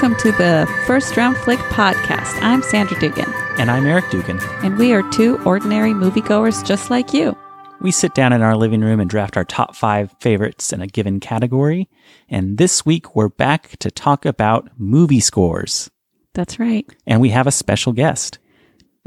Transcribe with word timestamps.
Welcome 0.00 0.18
to 0.20 0.32
the 0.32 0.82
First 0.86 1.14
Round 1.18 1.36
Flick 1.36 1.58
podcast. 1.58 2.40
I'm 2.40 2.62
Sandra 2.62 2.98
Dugan, 2.98 3.30
And 3.58 3.70
I'm 3.70 3.84
Eric 3.86 4.08
Dugan. 4.10 4.40
and 4.64 4.78
we 4.78 4.94
are 4.94 5.02
two 5.10 5.36
ordinary 5.44 5.92
moviegoers 5.92 6.64
just 6.64 6.88
like 6.88 7.12
you. 7.12 7.36
We 7.82 7.90
sit 7.90 8.14
down 8.14 8.32
in 8.32 8.40
our 8.40 8.56
living 8.56 8.80
room 8.80 8.98
and 8.98 9.10
draft 9.10 9.36
our 9.36 9.44
top 9.44 9.76
five 9.76 10.14
favorites 10.18 10.72
in 10.72 10.80
a 10.80 10.86
given 10.86 11.20
category. 11.20 11.86
And 12.30 12.56
this 12.56 12.86
week, 12.86 13.14
we're 13.14 13.28
back 13.28 13.76
to 13.80 13.90
talk 13.90 14.24
about 14.24 14.70
movie 14.78 15.20
scores. 15.20 15.90
That's 16.32 16.58
right. 16.58 16.86
And 17.06 17.20
we 17.20 17.28
have 17.28 17.46
a 17.46 17.52
special 17.52 17.92
guest. 17.92 18.38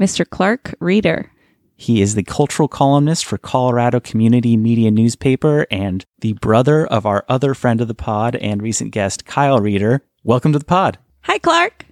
Mr. 0.00 0.24
Clark 0.28 0.76
Reeder. 0.78 1.28
He 1.74 2.02
is 2.02 2.14
the 2.14 2.22
cultural 2.22 2.68
columnist 2.68 3.24
for 3.24 3.36
Colorado 3.36 3.98
Community 3.98 4.56
Media 4.56 4.92
Newspaper 4.92 5.66
and 5.72 6.04
the 6.20 6.34
brother 6.34 6.86
of 6.86 7.04
our 7.04 7.24
other 7.28 7.52
friend 7.52 7.80
of 7.80 7.88
the 7.88 7.94
pod 7.96 8.36
and 8.36 8.62
recent 8.62 8.92
guest, 8.92 9.24
Kyle 9.24 9.58
Reeder. 9.58 10.04
Welcome 10.26 10.54
to 10.54 10.58
the 10.58 10.64
pod. 10.64 10.96
Hi, 11.24 11.36
Clark. 11.36 11.84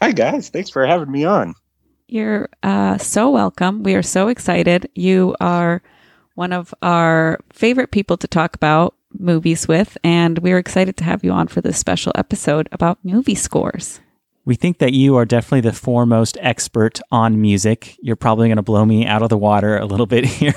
Hi 0.00 0.12
guys, 0.12 0.48
thanks 0.48 0.70
for 0.70 0.86
having 0.86 1.10
me 1.10 1.24
on. 1.24 1.54
You're 2.06 2.48
uh, 2.62 2.98
so 2.98 3.30
welcome. 3.30 3.82
We 3.82 3.96
are 3.96 4.02
so 4.02 4.28
excited. 4.28 4.88
You 4.94 5.34
are 5.40 5.82
one 6.36 6.52
of 6.52 6.72
our 6.82 7.40
favorite 7.52 7.90
people 7.90 8.16
to 8.18 8.28
talk 8.28 8.54
about 8.54 8.94
movies 9.18 9.66
with, 9.66 9.98
and 10.04 10.38
we're 10.38 10.58
excited 10.58 10.96
to 10.98 11.04
have 11.04 11.24
you 11.24 11.32
on 11.32 11.48
for 11.48 11.60
this 11.60 11.78
special 11.78 12.12
episode 12.14 12.68
about 12.70 12.98
movie 13.02 13.34
scores. 13.34 14.00
We 14.44 14.54
think 14.54 14.78
that 14.78 14.92
you 14.92 15.16
are 15.16 15.24
definitely 15.24 15.68
the 15.68 15.76
foremost 15.76 16.38
expert 16.40 17.00
on 17.10 17.40
music. 17.40 17.96
You're 18.00 18.14
probably 18.14 18.46
going 18.46 18.56
to 18.56 18.62
blow 18.62 18.84
me 18.84 19.04
out 19.04 19.22
of 19.22 19.30
the 19.30 19.36
water 19.36 19.76
a 19.76 19.84
little 19.84 20.06
bit 20.06 20.24
here. 20.24 20.54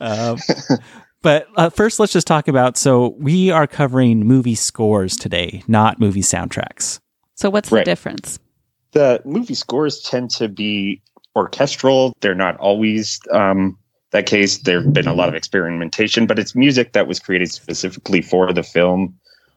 um, 0.00 0.38
but 1.22 1.46
uh, 1.56 1.70
first, 1.70 2.00
let's 2.00 2.12
just 2.12 2.26
talk 2.26 2.48
about 2.48 2.76
so 2.76 3.08
we 3.18 3.50
are 3.50 3.66
covering 3.66 4.26
movie 4.26 4.54
scores 4.54 5.16
today, 5.16 5.62
not 5.68 6.00
movie 6.00 6.22
soundtracks. 6.22 7.00
So, 7.34 7.50
what's 7.50 7.70
the 7.70 7.84
difference? 7.84 8.38
The 8.92 9.22
movie 9.24 9.54
scores 9.54 10.00
tend 10.00 10.30
to 10.32 10.48
be 10.48 11.00
orchestral. 11.36 12.14
They're 12.20 12.34
not 12.34 12.56
always 12.56 13.20
um, 13.32 13.78
that 14.10 14.26
case. 14.26 14.58
There 14.58 14.82
have 14.82 14.92
been 14.92 15.06
a 15.06 15.14
lot 15.14 15.28
of 15.28 15.34
experimentation, 15.34 16.26
but 16.26 16.38
it's 16.38 16.54
music 16.54 16.92
that 16.92 17.06
was 17.06 17.20
created 17.20 17.50
specifically 17.50 18.22
for 18.22 18.52
the 18.52 18.62
film. 18.62 19.14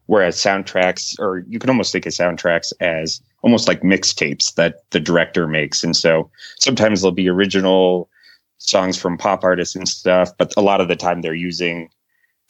Whereas 0.08 0.36
soundtracks, 0.36 1.18
or 1.18 1.46
you 1.48 1.60
can 1.60 1.70
almost 1.70 1.94
think 1.94 2.06
of 2.06 2.12
soundtracks 2.12 2.74
as 2.82 3.22
almost 3.42 3.70
like 3.70 3.82
mixtapes 3.82 4.54
that 4.56 4.90
the 4.92 5.00
director 5.00 5.48
makes. 5.48 5.84
And 5.84 5.96
so 5.96 6.30
sometimes 6.60 7.02
there'll 7.02 7.14
be 7.14 7.30
original 7.30 8.10
songs 8.58 8.98
from 8.98 9.18
pop 9.18 9.44
artists 9.44 9.76
and 9.76 9.88
stuff, 9.88 10.32
but 10.38 10.54
a 10.58 10.62
lot 10.62 10.82
of 10.82 10.88
the 10.88 10.96
time 10.96 11.22
they're 11.22 11.34
using 11.34 11.90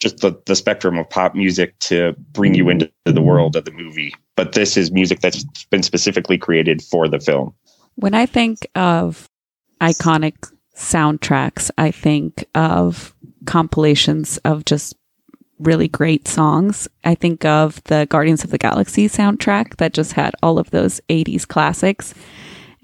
just 0.00 0.18
the, 0.18 0.40
the 0.46 0.56
spectrum 0.56 0.98
of 0.98 1.08
pop 1.08 1.34
music 1.34 1.78
to 1.78 2.14
bring 2.32 2.54
you 2.54 2.68
into 2.68 2.90
the 3.04 3.22
world 3.22 3.56
of 3.56 3.64
the 3.64 3.72
movie. 3.72 4.14
But 4.36 4.52
this 4.52 4.76
is 4.76 4.90
music 4.90 5.20
that's 5.20 5.44
been 5.66 5.82
specifically 5.82 6.38
created 6.38 6.82
for 6.82 7.08
the 7.08 7.20
film. 7.20 7.54
When 7.96 8.14
I 8.14 8.26
think 8.26 8.66
of 8.74 9.28
iconic 9.80 10.50
soundtracks, 10.76 11.70
I 11.78 11.90
think 11.90 12.44
of 12.54 13.14
compilations 13.46 14.38
of 14.38 14.64
just 14.64 14.94
really 15.58 15.88
great 15.88 16.26
songs. 16.26 16.88
I 17.04 17.14
think 17.14 17.44
of 17.44 17.82
the 17.84 18.06
Guardians 18.10 18.44
of 18.44 18.50
the 18.50 18.58
Galaxy 18.58 19.08
soundtrack 19.08 19.76
that 19.76 19.94
just 19.94 20.12
had 20.12 20.34
all 20.42 20.58
of 20.58 20.70
those 20.70 21.00
80s 21.08 21.46
classics. 21.46 22.14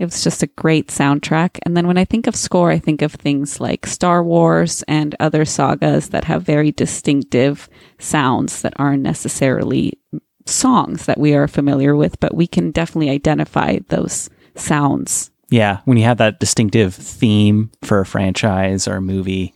It 0.00 0.06
was 0.06 0.24
just 0.24 0.42
a 0.42 0.46
great 0.46 0.88
soundtrack. 0.88 1.58
And 1.66 1.76
then 1.76 1.86
when 1.86 1.98
I 1.98 2.06
think 2.06 2.26
of 2.26 2.34
score, 2.34 2.70
I 2.70 2.78
think 2.78 3.02
of 3.02 3.12
things 3.12 3.60
like 3.60 3.84
Star 3.84 4.24
Wars 4.24 4.82
and 4.88 5.14
other 5.20 5.44
sagas 5.44 6.08
that 6.08 6.24
have 6.24 6.42
very 6.42 6.72
distinctive 6.72 7.68
sounds 7.98 8.62
that 8.62 8.72
aren't 8.76 9.02
necessarily 9.02 9.98
songs 10.46 11.04
that 11.04 11.18
we 11.18 11.34
are 11.34 11.46
familiar 11.46 11.94
with, 11.94 12.18
but 12.18 12.34
we 12.34 12.46
can 12.46 12.70
definitely 12.70 13.10
identify 13.10 13.78
those 13.88 14.30
sounds. 14.54 15.30
Yeah, 15.50 15.80
when 15.84 15.98
you 15.98 16.04
have 16.04 16.16
that 16.16 16.40
distinctive 16.40 16.94
theme 16.94 17.70
for 17.82 18.00
a 18.00 18.06
franchise 18.06 18.88
or 18.88 18.96
a 18.96 19.02
movie, 19.02 19.52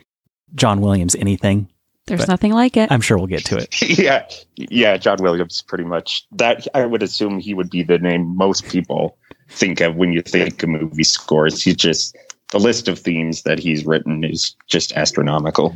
John 0.55 0.83
Williams, 0.83 1.15
anything, 1.15 1.71
There's 2.07 2.21
But 2.21 2.29
nothing 2.29 2.53
like 2.53 2.77
it. 2.77 2.93
I'm 2.93 3.01
sure 3.01 3.17
we'll 3.17 3.29
get 3.29 3.47
to 3.47 3.57
it. 3.57 3.81
yeah. 3.99 4.29
Yeah. 4.57 4.99
John 4.99 5.23
Williams, 5.23 5.63
pretty 5.63 5.85
much. 5.85 6.27
That 6.33 6.69
I 6.75 6.85
would 6.85 7.03
assume 7.03 7.39
he 7.39 7.55
would 7.55 7.71
be 7.71 7.83
the 7.83 7.99
name 7.99 8.37
most 8.37 8.69
people 8.69 9.17
think 9.55 9.81
of 9.81 9.97
when 9.97 10.13
you 10.13 10.23
think 10.23 10.63
of 10.63 10.69
movie 10.69 11.05
scores. 11.05 11.63
He 11.63 11.75
just 11.75 12.17
the 12.51 12.61
list 12.61 12.87
of 12.87 12.99
themes 12.99 13.43
that 13.43 13.59
he's 13.59 13.85
written 13.85 14.23
is 14.23 14.55
just 14.69 14.93
astronomical. 14.93 15.75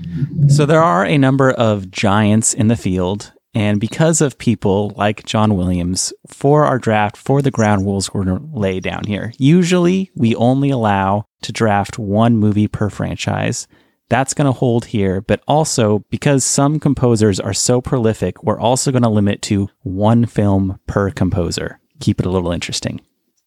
So 0.49 0.65
there 0.65 0.83
are 0.83 1.05
a 1.05 1.19
number 1.19 1.51
of 1.51 1.91
giants 1.91 2.55
in 2.55 2.69
the 2.69 2.77
field. 2.77 3.33
And 3.55 3.81
because 3.81 4.21
of 4.21 4.39
people 4.39 4.93
like 4.97 5.25
John 5.25 5.57
Williams, 5.57 6.13
for 6.29 6.65
our 6.65 6.79
draft, 6.79 7.17
for 7.17 7.43
the 7.43 7.51
ground 7.51 7.85
rules 7.85 8.15
we're 8.15 8.25
going 8.25 8.39
to 8.39 8.57
lay 8.57 8.79
down 8.79 9.05
here, 9.07 9.33
usually 9.39 10.13
we 10.15 10.37
only 10.37 10.71
allow 10.71 11.25
to 11.43 11.53
draft 11.53 11.99
one 11.99 12.37
movie 12.37 12.69
per 12.69 12.91
franchise. 12.91 13.67
That's 14.09 14.33
going 14.33 14.47
to 14.47 14.53
hold 14.53 14.85
here. 14.85 15.21
But 15.21 15.43
also, 15.49 16.05
because 16.11 16.45
some 16.45 16.79
composers 16.79 17.41
are 17.41 17.55
so 17.55 17.81
prolific, 17.81 18.43
we're 18.45 18.61
also 18.61 18.93
going 18.93 19.03
to 19.03 19.09
limit 19.09 19.43
to 19.43 19.69
one 19.83 20.27
film 20.27 20.79
per 20.87 21.11
composer. 21.11 21.81
Keep 22.01 22.21
it 22.21 22.27
a 22.27 22.31
little 22.31 22.53
interesting. 22.53 23.01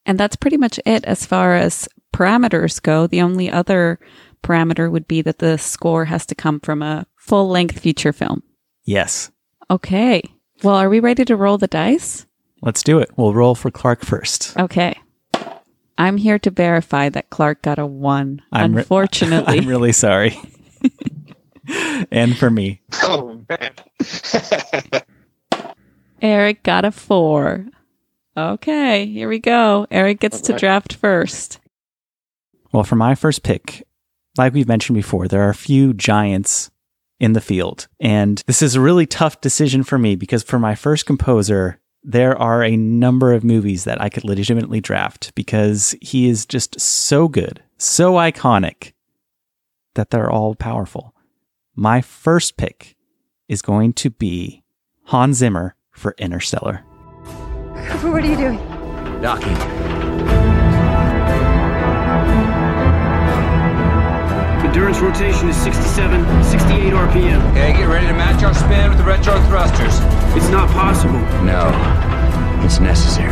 And 0.05 0.19
that's 0.19 0.35
pretty 0.35 0.57
much 0.57 0.79
it 0.85 1.03
as 1.05 1.25
far 1.25 1.55
as 1.55 1.87
parameters 2.13 2.81
go. 2.81 3.07
The 3.07 3.21
only 3.21 3.49
other 3.49 3.99
parameter 4.43 4.89
would 4.91 5.07
be 5.07 5.21
that 5.21 5.39
the 5.39 5.57
score 5.57 6.05
has 6.05 6.25
to 6.27 6.35
come 6.35 6.59
from 6.59 6.81
a 6.81 7.05
full 7.15 7.47
length 7.49 7.79
feature 7.79 8.13
film. 8.13 8.43
Yes, 8.83 9.31
Okay. 9.69 10.21
Well, 10.63 10.75
are 10.75 10.89
we 10.89 10.99
ready 10.99 11.23
to 11.25 11.35
roll 11.37 11.57
the 11.57 11.67
dice? 11.67 12.25
let's 12.61 12.83
do 12.83 12.99
it. 12.99 13.09
We'll 13.15 13.33
roll 13.33 13.55
for 13.55 13.71
Clark 13.71 14.03
first. 14.05 14.55
Okay. 14.57 14.95
I'm 15.97 16.17
here 16.17 16.37
to 16.39 16.49
verify 16.51 17.09
that 17.09 17.29
Clark 17.29 17.61
got 17.61 17.79
a 17.79 17.85
one. 17.85 18.41
I'm 18.51 18.73
re- 18.75 18.81
Unfortunately, 18.81 19.59
I'm 19.59 19.67
really 19.67 19.91
sorry. 19.93 20.37
and 22.11 22.35
for 22.37 22.49
me, 22.51 22.81
Oh 23.03 23.41
man. 23.49 23.71
Eric 26.21 26.63
got 26.63 26.85
a 26.85 26.91
four. 26.91 27.65
Okay, 28.35 29.05
here 29.07 29.27
we 29.27 29.39
go. 29.39 29.87
Eric 29.91 30.19
gets 30.19 30.39
to 30.41 30.53
Alright. 30.53 30.59
draft 30.59 30.93
first. 30.93 31.59
Well, 32.71 32.83
for 32.83 32.95
my 32.95 33.15
first 33.15 33.43
pick, 33.43 33.85
like 34.37 34.53
we've 34.53 34.67
mentioned 34.67 34.95
before, 34.95 35.27
there 35.27 35.41
are 35.41 35.49
a 35.49 35.55
few 35.55 35.93
giants 35.93 36.71
in 37.19 37.33
the 37.33 37.41
field. 37.41 37.87
And 37.99 38.41
this 38.47 38.61
is 38.61 38.75
a 38.75 38.81
really 38.81 39.05
tough 39.05 39.41
decision 39.41 39.83
for 39.83 39.97
me 39.97 40.15
because 40.15 40.43
for 40.43 40.57
my 40.59 40.75
first 40.75 41.05
composer, 41.05 41.79
there 42.03 42.35
are 42.37 42.63
a 42.63 42.77
number 42.77 43.33
of 43.33 43.43
movies 43.43 43.83
that 43.83 44.01
I 44.01 44.09
could 44.09 44.23
legitimately 44.23 44.81
draft 44.81 45.35
because 45.35 45.93
he 46.01 46.27
is 46.29 46.45
just 46.45 46.79
so 46.79 47.27
good, 47.27 47.61
so 47.77 48.13
iconic 48.13 48.93
that 49.93 50.09
they're 50.09 50.31
all 50.31 50.55
powerful. 50.55 51.13
My 51.75 52.01
first 52.01 52.57
pick 52.57 52.95
is 53.47 53.61
going 53.61 53.93
to 53.93 54.09
be 54.09 54.63
Hans 55.05 55.37
Zimmer 55.37 55.75
for 55.91 56.15
Interstellar. 56.17 56.83
Cooper, 57.87 58.11
what 58.11 58.23
are 58.23 58.27
you 58.27 58.37
doing? 58.37 58.57
Docking. 59.21 59.57
Endurance 64.65 64.99
rotation 64.99 65.49
is 65.49 65.57
67, 65.57 66.43
68 66.43 66.93
RPM. 66.93 67.51
Okay, 67.51 67.73
get 67.73 67.87
ready 67.87 68.07
to 68.07 68.13
match 68.13 68.43
our 68.43 68.53
spin 68.53 68.89
with 68.89 68.97
the 68.97 69.03
retro 69.03 69.33
thrusters. 69.47 69.99
It's 70.35 70.49
not 70.49 70.69
possible. 70.69 71.19
No, 71.43 71.71
it's 72.63 72.79
necessary. 72.79 73.31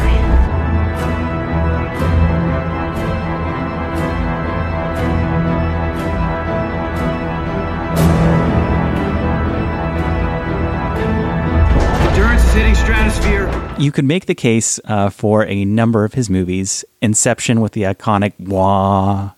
Endurance 12.09 12.43
is 12.43 12.53
hitting 12.53 12.75
stratosphere. 12.75 13.68
You 13.79 13.93
could 13.93 14.05
make 14.05 14.25
the 14.25 14.35
case 14.35 14.77
uh, 14.85 15.09
for 15.09 15.45
a 15.45 15.63
number 15.63 16.03
of 16.03 16.13
his 16.13 16.29
movies. 16.29 16.83
Inception 17.01 17.61
with 17.61 17.71
the 17.71 17.83
iconic 17.83 18.33
wah, 18.37 19.31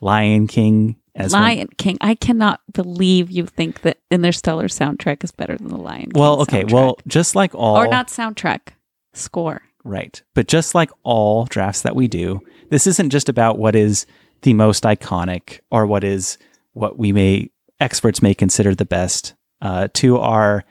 Lion 0.00 0.48
King 0.48 0.96
as 1.14 1.32
one- 1.32 1.42
Lion 1.42 1.68
King. 1.78 1.96
I 2.00 2.16
cannot 2.16 2.60
believe 2.72 3.30
you 3.30 3.46
think 3.46 3.82
that 3.82 3.98
Interstellar 4.10 4.66
soundtrack 4.66 5.22
is 5.22 5.30
better 5.30 5.56
than 5.56 5.68
the 5.68 5.76
Lion 5.76 6.10
King. 6.10 6.20
Well, 6.20 6.40
okay. 6.42 6.64
soundtrack. 6.64 6.72
Well, 6.72 6.98
just 7.06 7.36
like 7.36 7.54
all 7.54 7.76
or 7.76 7.86
not 7.86 8.08
soundtrack, 8.08 8.70
score. 9.12 9.62
right, 9.84 10.20
but 10.34 10.48
just 10.48 10.74
like 10.74 10.90
all 11.04 11.44
drafts 11.44 11.82
that 11.82 11.94
we 11.94 12.08
do, 12.08 12.40
this 12.70 12.88
isn't 12.88 13.10
just 13.10 13.28
about 13.28 13.58
what 13.58 13.76
is 13.76 14.06
the 14.42 14.54
most 14.54 14.82
iconic 14.82 15.60
or 15.70 15.86
what 15.86 16.02
is 16.02 16.36
what 16.72 16.98
we 16.98 17.12
may 17.12 17.48
experts 17.78 18.20
may 18.20 18.34
consider 18.34 18.74
the 18.74 18.84
best. 18.84 19.34
Uh, 19.62 19.88
to 19.94 20.18
our 20.18 20.64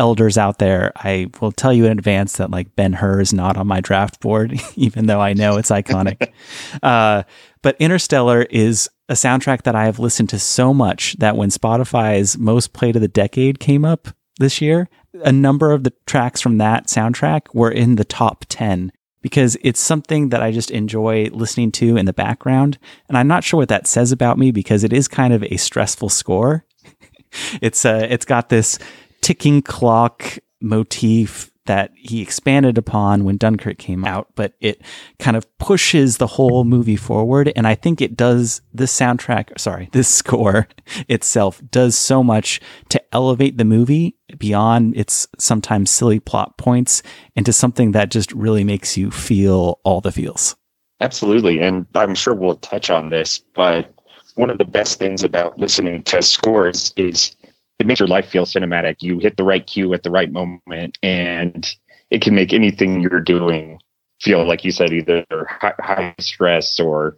elders 0.00 0.38
out 0.38 0.58
there, 0.58 0.92
I 0.96 1.26
will 1.40 1.52
tell 1.52 1.74
you 1.74 1.84
in 1.84 1.92
advance 1.92 2.38
that 2.38 2.50
like 2.50 2.74
Ben 2.74 2.94
Hur 2.94 3.20
is 3.20 3.34
not 3.34 3.58
on 3.58 3.66
my 3.66 3.82
draft 3.82 4.18
board, 4.20 4.58
even 4.74 5.06
though 5.06 5.20
I 5.20 5.34
know 5.34 5.58
it's 5.58 5.70
iconic. 5.70 6.32
uh, 6.82 7.22
but 7.62 7.76
Interstellar 7.78 8.42
is 8.44 8.88
a 9.10 9.12
soundtrack 9.12 9.62
that 9.64 9.76
I 9.76 9.84
have 9.84 9.98
listened 9.98 10.30
to 10.30 10.38
so 10.38 10.72
much 10.72 11.16
that 11.18 11.36
when 11.36 11.50
Spotify's 11.50 12.38
most 12.38 12.72
played 12.72 12.96
of 12.96 13.02
the 13.02 13.08
decade 13.08 13.60
came 13.60 13.84
up 13.84 14.08
this 14.38 14.62
year, 14.62 14.88
a 15.22 15.32
number 15.32 15.70
of 15.70 15.84
the 15.84 15.92
tracks 16.06 16.40
from 16.40 16.56
that 16.58 16.86
soundtrack 16.86 17.54
were 17.54 17.70
in 17.70 17.96
the 17.96 18.04
top 18.04 18.46
10 18.48 18.92
because 19.20 19.58
it's 19.60 19.80
something 19.80 20.30
that 20.30 20.42
I 20.42 20.50
just 20.50 20.70
enjoy 20.70 21.28
listening 21.30 21.72
to 21.72 21.98
in 21.98 22.06
the 22.06 22.14
background. 22.14 22.78
And 23.06 23.18
I'm 23.18 23.28
not 23.28 23.44
sure 23.44 23.58
what 23.58 23.68
that 23.68 23.86
says 23.86 24.12
about 24.12 24.38
me 24.38 24.50
because 24.50 24.82
it 24.82 24.94
is 24.94 25.08
kind 25.08 25.34
of 25.34 25.44
a 25.44 25.58
stressful 25.58 26.08
score. 26.08 26.64
it's 27.60 27.84
uh, 27.84 28.06
it's 28.08 28.24
got 28.24 28.48
this 28.48 28.78
ticking 29.20 29.62
clock 29.62 30.38
motif 30.60 31.50
that 31.66 31.92
he 31.94 32.20
expanded 32.20 32.76
upon 32.78 33.22
when 33.22 33.36
Dunkirk 33.36 33.78
came 33.78 34.04
out, 34.04 34.28
but 34.34 34.54
it 34.60 34.82
kind 35.20 35.36
of 35.36 35.46
pushes 35.58 36.16
the 36.16 36.26
whole 36.26 36.64
movie 36.64 36.96
forward. 36.96 37.52
And 37.54 37.66
I 37.66 37.76
think 37.76 38.00
it 38.00 38.16
does 38.16 38.60
this 38.72 38.98
soundtrack, 38.98 39.58
sorry, 39.58 39.88
this 39.92 40.08
score 40.14 40.66
itself 41.08 41.62
does 41.70 41.96
so 41.96 42.24
much 42.24 42.60
to 42.88 43.00
elevate 43.12 43.56
the 43.56 43.64
movie 43.64 44.16
beyond 44.36 44.96
its 44.96 45.28
sometimes 45.38 45.90
silly 45.90 46.18
plot 46.18 46.58
points 46.58 47.04
into 47.36 47.52
something 47.52 47.92
that 47.92 48.10
just 48.10 48.32
really 48.32 48.64
makes 48.64 48.96
you 48.96 49.10
feel 49.10 49.78
all 49.84 50.00
the 50.00 50.10
feels. 50.10 50.56
Absolutely. 51.00 51.60
And 51.60 51.86
I'm 51.94 52.14
sure 52.14 52.34
we'll 52.34 52.56
touch 52.56 52.90
on 52.90 53.10
this, 53.10 53.38
but 53.54 53.94
one 54.34 54.50
of 54.50 54.58
the 54.58 54.64
best 54.64 54.98
things 54.98 55.22
about 55.22 55.58
listening 55.58 56.02
to 56.04 56.20
scores 56.22 56.92
is 56.96 57.36
it 57.80 57.86
makes 57.86 57.98
your 57.98 58.08
life 58.08 58.28
feel 58.28 58.44
cinematic. 58.44 58.96
You 59.00 59.18
hit 59.18 59.36
the 59.36 59.44
right 59.44 59.66
cue 59.66 59.92
at 59.94 60.02
the 60.02 60.10
right 60.10 60.30
moment, 60.30 60.98
and 61.02 61.68
it 62.10 62.22
can 62.22 62.34
make 62.34 62.52
anything 62.52 63.00
you're 63.00 63.20
doing 63.20 63.80
feel 64.20 64.46
like 64.46 64.64
you 64.64 64.70
said 64.70 64.92
either 64.92 65.24
high, 65.48 65.74
high 65.80 66.14
stress 66.18 66.78
or 66.78 67.16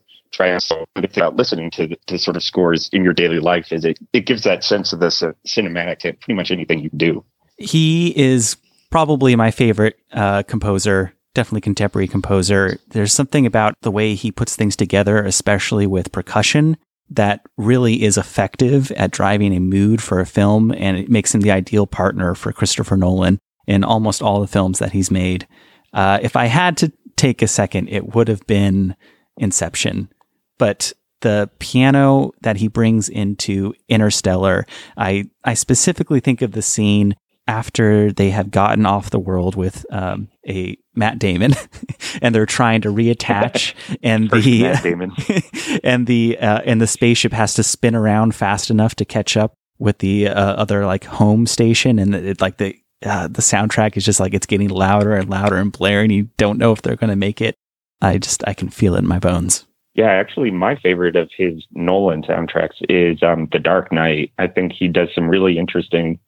about 1.02 1.36
listening 1.36 1.70
to 1.70 1.94
to 2.06 2.18
sort 2.18 2.36
of 2.36 2.42
scores 2.42 2.88
in 2.92 3.04
your 3.04 3.12
daily 3.12 3.38
life 3.38 3.70
is 3.70 3.84
it 3.84 3.98
it 4.14 4.20
gives 4.24 4.44
that 4.44 4.64
sense 4.64 4.92
of 4.92 5.00
the 5.00 5.08
cinematic 5.46 5.98
to 5.98 6.12
pretty 6.14 6.34
much 6.34 6.50
anything 6.50 6.78
you 6.78 6.88
do. 6.96 7.22
He 7.58 8.16
is 8.16 8.56
probably 8.90 9.36
my 9.36 9.50
favorite 9.50 9.98
uh, 10.12 10.42
composer 10.44 11.12
definitely 11.34 11.62
contemporary 11.62 12.08
composer. 12.08 12.78
There's 12.88 13.12
something 13.12 13.46
about 13.46 13.74
the 13.82 13.90
way 13.90 14.14
he 14.14 14.30
puts 14.30 14.56
things 14.56 14.76
together, 14.76 15.24
especially 15.24 15.86
with 15.86 16.12
percussion, 16.12 16.76
that 17.10 17.42
really 17.56 18.02
is 18.02 18.16
effective 18.16 18.90
at 18.92 19.10
driving 19.10 19.54
a 19.54 19.60
mood 19.60 20.02
for 20.02 20.20
a 20.20 20.26
film, 20.26 20.72
and 20.72 20.96
it 20.96 21.10
makes 21.10 21.34
him 21.34 21.42
the 21.42 21.50
ideal 21.50 21.86
partner 21.86 22.34
for 22.34 22.52
Christopher 22.52 22.96
Nolan 22.96 23.38
in 23.66 23.84
almost 23.84 24.22
all 24.22 24.40
the 24.40 24.46
films 24.46 24.78
that 24.78 24.92
he's 24.92 25.10
made. 25.10 25.46
Uh, 25.92 26.18
if 26.22 26.36
I 26.36 26.46
had 26.46 26.76
to 26.78 26.92
take 27.16 27.42
a 27.42 27.48
second, 27.48 27.88
it 27.88 28.14
would 28.14 28.28
have 28.28 28.46
been 28.46 28.96
Inception, 29.38 30.10
but 30.58 30.92
the 31.22 31.48
piano 31.58 32.32
that 32.42 32.56
he 32.56 32.68
brings 32.68 33.08
into 33.08 33.72
Interstellar, 33.88 34.66
I 34.96 35.24
I 35.44 35.54
specifically 35.54 36.20
think 36.20 36.42
of 36.42 36.52
the 36.52 36.62
scene 36.62 37.14
after 37.46 38.12
they 38.12 38.30
have 38.30 38.50
gotten 38.50 38.86
off 38.86 39.10
the 39.10 39.18
world 39.18 39.56
with 39.56 39.84
um, 39.90 40.28
a 40.48 40.76
Matt 40.94 41.18
Damon, 41.18 41.54
and 42.22 42.34
they're 42.34 42.46
trying 42.46 42.80
to 42.82 42.88
reattach, 42.88 43.74
and 44.02 44.30
the 44.30 45.80
and 45.84 46.06
the 46.06 46.38
uh, 46.38 46.60
and 46.64 46.80
the 46.80 46.86
spaceship 46.86 47.32
has 47.32 47.54
to 47.54 47.62
spin 47.62 47.94
around 47.94 48.34
fast 48.34 48.70
enough 48.70 48.94
to 48.96 49.04
catch 49.04 49.36
up 49.36 49.54
with 49.78 49.98
the 49.98 50.28
uh, 50.28 50.54
other 50.54 50.86
like 50.86 51.04
home 51.04 51.46
station, 51.46 51.98
and 51.98 52.14
it, 52.14 52.40
like 52.40 52.58
the 52.58 52.76
uh, 53.04 53.28
the 53.28 53.42
soundtrack 53.42 53.96
is 53.96 54.04
just 54.04 54.20
like 54.20 54.34
it's 54.34 54.46
getting 54.46 54.68
louder 54.68 55.14
and 55.14 55.28
louder 55.28 55.56
and 55.56 55.72
blaring. 55.72 56.10
You 56.10 56.28
don't 56.36 56.58
know 56.58 56.72
if 56.72 56.82
they're 56.82 56.96
going 56.96 57.10
to 57.10 57.16
make 57.16 57.40
it. 57.40 57.56
I 58.00 58.18
just 58.18 58.46
I 58.46 58.54
can 58.54 58.68
feel 58.68 58.94
it 58.94 59.00
in 59.00 59.08
my 59.08 59.18
bones. 59.18 59.66
Yeah, 59.94 60.10
actually, 60.10 60.50
my 60.50 60.76
favorite 60.76 61.16
of 61.16 61.28
his 61.36 61.66
Nolan 61.72 62.22
soundtracks 62.22 62.80
is 62.88 63.22
um, 63.22 63.48
The 63.52 63.58
Dark 63.58 63.92
Knight. 63.92 64.32
I 64.38 64.46
think 64.46 64.72
he 64.72 64.88
does 64.88 65.08
some 65.14 65.28
really 65.28 65.58
interesting 65.58 66.18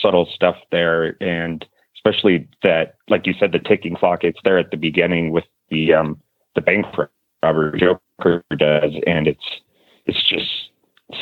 subtle 0.00 0.28
stuff 0.34 0.56
there, 0.70 1.16
and 1.22 1.64
especially 1.96 2.48
that, 2.62 2.96
like 3.08 3.26
you 3.26 3.34
said, 3.38 3.52
the 3.52 3.58
ticking 3.58 3.94
clock. 3.94 4.24
It's 4.24 4.38
there 4.44 4.58
at 4.58 4.70
the 4.70 4.76
beginning 4.76 5.30
with 5.30 5.44
the 5.70 5.94
um, 5.94 6.20
the 6.54 6.60
bank 6.60 6.86
robber 7.42 7.76
Joker 7.76 8.44
does, 8.56 8.92
and 9.06 9.26
it's 9.26 9.44
it's 10.06 10.28
just 10.28 10.70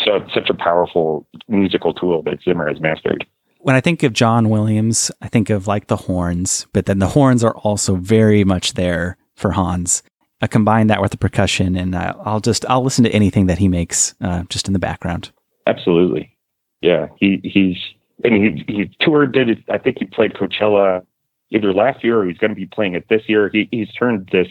so 0.05 0.25
such 0.33 0.51
a 0.51 0.55
powerful 0.55 1.27
musical 1.49 1.93
tool 1.95 2.23
that 2.23 2.43
Zimmer 2.43 2.69
has 2.69 2.81
mastered. 2.81 3.27
When 3.61 3.75
I 3.75 3.81
think 3.81 4.03
of 4.03 4.13
John 4.13 4.51
Williams, 4.51 5.11
I 5.21 5.29
think 5.29 5.51
of 5.51 5.67
like 5.67 5.89
the 5.89 5.97
horns, 5.97 6.67
but 6.73 6.87
then 6.87 7.01
the 7.01 7.09
horns 7.09 7.43
are 7.43 7.57
also 7.57 7.97
very 7.97 8.45
much 8.45 8.75
there 8.75 9.17
for 9.35 9.51
Hans. 9.53 10.03
I 10.41 10.47
combine 10.47 10.87
that 10.87 11.03
with 11.03 11.11
the 11.11 11.19
percussion, 11.19 11.77
and 11.77 11.95
uh, 11.95 12.15
I'll 12.25 12.41
just 12.41 12.65
I'll 12.69 12.85
listen 12.85 13.05
to 13.05 13.11
anything 13.11 13.47
that 13.47 13.59
he 13.59 13.69
makes 13.69 14.15
uh, 14.21 14.45
just 14.45 14.69
in 14.69 14.73
the 14.73 14.79
background. 14.79 15.33
Absolutely, 15.67 16.37
yeah. 16.81 17.09
He 17.19 17.41
he's 17.43 17.77
and 18.25 18.35
he 18.35 18.65
he 18.73 18.91
toured. 19.01 19.33
Did 19.33 19.65
I 19.69 19.79
think 19.79 19.99
he 19.99 20.05
played 20.05 20.35
Coachella 20.35 21.05
either 21.51 21.73
last 21.73 22.05
year 22.05 22.21
or 22.21 22.27
he's 22.27 22.39
going 22.39 22.51
to 22.51 22.57
be 22.57 22.67
playing 22.67 22.95
it 22.95 23.09
this 23.09 23.23
year. 23.27 23.49
He 23.53 23.69
he's 23.71 23.93
turned 23.93 24.29
this 24.33 24.49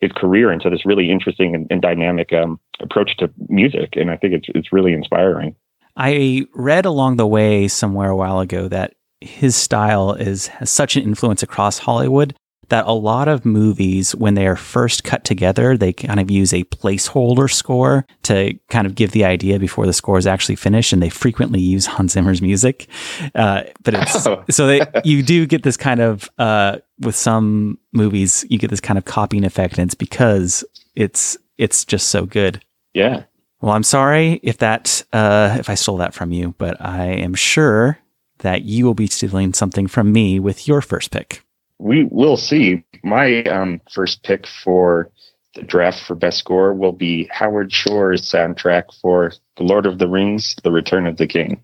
his 0.00 0.12
career 0.12 0.52
into 0.52 0.70
this 0.70 0.86
really 0.86 1.10
interesting 1.10 1.54
and, 1.54 1.66
and 1.70 1.82
dynamic 1.82 2.32
um, 2.32 2.60
approach 2.80 3.16
to 3.18 3.30
music, 3.48 3.94
and 3.96 4.10
I 4.10 4.16
think 4.16 4.34
it's 4.34 4.46
it's 4.54 4.72
really 4.72 4.92
inspiring. 4.92 5.54
I 5.96 6.46
read 6.54 6.84
along 6.84 7.16
the 7.16 7.26
way 7.26 7.66
somewhere 7.66 8.10
a 8.10 8.16
while 8.16 8.38
ago 8.40 8.68
that 8.68 8.94
his 9.20 9.56
style 9.56 10.12
is 10.12 10.46
has 10.48 10.70
such 10.70 10.96
an 10.96 11.02
influence 11.02 11.42
across 11.42 11.78
Hollywood 11.78 12.34
that 12.68 12.86
a 12.86 12.92
lot 12.92 13.28
of 13.28 13.44
movies, 13.44 14.14
when 14.14 14.34
they 14.34 14.46
are 14.46 14.56
first 14.56 15.04
cut 15.04 15.24
together, 15.24 15.76
they 15.76 15.92
kind 15.92 16.20
of 16.20 16.30
use 16.30 16.52
a 16.52 16.64
placeholder 16.64 17.50
score 17.50 18.06
to 18.24 18.54
kind 18.68 18.86
of 18.86 18.94
give 18.94 19.12
the 19.12 19.24
idea 19.24 19.58
before 19.58 19.86
the 19.86 19.92
score 19.92 20.18
is 20.18 20.26
actually 20.26 20.56
finished, 20.56 20.92
and 20.92 21.02
they 21.02 21.08
frequently 21.08 21.60
use 21.60 21.86
Hans 21.86 22.12
Zimmer's 22.12 22.42
music. 22.42 22.88
Uh, 23.34 23.62
but 23.82 23.94
it's 23.94 24.26
oh. 24.26 24.44
so 24.50 24.66
they 24.66 24.82
you 25.04 25.22
do 25.22 25.46
get 25.46 25.62
this 25.62 25.76
kind 25.76 26.00
of 26.00 26.28
uh, 26.38 26.78
with 27.00 27.16
some 27.16 27.78
movies, 27.92 28.44
you 28.50 28.58
get 28.58 28.70
this 28.70 28.80
kind 28.80 28.98
of 28.98 29.04
copying 29.04 29.44
effect, 29.44 29.78
and 29.78 29.86
it's 29.88 29.94
because 29.94 30.64
it's 30.94 31.36
it's 31.56 31.84
just 31.84 32.08
so 32.08 32.26
good. 32.26 32.62
Yeah. 32.92 33.24
Well, 33.60 33.72
I'm 33.72 33.82
sorry 33.82 34.40
if 34.42 34.58
that 34.58 35.02
uh, 35.12 35.56
if 35.58 35.70
I 35.70 35.74
stole 35.74 35.96
that 35.98 36.14
from 36.14 36.32
you, 36.32 36.54
but 36.58 36.80
I 36.80 37.06
am 37.06 37.34
sure 37.34 37.98
that 38.38 38.62
you 38.62 38.84
will 38.84 38.94
be 38.94 39.08
stealing 39.08 39.52
something 39.52 39.88
from 39.88 40.12
me 40.12 40.38
with 40.38 40.68
your 40.68 40.80
first 40.80 41.10
pick 41.10 41.42
we 41.78 42.04
will 42.10 42.36
see. 42.36 42.84
My 43.02 43.42
um, 43.44 43.80
first 43.90 44.22
pick 44.22 44.46
for 44.46 45.10
the 45.54 45.62
draft 45.62 46.04
for 46.04 46.14
best 46.14 46.38
score 46.38 46.74
will 46.74 46.92
be 46.92 47.28
Howard 47.32 47.72
Shore's 47.72 48.22
soundtrack 48.22 48.84
for 49.00 49.32
The 49.56 49.64
Lord 49.64 49.86
of 49.86 49.98
the 49.98 50.08
Rings: 50.08 50.56
The 50.62 50.72
Return 50.72 51.06
of 51.06 51.16
the 51.16 51.26
King. 51.26 51.60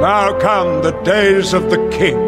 Now 0.00 0.38
come 0.38 0.82
the 0.82 0.98
days 1.04 1.52
of 1.52 1.70
the 1.70 1.88
king. 1.90 2.27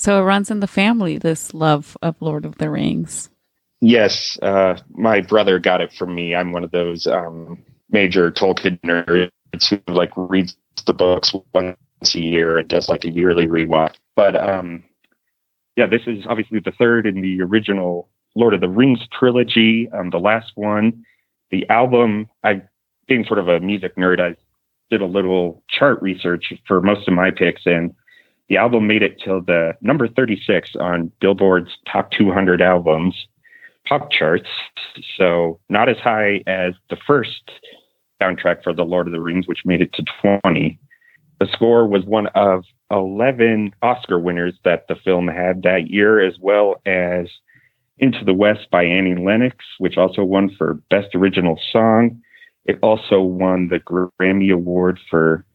So 0.00 0.18
it 0.18 0.24
runs 0.24 0.50
in 0.50 0.60
the 0.60 0.66
family, 0.66 1.18
this 1.18 1.52
love 1.52 1.94
of 2.00 2.16
Lord 2.20 2.46
of 2.46 2.56
the 2.56 2.70
Rings. 2.70 3.28
Yes, 3.82 4.38
uh, 4.40 4.78
my 4.92 5.20
brother 5.20 5.58
got 5.58 5.82
it 5.82 5.92
from 5.92 6.14
me. 6.14 6.34
I'm 6.34 6.52
one 6.52 6.64
of 6.64 6.70
those 6.70 7.06
um, 7.06 7.62
major 7.90 8.30
Tolkien 8.30 8.80
nerds 8.80 9.30
who 9.68 9.78
like 9.92 10.10
reads 10.16 10.56
the 10.86 10.94
books 10.94 11.34
once 11.52 11.76
a 12.14 12.18
year 12.18 12.56
and 12.56 12.66
does 12.66 12.88
like 12.88 13.04
a 13.04 13.10
yearly 13.10 13.46
rewatch. 13.46 13.94
But 14.16 14.36
um, 14.36 14.84
yeah, 15.76 15.84
this 15.86 16.00
is 16.06 16.24
obviously 16.26 16.60
the 16.60 16.72
third 16.72 17.06
in 17.06 17.20
the 17.20 17.42
original 17.42 18.08
Lord 18.34 18.54
of 18.54 18.62
the 18.62 18.70
Rings 18.70 19.00
trilogy. 19.12 19.90
Um, 19.92 20.08
the 20.08 20.18
last 20.18 20.52
one, 20.54 21.04
the 21.50 21.68
album. 21.68 22.30
I, 22.42 22.62
being 23.06 23.26
sort 23.26 23.38
of 23.38 23.48
a 23.48 23.60
music 23.60 23.96
nerd, 23.96 24.18
I 24.18 24.34
did 24.90 25.02
a 25.02 25.06
little 25.06 25.62
chart 25.68 26.00
research 26.00 26.54
for 26.66 26.80
most 26.80 27.06
of 27.06 27.12
my 27.12 27.30
picks, 27.30 27.66
and 27.66 27.94
the 28.50 28.56
album 28.56 28.88
made 28.88 29.02
it 29.02 29.18
to 29.20 29.42
the 29.46 29.74
number 29.80 30.08
36 30.08 30.72
on 30.80 31.10
Billboard's 31.20 31.70
top 31.90 32.10
200 32.10 32.60
albums 32.60 33.14
pop 33.86 34.10
charts. 34.10 34.48
So 35.16 35.60
not 35.68 35.88
as 35.88 35.96
high 35.98 36.42
as 36.46 36.74
the 36.90 36.96
first 37.06 37.50
soundtrack 38.20 38.62
for 38.62 38.74
The 38.74 38.84
Lord 38.84 39.06
of 39.06 39.12
the 39.12 39.20
Rings, 39.20 39.46
which 39.46 39.64
made 39.64 39.80
it 39.80 39.92
to 39.94 40.04
20. 40.42 40.78
The 41.38 41.46
score 41.52 41.86
was 41.86 42.04
one 42.04 42.26
of 42.34 42.64
11 42.90 43.72
Oscar 43.82 44.18
winners 44.18 44.54
that 44.64 44.86
the 44.88 44.96
film 44.96 45.28
had 45.28 45.62
that 45.62 45.88
year, 45.88 46.20
as 46.20 46.34
well 46.40 46.82
as 46.84 47.28
Into 47.98 48.24
the 48.24 48.34
West 48.34 48.68
by 48.70 48.84
Annie 48.84 49.14
Lennox, 49.14 49.64
which 49.78 49.96
also 49.96 50.24
won 50.24 50.50
for 50.58 50.74
Best 50.90 51.14
Original 51.14 51.58
Song. 51.72 52.20
It 52.66 52.78
also 52.82 53.20
won 53.20 53.68
the 53.68 53.78
Grammy 53.78 54.52
Award 54.52 54.98
for 55.08 55.46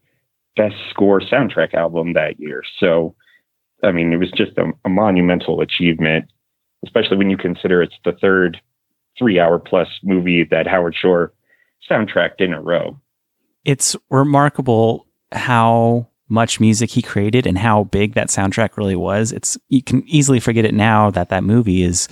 best 0.56 0.76
score 0.90 1.20
soundtrack 1.20 1.74
album 1.74 2.14
that 2.14 2.38
year. 2.40 2.62
So, 2.78 3.14
I 3.82 3.92
mean, 3.92 4.12
it 4.12 4.16
was 4.16 4.30
just 4.30 4.56
a, 4.58 4.72
a 4.84 4.88
monumental 4.88 5.60
achievement. 5.60 6.26
especially 6.84 7.16
when 7.16 7.30
you 7.30 7.36
consider 7.36 7.82
it's 7.82 7.94
the 8.04 8.12
third 8.20 8.60
three 9.18 9.40
hour 9.40 9.58
plus 9.58 9.88
movie 10.02 10.44
that 10.50 10.66
Howard 10.66 10.94
Shore 10.94 11.32
soundtracked 11.90 12.40
in 12.40 12.52
a 12.52 12.60
row. 12.60 12.98
It's 13.64 13.96
remarkable 14.10 15.06
how 15.32 16.08
much 16.28 16.60
music 16.60 16.90
he 16.90 17.02
created 17.02 17.46
and 17.46 17.58
how 17.58 17.84
big 17.84 18.14
that 18.14 18.28
soundtrack 18.28 18.76
really 18.76 18.96
was. 18.96 19.32
It's 19.32 19.56
you 19.68 19.82
can 19.82 20.02
easily 20.06 20.40
forget 20.40 20.64
it 20.64 20.74
now 20.74 21.10
that 21.10 21.28
that 21.28 21.44
movie 21.44 21.82
is 21.82 22.08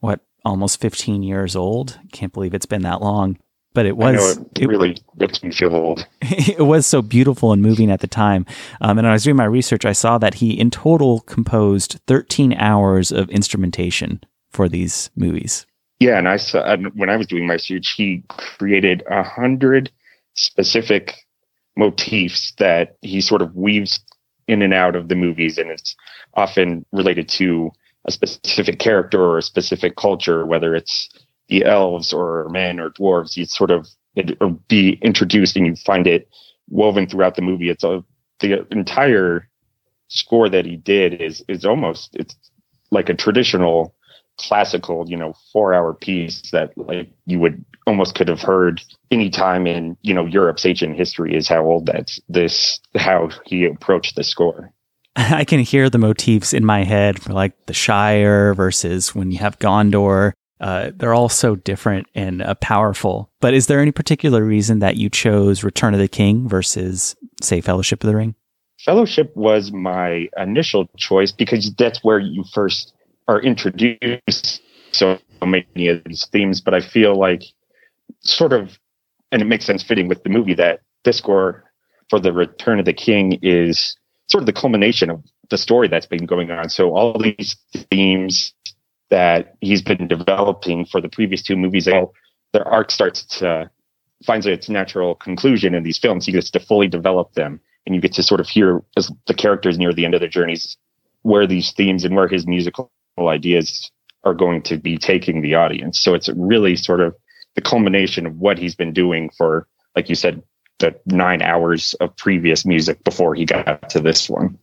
what 0.00 0.20
almost 0.44 0.80
15 0.80 1.22
years 1.22 1.56
old. 1.56 1.98
Can't 2.12 2.32
believe 2.32 2.54
it's 2.54 2.66
been 2.66 2.82
that 2.82 3.00
long. 3.00 3.38
But 3.76 3.84
it 3.84 3.98
was 3.98 4.38
it, 4.38 4.62
it, 4.62 4.68
really 4.68 4.96
makes 5.18 5.42
me 5.42 5.52
feel 5.52 5.76
old. 5.76 6.06
it 6.22 6.64
was 6.64 6.86
so 6.86 7.02
beautiful 7.02 7.52
and 7.52 7.60
moving 7.60 7.90
at 7.90 8.00
the 8.00 8.06
time. 8.06 8.46
Um, 8.80 8.96
and 8.96 9.04
when 9.04 9.10
I 9.10 9.12
was 9.12 9.24
doing 9.24 9.36
my 9.36 9.44
research, 9.44 9.84
I 9.84 9.92
saw 9.92 10.16
that 10.16 10.32
he 10.32 10.58
in 10.58 10.70
total 10.70 11.20
composed 11.20 12.00
13 12.06 12.54
hours 12.54 13.12
of 13.12 13.28
instrumentation 13.28 14.24
for 14.50 14.66
these 14.66 15.10
movies. 15.14 15.66
Yeah, 16.00 16.16
and 16.16 16.26
I 16.26 16.38
saw 16.38 16.78
when 16.94 17.10
I 17.10 17.18
was 17.18 17.26
doing 17.26 17.46
my 17.46 17.54
research, 17.54 17.92
he 17.98 18.24
created 18.28 19.02
a 19.10 19.22
hundred 19.22 19.90
specific 20.32 21.26
motifs 21.76 22.54
that 22.56 22.96
he 23.02 23.20
sort 23.20 23.42
of 23.42 23.54
weaves 23.54 24.00
in 24.48 24.62
and 24.62 24.72
out 24.72 24.96
of 24.96 25.08
the 25.08 25.16
movies, 25.16 25.58
and 25.58 25.70
it's 25.70 25.94
often 26.32 26.86
related 26.92 27.28
to 27.28 27.70
a 28.06 28.10
specific 28.10 28.78
character 28.78 29.20
or 29.20 29.36
a 29.36 29.42
specific 29.42 29.96
culture, 29.96 30.46
whether 30.46 30.74
it's 30.74 31.10
the 31.48 31.64
elves 31.64 32.12
or 32.12 32.48
men 32.50 32.80
or 32.80 32.90
dwarves. 32.90 33.36
You 33.36 33.44
sort 33.44 33.70
of 33.70 33.86
it, 34.14 34.38
be 34.68 34.98
introduced, 35.02 35.56
and 35.56 35.66
you 35.66 35.76
find 35.76 36.06
it 36.06 36.28
woven 36.68 37.06
throughout 37.06 37.36
the 37.36 37.42
movie. 37.42 37.70
It's 37.70 37.84
a 37.84 38.04
the 38.40 38.66
entire 38.70 39.48
score 40.08 40.48
that 40.48 40.64
he 40.64 40.76
did 40.76 41.20
is 41.20 41.42
is 41.48 41.64
almost 41.64 42.14
it's 42.14 42.34
like 42.90 43.08
a 43.08 43.14
traditional 43.14 43.94
classical, 44.38 45.08
you 45.08 45.16
know, 45.16 45.34
four 45.52 45.74
hour 45.74 45.94
piece 45.94 46.50
that 46.50 46.76
like 46.76 47.10
you 47.26 47.38
would 47.40 47.64
almost 47.86 48.14
could 48.14 48.28
have 48.28 48.40
heard 48.40 48.82
any 49.10 49.30
time 49.30 49.66
in, 49.66 49.96
you 50.02 50.12
know, 50.12 50.26
Europe's 50.26 50.66
ancient 50.66 50.96
history 50.96 51.34
is 51.34 51.48
how 51.48 51.64
old 51.64 51.86
that's 51.86 52.20
this 52.28 52.80
how 52.96 53.30
he 53.44 53.64
approached 53.64 54.16
the 54.16 54.24
score. 54.24 54.72
I 55.16 55.44
can 55.44 55.60
hear 55.60 55.88
the 55.88 55.98
motifs 55.98 56.52
in 56.52 56.64
my 56.64 56.84
head 56.84 57.22
for 57.22 57.32
like 57.32 57.66
the 57.66 57.74
Shire 57.74 58.54
versus 58.54 59.14
when 59.14 59.30
you 59.30 59.38
have 59.38 59.58
Gondor. 59.58 60.32
Uh, 60.60 60.90
they're 60.94 61.14
all 61.14 61.28
so 61.28 61.56
different 61.56 62.06
and 62.14 62.42
uh, 62.42 62.54
powerful. 62.56 63.30
But 63.40 63.54
is 63.54 63.66
there 63.66 63.80
any 63.80 63.92
particular 63.92 64.44
reason 64.44 64.78
that 64.78 64.96
you 64.96 65.10
chose 65.10 65.62
Return 65.62 65.94
of 65.94 66.00
the 66.00 66.08
King 66.08 66.48
versus, 66.48 67.14
say, 67.42 67.60
Fellowship 67.60 68.02
of 68.02 68.08
the 68.08 68.16
Ring? 68.16 68.34
Fellowship 68.78 69.34
was 69.36 69.72
my 69.72 70.28
initial 70.36 70.88
choice 70.96 71.32
because 71.32 71.74
that's 71.74 72.04
where 72.04 72.18
you 72.18 72.44
first 72.54 72.94
are 73.28 73.40
introduced 73.40 74.62
so 74.92 75.18
many 75.44 75.88
of 75.88 76.02
these 76.04 76.26
themes. 76.26 76.60
But 76.60 76.74
I 76.74 76.80
feel 76.80 77.18
like 77.18 77.42
sort 78.20 78.52
of, 78.52 78.78
and 79.32 79.42
it 79.42 79.46
makes 79.46 79.66
sense 79.66 79.82
fitting 79.82 80.08
with 80.08 80.22
the 80.22 80.30
movie 80.30 80.54
that 80.54 80.80
this 81.04 81.18
score 81.18 81.64
for 82.08 82.20
the 82.20 82.32
Return 82.32 82.78
of 82.78 82.84
the 82.84 82.92
King 82.92 83.38
is 83.42 83.96
sort 84.28 84.42
of 84.42 84.46
the 84.46 84.52
culmination 84.52 85.10
of 85.10 85.22
the 85.50 85.58
story 85.58 85.88
that's 85.88 86.06
been 86.06 86.26
going 86.26 86.50
on. 86.50 86.68
So 86.68 86.94
all 86.96 87.18
these 87.18 87.56
themes 87.90 88.52
that 89.10 89.56
he's 89.60 89.82
been 89.82 90.08
developing 90.08 90.84
for 90.84 91.00
the 91.00 91.08
previous 91.08 91.42
two 91.42 91.56
movies, 91.56 91.84
their 91.84 92.66
arc 92.66 92.90
starts 92.90 93.24
to 93.38 93.70
finds 94.24 94.46
its 94.46 94.68
natural 94.68 95.14
conclusion 95.14 95.74
in 95.74 95.82
these 95.82 95.98
films. 95.98 96.24
He 96.24 96.32
gets 96.32 96.50
to 96.50 96.60
fully 96.60 96.88
develop 96.88 97.34
them, 97.34 97.60
and 97.84 97.94
you 97.94 98.00
get 98.00 98.14
to 98.14 98.22
sort 98.22 98.40
of 98.40 98.48
hear 98.48 98.82
as 98.96 99.12
the 99.26 99.34
characters 99.34 99.78
near 99.78 99.92
the 99.92 100.04
end 100.04 100.14
of 100.14 100.20
their 100.20 100.28
journeys 100.28 100.76
where 101.22 101.46
these 101.46 101.72
themes 101.72 102.04
and 102.04 102.14
where 102.14 102.28
his 102.28 102.46
musical 102.46 102.90
ideas 103.18 103.90
are 104.24 104.34
going 104.34 104.62
to 104.62 104.76
be 104.76 104.96
taking 104.96 105.42
the 105.42 105.54
audience. 105.54 105.98
So 105.98 106.14
it's 106.14 106.28
really 106.28 106.76
sort 106.76 107.00
of 107.00 107.16
the 107.56 107.60
culmination 107.60 108.26
of 108.26 108.38
what 108.38 108.58
he's 108.58 108.74
been 108.74 108.92
doing 108.92 109.30
for, 109.36 109.66
like 109.96 110.08
you 110.08 110.14
said, 110.14 110.42
the 110.78 110.94
nine 111.06 111.42
hours 111.42 111.94
of 112.00 112.16
previous 112.16 112.64
music 112.64 113.02
before 113.02 113.34
he 113.34 113.44
got 113.44 113.90
to 113.90 114.00
this 114.00 114.30
one. 114.30 114.58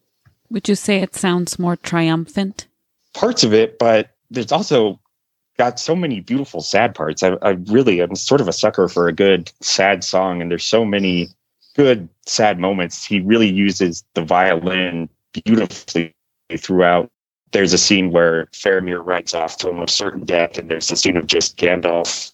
Would 0.50 0.70
you 0.70 0.76
say 0.76 1.00
it 1.00 1.16
sounds 1.16 1.58
more 1.58 1.76
triumphant? 1.76 2.68
Parts 3.14 3.44
of 3.44 3.54
it, 3.54 3.78
but 3.78 4.13
there's 4.34 4.52
also 4.52 5.00
got 5.58 5.80
so 5.80 5.96
many 5.96 6.20
beautiful 6.20 6.62
sad 6.62 6.96
parts. 6.96 7.24
I, 7.24 7.38
I 7.42 7.52
really 7.68 8.02
am 8.02 8.16
sort 8.16 8.42
of 8.42 8.48
a 8.48 8.54
sucker 8.54 8.88
for 8.88 9.08
a 9.08 9.14
good 9.14 9.52
sad 9.62 10.04
song, 10.04 10.42
and 10.42 10.50
there's 10.50 10.66
so 10.66 10.84
many 10.84 11.30
good 11.76 12.10
sad 12.26 12.60
moments. 12.60 13.06
He 13.06 13.20
really 13.20 13.50
uses 13.50 14.04
the 14.16 14.24
violin 14.24 15.10
beautifully 15.32 16.14
throughout. 16.58 17.10
There's 17.52 17.74
a 17.74 17.78
scene 17.78 18.12
where 18.12 18.48
Faramir 18.48 19.06
rides 19.06 19.36
off 19.36 19.58
to 19.58 19.68
almost 19.68 19.96
certain 19.96 20.26
death, 20.26 20.58
and 20.58 20.70
there's 20.70 20.92
a 20.92 20.96
scene 20.96 21.18
of 21.18 21.28
just 21.28 21.58
Gandalf 21.58 22.34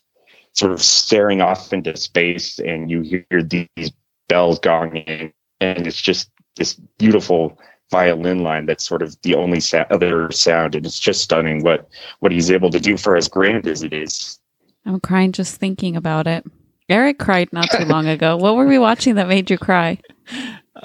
sort 0.54 0.72
of 0.72 0.82
staring 0.82 1.42
off 1.42 1.74
into 1.74 1.96
space, 1.98 2.58
and 2.60 2.90
you 2.90 3.02
hear 3.02 3.44
these 3.44 3.92
bells 4.30 4.60
gonging, 4.60 5.34
and 5.60 5.88
it's 5.88 6.02
just 6.02 6.30
this 6.56 6.76
beautiful 6.98 7.60
violin 7.92 8.44
line 8.44 8.66
that's 8.66 8.84
sort 8.84 9.02
of 9.02 9.20
the 9.22 9.36
only 9.36 9.60
sa- 9.60 9.86
other 9.90 10.32
sound, 10.32 10.76
and 10.76 10.86
it's 10.86 11.00
just 11.00 11.22
stunning 11.22 11.64
what 11.64 11.88
what 12.20 12.32
he's 12.32 12.52
able 12.52 12.70
to 12.72 12.80
do 12.80 12.98
for 12.98 13.16
as 13.16 13.28
grand 13.28 13.68
as 13.68 13.84
it 13.84 13.94
is. 13.94 14.40
I'm 14.86 15.00
crying 15.00 15.32
just 15.32 15.58
thinking 15.58 15.96
about 15.96 16.28
it. 16.28 16.46
Eric 16.88 17.20
cried 17.20 17.54
not 17.54 17.70
too 17.70 17.86
long 17.86 18.08
ago. 18.08 18.36
What 18.38 18.56
were 18.56 18.66
we 18.66 18.80
watching 18.80 19.16
that 19.16 19.28
made 19.28 19.50
you 19.50 19.58
cry? 19.58 20.00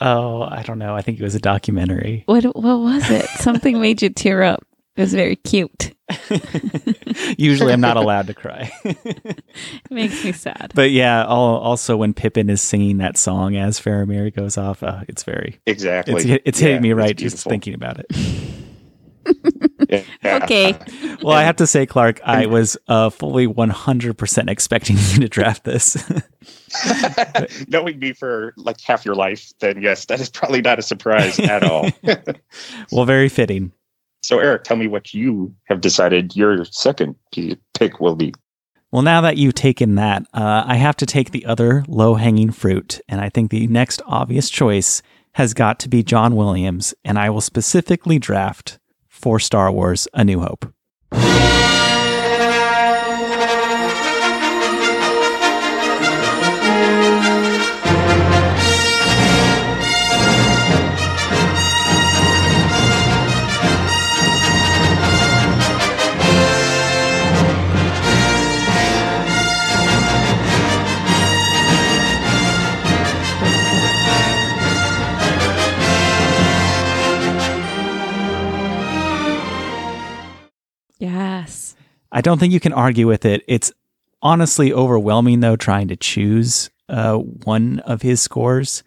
Oh, 0.00 0.42
I 0.42 0.62
don't 0.62 0.78
know. 0.78 0.94
I 0.94 1.02
think 1.02 1.18
it 1.18 1.22
was 1.22 1.34
a 1.34 1.40
documentary. 1.40 2.24
What 2.26 2.44
what 2.44 2.80
was 2.80 3.10
it? 3.10 3.26
Something 3.26 3.80
made 3.80 4.02
you 4.02 4.10
tear 4.10 4.42
up. 4.42 4.66
It 4.96 5.00
was 5.00 5.12
very 5.12 5.36
cute. 5.36 5.92
Usually 7.38 7.72
I'm 7.72 7.80
not 7.80 7.96
allowed 8.02 8.28
to 8.28 8.34
cry. 8.34 8.70
It 8.84 9.42
makes 9.90 10.24
me 10.24 10.32
sad. 10.32 10.72
but 10.74 10.90
yeah, 10.92 11.22
al- 11.22 11.28
also 11.30 11.96
when 11.96 12.14
Pippin 12.14 12.48
is 12.48 12.62
singing 12.62 12.98
that 12.98 13.16
song 13.16 13.56
as 13.56 13.80
Faramir 13.80 14.34
goes 14.34 14.56
off, 14.56 14.82
uh, 14.82 15.00
it's 15.08 15.24
very, 15.24 15.60
Exactly. 15.66 16.14
it's, 16.14 16.42
it's 16.44 16.60
Yeah, 16.60 16.68
hitting 16.68 16.82
me 16.82 16.92
right 16.92 17.16
just 17.16 17.42
thinking 17.44 17.74
about 17.74 17.98
it. 18.00 18.06
Yeah. 19.88 20.04
Okay. 20.44 20.78
Well, 21.22 21.34
I 21.34 21.44
have 21.44 21.56
to 21.56 21.66
say, 21.66 21.86
Clark, 21.86 22.20
I 22.22 22.44
was 22.46 22.76
uh, 22.86 23.08
fully 23.08 23.46
100% 23.46 24.50
expecting 24.50 24.96
you 24.98 25.20
to 25.20 25.28
draft 25.28 25.64
this. 25.64 25.96
Knowing 27.68 27.98
me 27.98 28.12
for 28.12 28.52
like 28.58 28.78
half 28.82 29.06
your 29.06 29.14
life, 29.14 29.52
then 29.60 29.80
yes, 29.80 30.04
that 30.06 30.20
is 30.20 30.28
probably 30.28 30.60
not 30.60 30.78
a 30.78 30.82
surprise 30.82 31.38
at 31.40 31.62
all. 31.62 31.88
well, 32.92 33.06
very 33.06 33.30
fitting. 33.30 33.72
So, 34.24 34.38
Eric, 34.38 34.64
tell 34.64 34.76
me 34.76 34.88
what 34.88 35.12
you 35.12 35.54
have 35.64 35.80
decided 35.82 36.34
your 36.34 36.64
second 36.64 37.14
pick 37.74 38.00
will 38.00 38.16
be. 38.16 38.32
Well, 38.90 39.02
now 39.02 39.20
that 39.20 39.36
you've 39.36 39.54
taken 39.54 39.96
that, 39.96 40.22
uh, 40.32 40.64
I 40.66 40.76
have 40.76 40.96
to 40.96 41.06
take 41.06 41.30
the 41.30 41.44
other 41.44 41.84
low 41.88 42.14
hanging 42.14 42.50
fruit. 42.50 43.00
And 43.08 43.20
I 43.20 43.28
think 43.28 43.50
the 43.50 43.66
next 43.66 44.00
obvious 44.06 44.48
choice 44.48 45.02
has 45.32 45.52
got 45.52 45.78
to 45.80 45.88
be 45.88 46.02
John 46.02 46.36
Williams. 46.36 46.94
And 47.04 47.18
I 47.18 47.28
will 47.28 47.40
specifically 47.40 48.18
draft 48.18 48.78
for 49.08 49.38
Star 49.38 49.70
Wars 49.70 50.08
A 50.14 50.24
New 50.24 50.40
Hope. 50.40 50.72
I 82.14 82.20
don't 82.20 82.38
think 82.38 82.52
you 82.52 82.60
can 82.60 82.72
argue 82.72 83.08
with 83.08 83.24
it. 83.24 83.42
It's 83.48 83.72
honestly 84.22 84.72
overwhelming, 84.72 85.40
though, 85.40 85.56
trying 85.56 85.88
to 85.88 85.96
choose 85.96 86.70
uh, 86.88 87.16
one 87.16 87.80
of 87.80 88.02
his 88.02 88.20
scores. 88.22 88.84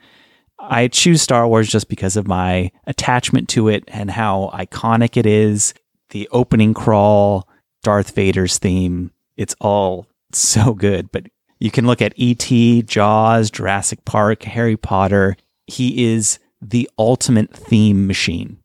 I 0.58 0.88
choose 0.88 1.22
Star 1.22 1.46
Wars 1.46 1.68
just 1.68 1.90
because 1.90 2.16
of 2.16 2.26
my 2.26 2.72
attachment 2.86 3.50
to 3.50 3.68
it 3.68 3.84
and 3.90 4.10
how 4.10 4.50
iconic 4.54 5.18
it 5.18 5.26
is. 5.26 5.74
The 6.12 6.30
opening 6.32 6.74
crawl, 6.74 7.50
Darth 7.84 8.16
Vader's 8.16 8.60
theme, 8.60 9.12
it's 9.36 9.56
all 9.60 10.08
so 10.32 10.74
good. 10.74 11.12
But 11.12 11.26
you 11.60 11.70
can 11.70 11.86
look 11.86 12.02
at 12.02 12.14
E.T., 12.16 12.84
Jaws, 12.84 13.52
Jurassic 13.52 14.06
Park, 14.06 14.44
Harry 14.44 14.78
Potter. 14.78 15.36
He 15.66 16.06
is 16.14 16.40
the 16.62 16.90
ultimate 16.98 17.54
theme 17.54 18.08
machine 18.08 18.60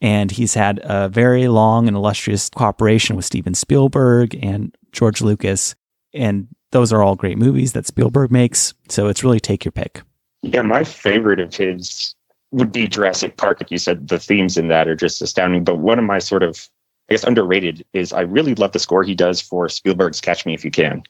and 0.00 0.30
he's 0.30 0.54
had 0.54 0.80
a 0.84 1.08
very 1.08 1.48
long 1.48 1.88
and 1.88 1.96
illustrious 1.96 2.48
cooperation 2.50 3.16
with 3.16 3.24
Steven 3.24 3.54
Spielberg 3.54 4.38
and 4.44 4.76
George 4.92 5.22
Lucas. 5.22 5.74
And 6.12 6.48
those 6.72 6.92
are 6.92 7.02
all 7.02 7.16
great 7.16 7.38
movies 7.38 7.72
that 7.72 7.86
Spielberg 7.86 8.30
makes. 8.30 8.74
So 8.88 9.08
it's 9.08 9.24
really 9.24 9.40
take 9.40 9.64
your 9.64 9.72
pick. 9.72 10.02
Yeah, 10.42 10.62
my 10.62 10.84
favorite 10.84 11.40
of 11.40 11.54
his 11.54 12.14
would 12.52 12.72
be 12.72 12.86
Jurassic 12.86 13.36
Park. 13.36 13.60
Like 13.60 13.70
you 13.70 13.78
said, 13.78 14.08
the 14.08 14.18
themes 14.18 14.56
in 14.56 14.68
that 14.68 14.88
are 14.88 14.96
just 14.96 15.22
astounding. 15.22 15.64
But 15.64 15.78
one 15.78 15.98
of 15.98 16.04
my 16.04 16.18
sort 16.18 16.42
of 16.42 16.68
I 17.08 17.14
guess 17.14 17.24
underrated 17.24 17.84
is 17.92 18.12
I 18.12 18.22
really 18.22 18.54
love 18.54 18.72
the 18.72 18.78
score 18.78 19.02
he 19.02 19.14
does 19.14 19.40
for 19.40 19.68
Spielberg's 19.68 20.20
Catch 20.20 20.44
Me 20.44 20.54
If 20.54 20.64
You 20.64 20.70
Can. 20.70 21.02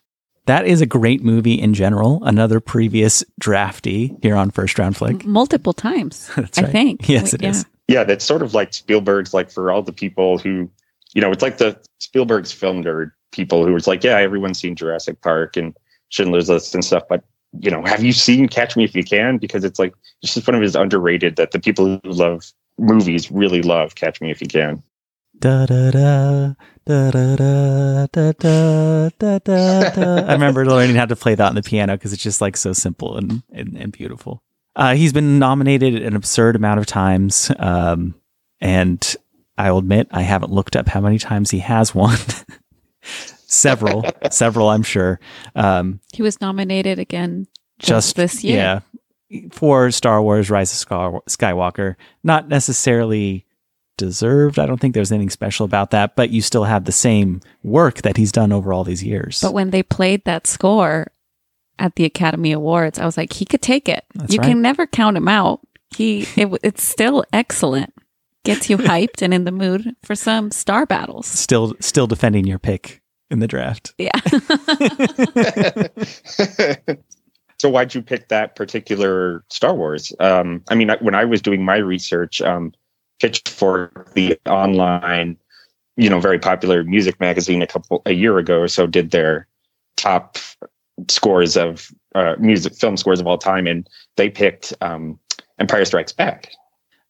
That 0.47 0.67
is 0.67 0.81
a 0.81 0.87
great 0.87 1.25
movie 1.25 1.61
in 1.61 1.75
general. 1.75 2.23
Another 2.23 2.61
previous 2.61 3.25
drafty 3.41 4.17
here 4.23 4.37
on 4.37 4.51
First 4.51 4.79
Round 4.79 4.97
Flick. 4.97 5.25
multiple 5.25 5.73
times. 5.73 6.31
That's 6.37 6.59
I 6.59 6.65
think. 6.65 7.09
Yes, 7.09 7.35
it 7.35 7.43
yeah. 7.43 7.51
is. 7.51 7.67
Yeah, 7.89 8.05
that's 8.05 8.25
sort 8.25 8.43
of 8.43 8.55
like 8.55 8.75
Spielberg's 8.75 9.33
like 9.33 9.51
for 9.51 9.71
all 9.71 9.83
the 9.83 9.93
people 9.93 10.39
who, 10.39 10.71
you 11.15 11.21
know, 11.21 11.31
it's 11.31 11.43
like 11.43 11.59
the 11.59 11.79
Spielberg's 11.99 12.53
film 12.53 12.83
nerd 12.83 13.13
people 13.31 13.65
who 13.65 13.73
was 13.73 13.87
like, 13.87 14.03
yeah, 14.03 14.19
everyone's 14.19 14.59
seen 14.59 14.75
Jurassic 14.75 15.21
Park 15.23 15.57
and 15.57 15.77
Schindler's 16.09 16.49
List 16.49 16.75
and 16.75 16.85
stuff, 16.85 17.05
but 17.09 17.25
you 17.61 17.71
know, 17.71 17.83
have 17.85 18.03
you 18.03 18.13
seen 18.13 18.49
Catch 18.49 18.77
Me 18.77 18.85
If 18.85 18.95
You 18.95 19.05
Can? 19.05 19.39
Because 19.39 19.65
it's 19.65 19.79
like 19.79 19.95
it's 20.23 20.35
just 20.35 20.47
one 20.47 20.55
of 20.55 20.63
his 20.63 20.75
underrated 20.75 21.37
that 21.37 21.53
the 21.53 21.61
people 21.61 21.87
who 21.87 22.11
love 22.11 22.53
movies 22.79 23.31
really 23.31 23.63
love 23.63 23.95
Catch 23.95 24.21
Me 24.21 24.31
If 24.31 24.41
You 24.41 24.49
Can. 24.49 24.83
Da 25.39 25.67
da 25.67 25.91
da 25.91 26.55
da 26.87 27.11
da 27.11 27.37
da 27.37 28.07
da 28.07 29.09
da 29.19 29.39
da 29.39 29.89
da. 29.91 30.27
I 30.27 30.33
remember 30.33 30.65
learning 30.65 30.97
how 30.97 31.05
to 31.05 31.17
play 31.17 31.35
that 31.35 31.49
on 31.49 31.55
the 31.55 31.63
piano 31.63 31.95
because 31.95 32.13
it's 32.13 32.23
just 32.23 32.41
like 32.41 32.57
so 32.57 32.73
simple 32.73 33.17
and 33.17 33.43
and, 33.53 33.77
and 33.77 33.93
beautiful. 33.93 34.43
Uh, 34.77 34.95
he's 34.95 35.13
been 35.13 35.39
nominated 35.39 36.03
an 36.03 36.15
absurd 36.15 36.55
amount 36.55 36.79
of 36.79 36.87
times, 36.87 37.51
um, 37.59 38.15
and 38.61 39.17
I 39.57 39.71
will 39.71 39.79
admit 39.79 40.09
I 40.11 40.21
haven't 40.21 40.53
looked 40.53 40.77
up 40.77 40.87
how 40.87 41.01
many 41.01 41.19
times 41.19 41.51
he 41.51 41.61
has 41.61 41.95
won. 41.95 42.19
several, 43.03 44.05
several, 44.31 44.69
I'm 44.69 44.83
sure. 44.83 45.19
Um, 45.55 46.01
He 46.13 46.23
was 46.23 46.41
nominated 46.43 46.99
again 46.99 47.47
just, 47.79 47.89
just 47.89 48.17
this 48.17 48.45
year. 48.45 48.83
Yeah, 49.31 49.49
for 49.51 49.91
Star 49.91 50.21
Wars: 50.23 50.51
Rise 50.51 50.71
of 50.83 50.89
Skywalker, 51.27 51.97
not 52.23 52.49
necessarily 52.49 53.47
deserved. 53.97 54.59
I 54.59 54.67
don't 54.67 54.79
think 54.79 54.93
there's 54.93 55.11
anything 55.11 55.31
special 55.31 55.65
about 55.65 55.91
that, 55.93 56.17
but 56.17 56.29
you 56.29 56.43
still 56.43 56.65
have 56.65 56.85
the 56.85 56.93
same 56.93 57.41
work 57.63 58.03
that 58.03 58.19
he's 58.19 58.31
done 58.31 58.53
over 58.53 58.75
all 58.75 58.85
these 58.85 59.03
years. 59.03 59.41
But 59.41 59.55
when 59.55 59.71
they 59.71 59.83
played 59.83 60.25
that 60.27 60.47
score 60.47 61.09
at 61.79 61.97
the 61.97 62.05
Academy 62.05 62.53
Awards, 62.53 62.99
I 62.99 63.05
was 63.05 63.17
like, 63.17 63.33
he 63.33 63.45
could 63.45 63.63
take 63.63 63.89
it. 63.89 64.05
That's 64.15 64.33
you 64.33 64.39
right. 64.39 64.49
can 64.49 64.63
never 64.63 64.87
count 64.87 65.17
him 65.17 65.29
out. 65.29 65.61
He 65.95 66.27
it, 66.37 66.59
it's 66.63 66.83
still 66.83 67.25
excellent. 67.33 67.93
Gets 68.45 68.71
you 68.71 68.77
hyped 68.79 69.23
and 69.23 69.35
in 69.35 69.45
the 69.45 69.53
mood 69.53 69.95
for 70.03 70.15
some 70.15 70.51
star 70.51 70.87
battles. 70.87 71.27
still, 71.27 71.75
still 71.81 72.07
defending 72.07 72.47
your 72.47 72.59
pick 72.59 73.03
in 73.31 73.41
the 73.41 73.49
draft. 73.49 73.95
Yeah. 73.99 74.19
so 77.59 77.69
why'd 77.69 77.95
you 77.95 78.03
pick 78.03 78.29
that 78.29 78.55
particular 78.55 79.45
Star 79.51 79.75
Wars? 79.75 80.13
Um, 80.21 80.63
I 80.69 80.75
mean, 80.75 80.91
when 81.01 81.15
I 81.15 81.25
was 81.25 81.43
doing 81.43 81.65
my 81.65 81.77
research, 81.77 82.41
um, 82.41 82.73
Pitchfork, 83.21 84.13
the 84.15 84.39
online, 84.47 85.37
you 85.97 86.11
know, 86.11 86.21
very 86.21 86.39
popular 86.39 86.85
music 86.85 87.19
magazine, 87.19 87.63
a 87.63 87.67
couple 87.67 88.03
a 88.07 88.13
year 88.13 88.39
ago 88.39 88.61
or 88.61 88.69
so, 88.69 88.87
did 88.87 89.11
their 89.11 89.49
top 89.97 90.37
scores 91.09 91.57
of 91.57 91.91
uh, 92.15 92.35
music 92.39 92.75
film 92.75 92.97
scores 92.97 93.21
of 93.21 93.27
all 93.27 93.39
time, 93.39 93.67
and 93.67 93.89
they 94.17 94.31
picked 94.31 94.73
um, 94.81 95.19
Empire 95.59 95.85
Strikes 95.85 96.13
Back. 96.13 96.51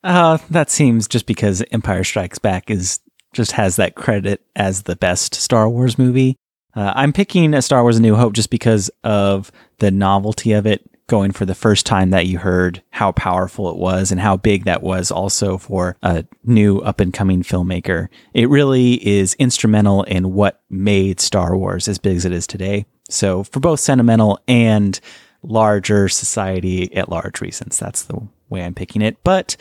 Uh, 0.02 0.38
that 0.50 0.70
seems 0.70 1.08
just 1.08 1.26
because 1.26 1.62
Empire 1.70 2.04
Strikes 2.04 2.38
Back 2.38 2.70
is 2.70 3.00
just 3.32 3.52
has 3.52 3.76
that 3.76 3.94
credit 3.94 4.44
as 4.54 4.82
the 4.82 4.96
best 4.96 5.34
Star 5.34 5.68
Wars 5.68 5.98
movie. 5.98 6.36
Uh, 6.74 6.92
I'm 6.94 7.12
picking 7.12 7.54
a 7.54 7.62
Star 7.62 7.82
Wars: 7.82 7.96
A 7.96 8.00
New 8.00 8.16
Hope 8.16 8.34
just 8.34 8.50
because 8.50 8.90
of 9.04 9.50
the 9.78 9.90
novelty 9.90 10.52
of 10.52 10.66
it. 10.66 10.88
Going 11.08 11.30
for 11.30 11.46
the 11.46 11.54
first 11.54 11.86
time 11.86 12.10
that 12.10 12.26
you 12.26 12.38
heard 12.38 12.82
how 12.90 13.12
powerful 13.12 13.70
it 13.70 13.76
was 13.76 14.10
and 14.10 14.20
how 14.20 14.36
big 14.36 14.64
that 14.64 14.82
was, 14.82 15.12
also 15.12 15.56
for 15.56 15.96
a 16.02 16.24
new 16.42 16.80
up 16.80 16.98
and 16.98 17.14
coming 17.14 17.44
filmmaker. 17.44 18.08
It 18.34 18.48
really 18.48 18.94
is 19.06 19.34
instrumental 19.34 20.02
in 20.02 20.32
what 20.32 20.62
made 20.68 21.20
Star 21.20 21.56
Wars 21.56 21.86
as 21.86 21.98
big 21.98 22.16
as 22.16 22.24
it 22.24 22.32
is 22.32 22.48
today. 22.48 22.86
So, 23.08 23.44
for 23.44 23.60
both 23.60 23.80
sentimental 23.80 24.40
and 24.48 24.98
larger 25.42 26.08
society 26.08 26.94
at 26.96 27.08
large 27.08 27.40
reasons, 27.40 27.78
that's 27.78 28.04
the 28.04 28.20
way 28.48 28.64
I'm 28.64 28.74
picking 28.74 29.02
it. 29.02 29.22
But 29.22 29.56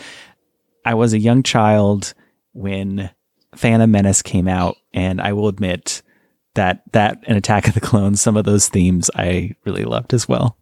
I 0.84 0.94
was 0.94 1.14
a 1.14 1.20
young 1.20 1.44
child 1.44 2.14
when 2.54 3.10
Phantom 3.56 3.90
Menace 3.90 4.22
came 4.22 4.48
out, 4.48 4.78
and 4.94 5.22
I 5.22 5.34
will 5.34 5.48
admit 5.48 6.02
that 6.56 6.82
that 6.94 7.24
and 7.28 7.38
Attack 7.38 7.68
of 7.68 7.74
the 7.74 7.82
Clones, 7.82 8.22
some 8.22 8.38
of 8.38 8.46
those 8.46 8.70
themes 8.70 9.10
I 9.16 9.56
really 9.66 9.84
loved 9.84 10.14
as 10.14 10.28
well. 10.28 10.58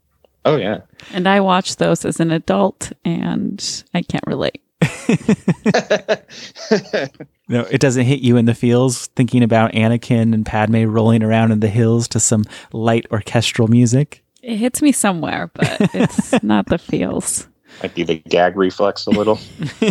Oh 0.46 0.58
yeah, 0.58 0.82
and 1.14 1.28
I 1.28 1.40
watched 1.40 1.78
those 1.78 2.04
as 2.04 2.20
an 2.20 2.32
adult 2.32 2.92
and 3.06 3.84
I 3.94 4.02
can't 4.02 4.28
relate. 4.28 4.63
No, 7.50 7.62
it 7.70 7.82
doesn't 7.82 8.06
hit 8.06 8.22
you 8.22 8.38
in 8.38 8.46
the 8.46 8.56
feels 8.56 9.08
thinking 9.08 9.44
about 9.44 9.74
Anakin 9.74 10.34
and 10.34 10.46
Padme 10.46 10.86
rolling 10.86 11.24
around 11.24 11.52
in 11.52 11.60
the 11.60 11.68
hills 11.68 12.08
to 12.10 12.20
some 12.20 12.46
light 12.72 13.06
orchestral 13.12 13.68
music. 13.68 14.24
It 14.42 14.58
hits 14.58 14.82
me 14.82 14.92
somewhere, 14.92 15.52
but 15.54 15.78
it's 15.94 16.32
not 16.44 16.68
the 16.68 16.78
feels. 16.78 17.48
might 17.82 17.94
be 17.94 18.04
the 18.04 18.16
gag 18.16 18.56
reflex 18.56 19.06
a 19.08 19.12
little. 19.12 19.40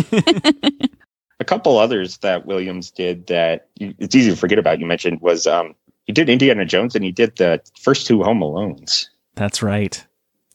a 1.39 1.45
couple 1.45 1.77
others 1.77 2.17
that 2.17 2.45
Williams 2.45 2.89
did 2.89 3.27
that 3.27 3.67
it's 3.79 4.15
easy 4.15 4.31
to 4.31 4.35
forget 4.35 4.57
about. 4.57 4.79
You 4.79 4.87
mentioned 4.87 5.21
was 5.21 5.45
um, 5.45 5.75
he 6.05 6.13
did 6.13 6.29
Indiana 6.29 6.65
Jones 6.65 6.95
and 6.95 7.05
he 7.05 7.11
did 7.11 7.35
the 7.35 7.61
first 7.79 8.07
two 8.07 8.23
Home 8.23 8.39
Alones. 8.39 9.07
That's 9.35 9.61
right. 9.61 10.05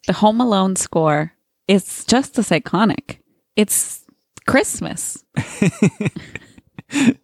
The 0.07 0.15
Home 0.15 0.41
Alone 0.41 0.75
score 0.75 1.33
is 1.69 2.05
just 2.05 2.39
as 2.39 2.51
iconic. 2.51 3.19
It's 3.57 4.05
Christmas. 4.49 5.23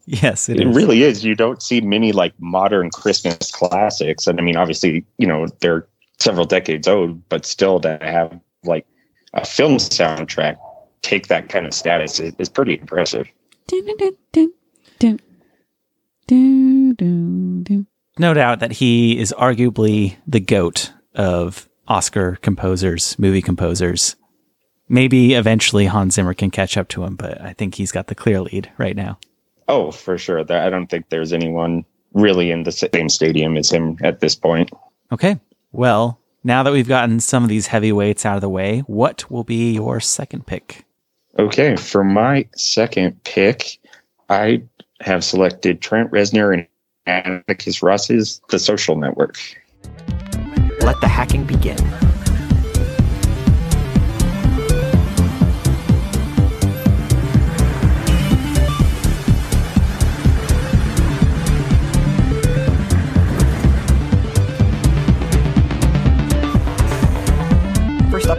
yes, 0.07 0.49
it 0.49 0.61
It, 0.61 0.69
is. 0.69 0.77
really 0.77 1.03
is. 1.03 1.25
You 1.25 1.35
don't 1.35 1.63
see 1.63 1.81
many 1.81 2.13
like 2.13 2.35
modern 2.39 2.91
Christmas 2.91 3.51
classics, 3.51 4.27
and 4.27 4.39
I 4.39 4.43
mean, 4.43 4.57
obviously, 4.57 5.05
you 5.19 5.27
know 5.27 5.47
they're 5.61 5.87
several 6.21 6.45
decades 6.47 6.87
old, 6.87 7.27
but 7.29 7.45
still 7.45 7.81
to 7.81 7.99
have 8.03 8.39
like 8.65 8.87
a 9.33 9.45
film 9.45 9.77
soundtrack 9.79 10.57
take 11.03 11.27
that 11.29 11.49
kind 11.49 11.67
of 11.67 11.75
status 11.75 12.21
is, 12.21 12.35
is 12.39 12.49
pretty 12.49 12.79
impressive. 12.79 13.29
Dun, 13.69 13.85
dun, 13.87 13.97
dun, 13.99 14.13
dun, 14.33 14.53
dun. 14.99 15.21
Dun, 16.27 16.95
dun, 16.95 17.63
dun. 17.65 17.87
no 18.19 18.33
doubt 18.33 18.61
that 18.61 18.73
he 18.73 19.19
is 19.19 19.35
arguably 19.39 20.17
the 20.27 20.41
goat 20.41 20.91
of 21.15 21.69
Oscar 21.87 22.37
composers, 22.37 23.19
movie 23.19 23.43
composers. 23.43 24.17
Maybe 24.89 25.35
eventually 25.35 25.87
Hans 25.87 26.15
Zimmer 26.15 26.35
can 26.35 26.51
catch 26.51 26.77
up 26.77 26.89
to 26.89 27.05
him, 27.05 27.17
but 27.17 27.41
I 27.41 27.53
think 27.55 27.75
he's 27.75 27.93
got 27.93 28.09
the 28.09 28.15
clear 28.15 28.41
lead 28.41 28.71
right 28.77 28.95
now. 28.97 29.19
Oh, 29.67 29.91
for 29.91 30.19
sure. 30.19 30.41
I 30.41 30.69
don't 30.69 30.89
think 30.89 31.09
there's 31.09 31.33
anyone 31.33 31.85
really 32.13 32.51
in 32.51 32.65
the 32.65 32.73
same 32.73 33.09
stadium 33.09 33.57
as 33.57 33.71
him 33.71 33.97
at 34.03 34.21
this 34.21 34.35
point. 34.35 34.71
Okay. 35.11 35.41
Well, 35.73 36.21
now 36.45 36.63
that 36.63 36.73
we've 36.73 36.87
gotten 36.87 37.19
some 37.21 37.43
of 37.43 37.49
these 37.49 37.67
heavyweights 37.67 38.27
out 38.27 38.37
of 38.37 38.43
the 38.43 38.49
way, 38.49 38.81
what 38.81 39.31
will 39.31 39.45
be 39.45 39.73
your 39.73 40.01
second 40.01 40.47
pick? 40.47 40.85
Okay, 41.39 41.77
for 41.77 42.05
my 42.05 42.47
second 42.55 43.25
pick, 43.25 43.79
I 44.29 44.63
have 45.01 45.25
selected 45.25 45.81
Trent 45.81 46.11
Reznor 46.13 46.53
and 47.07 47.43
Atticus 47.49 47.83
Ross's 47.83 48.41
The 48.51 48.59
Social 48.59 48.97
Network. 48.97 49.39
Let 50.81 51.01
the 51.01 51.09
hacking 51.09 51.45
begin. 51.45 51.79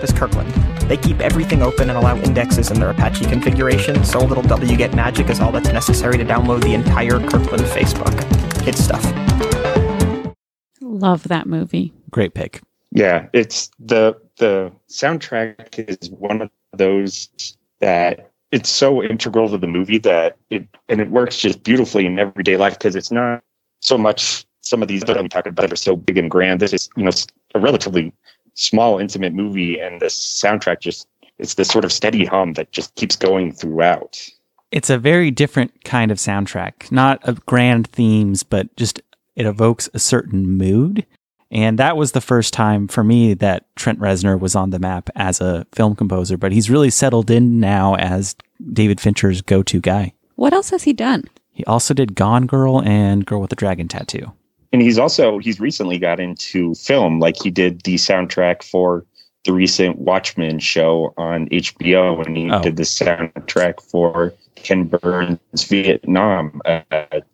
Is 0.05 0.13
Kirkland. 0.13 0.53
They 0.89 0.97
keep 0.97 1.19
everything 1.19 1.61
open 1.61 1.89
and 1.89 1.97
allow 1.97 2.15
indexes 2.17 2.71
in 2.71 2.79
their 2.79 2.91
Apache 2.91 3.25
configuration, 3.25 4.03
so 4.05 4.19
a 4.19 4.27
little 4.27 4.43
wget 4.43 4.93
magic 4.95 5.29
is 5.29 5.39
all 5.39 5.51
that's 5.51 5.69
necessary 5.69 6.17
to 6.17 6.23
download 6.23 6.61
the 6.61 6.73
entire 6.73 7.19
Kirkland 7.19 7.63
Facebook. 7.63 8.15
It's 8.67 8.83
stuff. 8.83 9.03
Love 10.79 11.27
that 11.27 11.47
movie. 11.47 11.91
Great 12.11 12.33
pick. 12.33 12.61
Yeah, 12.91 13.27
it's 13.33 13.71
the 13.79 14.15
the 14.37 14.71
soundtrack 14.89 15.89
is 15.89 16.09
one 16.11 16.41
of 16.41 16.49
those 16.73 17.57
that 17.79 18.31
it's 18.51 18.69
so 18.69 19.03
integral 19.03 19.49
to 19.49 19.57
the 19.57 19.67
movie 19.67 19.97
that 19.97 20.37
it 20.49 20.67
and 20.87 21.01
it 21.01 21.09
works 21.09 21.39
just 21.39 21.63
beautifully 21.63 22.05
in 22.05 22.19
everyday 22.19 22.57
life 22.57 22.77
because 22.77 22.95
it's 22.95 23.11
not 23.11 23.43
so 23.81 23.97
much 23.97 24.45
some 24.61 24.81
of 24.81 24.87
these 24.87 25.01
that 25.03 25.17
I'm 25.17 25.29
talking 25.29 25.51
about 25.51 25.71
are 25.71 25.75
so 25.75 25.95
big 25.95 26.17
and 26.17 26.29
grand. 26.29 26.59
This 26.59 26.73
is 26.73 26.89
you 26.95 27.03
know 27.03 27.11
a 27.53 27.59
relatively 27.59 28.13
small 28.55 28.97
intimate 28.99 29.33
movie 29.33 29.79
and 29.79 30.01
the 30.01 30.07
soundtrack 30.07 30.79
just 30.79 31.07
it's 31.37 31.55
this 31.55 31.67
sort 31.67 31.85
of 31.85 31.91
steady 31.91 32.25
hum 32.25 32.53
that 32.53 32.71
just 32.71 32.95
keeps 32.95 33.15
going 33.15 33.51
throughout. 33.51 34.29
It's 34.71 34.89
a 34.89 34.97
very 34.97 35.31
different 35.31 35.83
kind 35.83 36.11
of 36.11 36.17
soundtrack, 36.17 36.91
not 36.91 37.23
of 37.27 37.45
grand 37.45 37.87
themes, 37.87 38.43
but 38.43 38.73
just 38.77 39.01
it 39.35 39.45
evokes 39.45 39.89
a 39.93 39.99
certain 39.99 40.57
mood. 40.57 41.05
And 41.51 41.77
that 41.77 41.95
was 41.95 42.13
the 42.13 42.21
first 42.21 42.53
time 42.53 42.87
for 42.87 43.03
me 43.03 43.33
that 43.35 43.65
Trent 43.75 43.99
Reznor 43.99 44.39
was 44.39 44.55
on 44.55 44.71
the 44.71 44.79
map 44.79 45.09
as 45.15 45.39
a 45.39 45.65
film 45.73 45.95
composer, 45.95 46.37
but 46.37 46.51
he's 46.51 46.69
really 46.69 46.89
settled 46.89 47.29
in 47.29 47.59
now 47.59 47.95
as 47.95 48.35
David 48.73 48.99
Fincher's 48.99 49.41
go 49.41 49.61
to 49.63 49.79
guy. 49.79 50.13
What 50.35 50.53
else 50.53 50.71
has 50.71 50.83
he 50.83 50.93
done? 50.93 51.25
He 51.53 51.63
also 51.65 51.93
did 51.93 52.15
Gone 52.15 52.47
Girl 52.47 52.81
and 52.81 53.25
Girl 53.25 53.39
with 53.39 53.51
the 53.51 53.55
Dragon 53.55 53.87
Tattoo. 53.87 54.33
And 54.73 54.81
he's 54.81 54.97
also 54.97 55.39
he's 55.39 55.59
recently 55.59 55.97
got 55.97 56.19
into 56.19 56.75
film, 56.75 57.19
like 57.19 57.35
he 57.41 57.49
did 57.49 57.81
the 57.81 57.95
soundtrack 57.95 58.63
for 58.63 59.05
the 59.45 59.53
recent 59.53 59.99
Watchmen 59.99 60.59
show 60.59 61.13
on 61.17 61.47
HBO, 61.49 62.25
and 62.25 62.35
he 62.35 62.49
Oh. 62.51 62.61
did 62.61 62.77
the 62.77 62.83
soundtrack 62.83 63.79
for 63.81 64.33
Ken 64.55 64.85
Burns' 64.85 65.63
Vietnam 65.65 66.61
uh, 66.65 66.81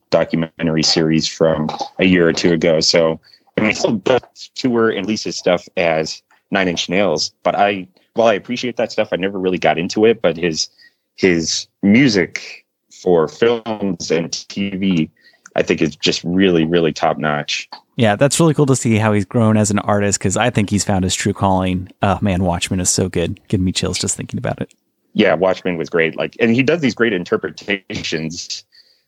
documentary 0.09 0.83
series 0.83 1.25
from 1.27 1.69
a 1.99 2.05
year 2.05 2.27
or 2.27 2.33
two 2.33 2.51
ago. 2.51 2.79
So 2.81 3.19
I 3.57 3.61
mean, 3.61 3.69
he 3.69 3.75
still 3.75 3.95
does 3.95 4.51
tour 4.55 4.89
and 4.89 5.05
releases 5.05 5.37
stuff 5.37 5.67
as 5.77 6.21
Nine 6.51 6.67
Inch 6.67 6.89
Nails, 6.89 7.33
but 7.43 7.55
I 7.55 7.87
while 8.15 8.27
I 8.27 8.33
appreciate 8.33 8.75
that 8.75 8.91
stuff, 8.91 9.09
I 9.13 9.15
never 9.15 9.39
really 9.39 9.57
got 9.57 9.77
into 9.77 10.05
it. 10.05 10.21
But 10.21 10.35
his 10.35 10.67
his 11.15 11.67
music 11.81 12.65
for 13.01 13.27
films 13.29 14.11
and 14.11 14.31
TV, 14.31 15.09
I 15.55 15.63
think, 15.63 15.81
is 15.81 15.95
just 15.95 16.23
really, 16.23 16.65
really 16.65 16.93
top 16.93 17.17
notch. 17.17 17.69
Yeah, 17.97 18.15
that's 18.15 18.39
really 18.39 18.53
cool 18.53 18.65
to 18.67 18.75
see 18.75 18.95
how 18.95 19.13
he's 19.13 19.25
grown 19.25 19.57
as 19.57 19.69
an 19.69 19.79
artist 19.79 20.19
because 20.19 20.37
I 20.37 20.49
think 20.49 20.69
he's 20.69 20.83
found 20.83 21.03
his 21.03 21.13
true 21.13 21.33
calling. 21.33 21.89
Oh 22.01 22.19
man, 22.21 22.43
Watchmen 22.43 22.79
is 22.79 22.89
so 22.89 23.09
good. 23.09 23.39
Giving 23.47 23.65
me 23.65 23.71
chills 23.71 23.99
just 23.99 24.15
thinking 24.15 24.37
about 24.37 24.61
it. 24.61 24.73
yeah, 25.13 25.33
Watchmen 25.33 25.77
was 25.77 25.89
great. 25.89 26.15
Like, 26.15 26.35
and 26.39 26.55
he 26.55 26.63
does 26.63 26.81
these 26.81 26.95
great 26.95 27.13
interpretations 27.13 28.63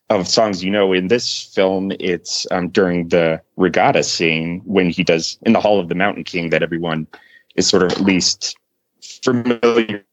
of 0.10 0.28
songs. 0.28 0.64
You 0.64 0.72
know, 0.72 0.94
in 0.94 1.08
this 1.08 1.44
film, 1.54 1.92
it's 2.00 2.46
um, 2.52 2.70
during 2.70 3.08
the 3.10 3.42
regatta 3.56 4.04
scene 4.04 4.62
when 4.66 4.90
he 4.90 5.04
does 5.04 5.38
in 5.44 5.54
the 5.54 5.62
Hall 5.62 5.80
of 5.80 5.90
the 5.90 5.96
Mountain 5.96 6.26
King 6.26 6.50
that 6.50 6.64
everyone 6.64 7.08
is 7.56 7.68
sort 7.68 7.84
of 7.84 7.92
at 7.94 8.02
least 8.02 8.58
familiar 9.24 10.04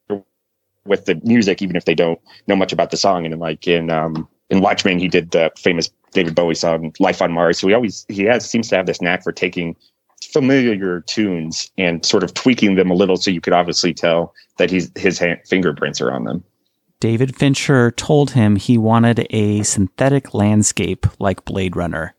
with 0.86 1.04
the 1.04 1.20
music, 1.24 1.60
even 1.60 1.76
if 1.76 1.84
they 1.84 1.94
don't 1.94 2.20
know 2.46 2.56
much 2.56 2.72
about 2.72 2.90
the 2.90 2.96
song. 2.96 3.26
And 3.26 3.38
like 3.38 3.66
in 3.66 3.90
um, 3.90 4.28
in 4.50 4.60
Watchmen, 4.60 4.98
he 4.98 5.08
did 5.08 5.30
the 5.30 5.50
famous 5.56 5.90
David 6.12 6.34
Bowie 6.34 6.54
song 6.54 6.92
"Life 6.98 7.22
on 7.22 7.32
Mars." 7.32 7.58
So 7.58 7.68
he 7.68 7.74
always 7.74 8.04
he 8.08 8.24
has 8.24 8.48
seems 8.48 8.68
to 8.68 8.76
have 8.76 8.86
this 8.86 9.00
knack 9.00 9.22
for 9.22 9.32
taking 9.32 9.76
familiar 10.22 11.00
tunes 11.00 11.70
and 11.78 12.04
sort 12.04 12.22
of 12.22 12.34
tweaking 12.34 12.74
them 12.74 12.90
a 12.90 12.94
little 12.94 13.16
so 13.16 13.30
you 13.30 13.40
could 13.40 13.52
obviously 13.52 13.94
tell 13.94 14.34
that 14.58 14.70
he's 14.70 14.90
his 14.96 15.18
hand, 15.18 15.40
fingerprints 15.46 16.00
are 16.00 16.12
on 16.12 16.24
them. 16.24 16.44
David 17.00 17.34
Fincher 17.34 17.90
told 17.92 18.32
him 18.32 18.56
he 18.56 18.76
wanted 18.76 19.26
a 19.30 19.62
synthetic 19.62 20.34
landscape 20.34 21.06
like 21.18 21.46
Blade 21.46 21.74
Runner. 21.74 22.14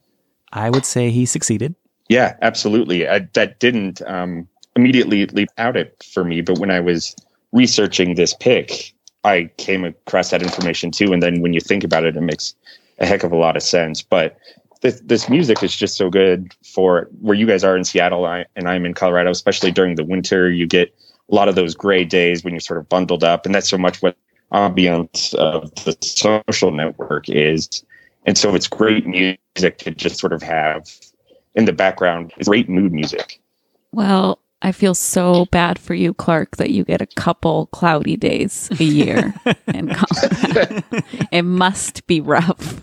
I 0.52 0.72
would 0.72 0.86
say 0.86 1.12
he 1.12 1.26
succeeded. 1.28 1.76
Yeah, 2.10 2.36
absolutely. 2.42 3.08
I, 3.08 3.20
that 3.34 3.60
didn't 3.60 4.02
um, 4.08 4.48
immediately 4.76 5.28
leap 5.28 5.50
out 5.60 5.78
it 5.78 6.04
for 6.12 6.24
me, 6.24 6.42
but 6.42 6.58
when 6.58 6.72
I 6.72 6.80
was 6.80 7.16
researching 7.52 8.16
this 8.16 8.34
pick, 8.34 8.91
I 9.24 9.52
came 9.58 9.84
across 9.84 10.32
that 10.32 10.42
information 10.42 10.92
too. 10.92 11.14
And 11.14 11.22
then 11.22 11.42
when 11.42 11.54
you 11.54 11.60
think 11.60 11.84
about 11.84 12.04
it, 12.06 12.16
it 12.16 12.22
makes 12.22 12.56
a 13.00 13.06
heck 13.06 13.24
of 13.24 13.32
a 13.32 13.38
lot 13.38 13.56
of 13.56 13.64
sense. 13.64 14.02
But 14.02 14.38
this, 14.82 15.00
this 15.02 15.30
music 15.30 15.62
is 15.64 15.76
just 15.76 15.96
so 15.96 16.10
good 16.10 16.54
for 16.64 17.08
where 17.22 17.36
you 17.36 17.46
guys 17.46 17.64
are 17.64 17.78
in 17.78 17.84
Seattle 17.84 18.26
I, 18.26 18.46
and 18.56 18.68
I'm 18.68 18.86
in 18.86 18.94
Colorado, 18.94 19.30
especially 19.30 19.72
during 19.72 19.96
the 19.96 20.04
winter. 20.04 20.50
You 20.50 20.66
get 20.66 20.94
a 21.32 21.36
lot 21.36 21.48
of 21.48 21.56
those 21.56 21.76
gray 21.76 22.04
days 22.04 22.44
when 22.44 22.54
you're 22.54 22.60
sort 22.62 22.80
of 22.80 22.90
bundled 22.90 23.24
up, 23.24 23.46
and 23.46 23.54
that's 23.54 23.70
so 23.70 23.78
much 23.78 24.02
what 24.02 24.18
ambiance 24.52 25.34
of 25.36 25.74
the 25.86 25.96
social 26.02 26.72
network 26.72 27.30
is. 27.30 27.84
And 28.26 28.38
so 28.38 28.54
it's 28.56 28.68
great 28.68 29.06
music 29.06 29.78
to 29.80 29.92
just 29.92 30.20
sort 30.20 30.34
of 30.34 30.42
have 30.42 30.90
in 31.56 31.66
the 31.66 31.74
background. 31.74 32.34
It's 32.38 32.50
great 32.50 32.68
mood 32.68 32.92
music. 32.92 33.40
Well, 33.92 34.40
I 34.62 34.72
feel 34.72 34.94
so 34.94 35.46
bad 35.46 35.80
for 35.80 35.94
you, 35.94 36.14
Clark, 36.14 36.58
that 36.58 36.70
you 36.70 36.84
get 36.84 37.02
a 37.02 37.08
couple 37.08 37.66
cloudy 37.68 38.16
days 38.16 38.70
a 38.80 38.84
year 38.84 39.34
in 39.74 39.90
Colorado. 39.90 40.82
it 41.32 41.42
must 41.44 42.06
be 42.08 42.22
rough. 42.22 42.82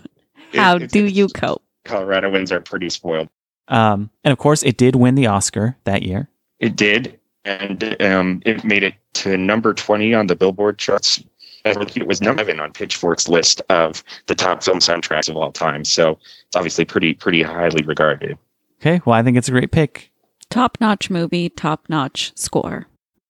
How 0.53 0.75
It's- 0.75 0.91
do 0.91 1.05
you 1.05 1.27
cope? 1.29 1.63
Coloradoans 1.85 2.51
are 2.51 2.59
pretty 2.61 2.89
spoiled. 2.89 3.29
Um, 3.67 4.09
and 4.23 4.31
of 4.31 4.37
course, 4.37 4.63
it 4.63 4.77
did 4.77 4.95
win 4.95 5.15
the 5.15 5.27
Oscar 5.27 5.77
that 5.85 6.03
year. 6.03 6.29
It 6.59 6.75
did, 6.75 7.19
and 7.45 7.95
um, 8.01 8.41
it 8.45 8.63
made 8.63 8.83
it 8.83 8.95
to 9.13 9.37
number 9.37 9.73
twenty 9.73 10.13
on 10.13 10.27
the 10.27 10.35
Billboard 10.35 10.77
charts. 10.77 11.23
And 11.65 11.77
It 11.95 12.07
was 12.07 12.21
number 12.21 12.41
seven 12.41 12.59
on 12.59 12.71
Pitchfork's 12.73 13.27
list 13.27 13.61
of 13.69 14.03
the 14.27 14.35
top 14.35 14.63
film 14.63 14.79
soundtracks 14.79 15.29
of 15.29 15.37
all 15.37 15.51
time. 15.51 15.83
So 15.85 16.11
it's 16.47 16.55
obviously 16.55 16.85
pretty 16.85 17.13
pretty 17.13 17.41
highly 17.43 17.83
regarded. 17.83 18.37
Okay, 18.81 19.01
well, 19.05 19.15
I 19.15 19.23
think 19.23 19.37
it's 19.37 19.47
a 19.49 19.51
great 19.51 19.71
pick. 19.71 20.08
Top 20.49 20.77
notch 20.81 21.09
movie, 21.09 21.49
top 21.49 21.83
notch 21.89 22.31
score. 22.35 22.87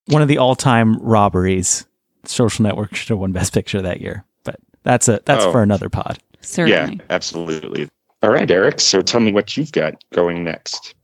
One 0.08 0.22
of 0.22 0.28
the 0.28 0.38
all-time 0.38 0.98
robberies. 1.00 1.86
Social 2.26 2.64
Network 2.64 2.96
should 2.96 3.10
have 3.10 3.20
won 3.20 3.32
Best 3.32 3.54
Picture 3.54 3.82
that 3.82 4.02
year, 4.02 4.26
but 4.44 4.58
that's 4.84 5.08
a 5.08 5.22
that's 5.26 5.46
Oh. 5.46 5.52
for 5.52 5.62
another 5.64 5.90
pod. 5.90 6.20
Certainly. 6.42 6.96
Yeah, 6.98 7.04
absolutely. 7.10 7.90
All 8.22 8.30
right, 8.32 8.50
Eric. 8.50 8.80
So 8.80 9.02
tell 9.02 9.22
me 9.22 9.32
what 9.32 9.56
you've 9.58 9.72
got 9.72 9.96
going 10.14 10.44
next. 10.44 10.96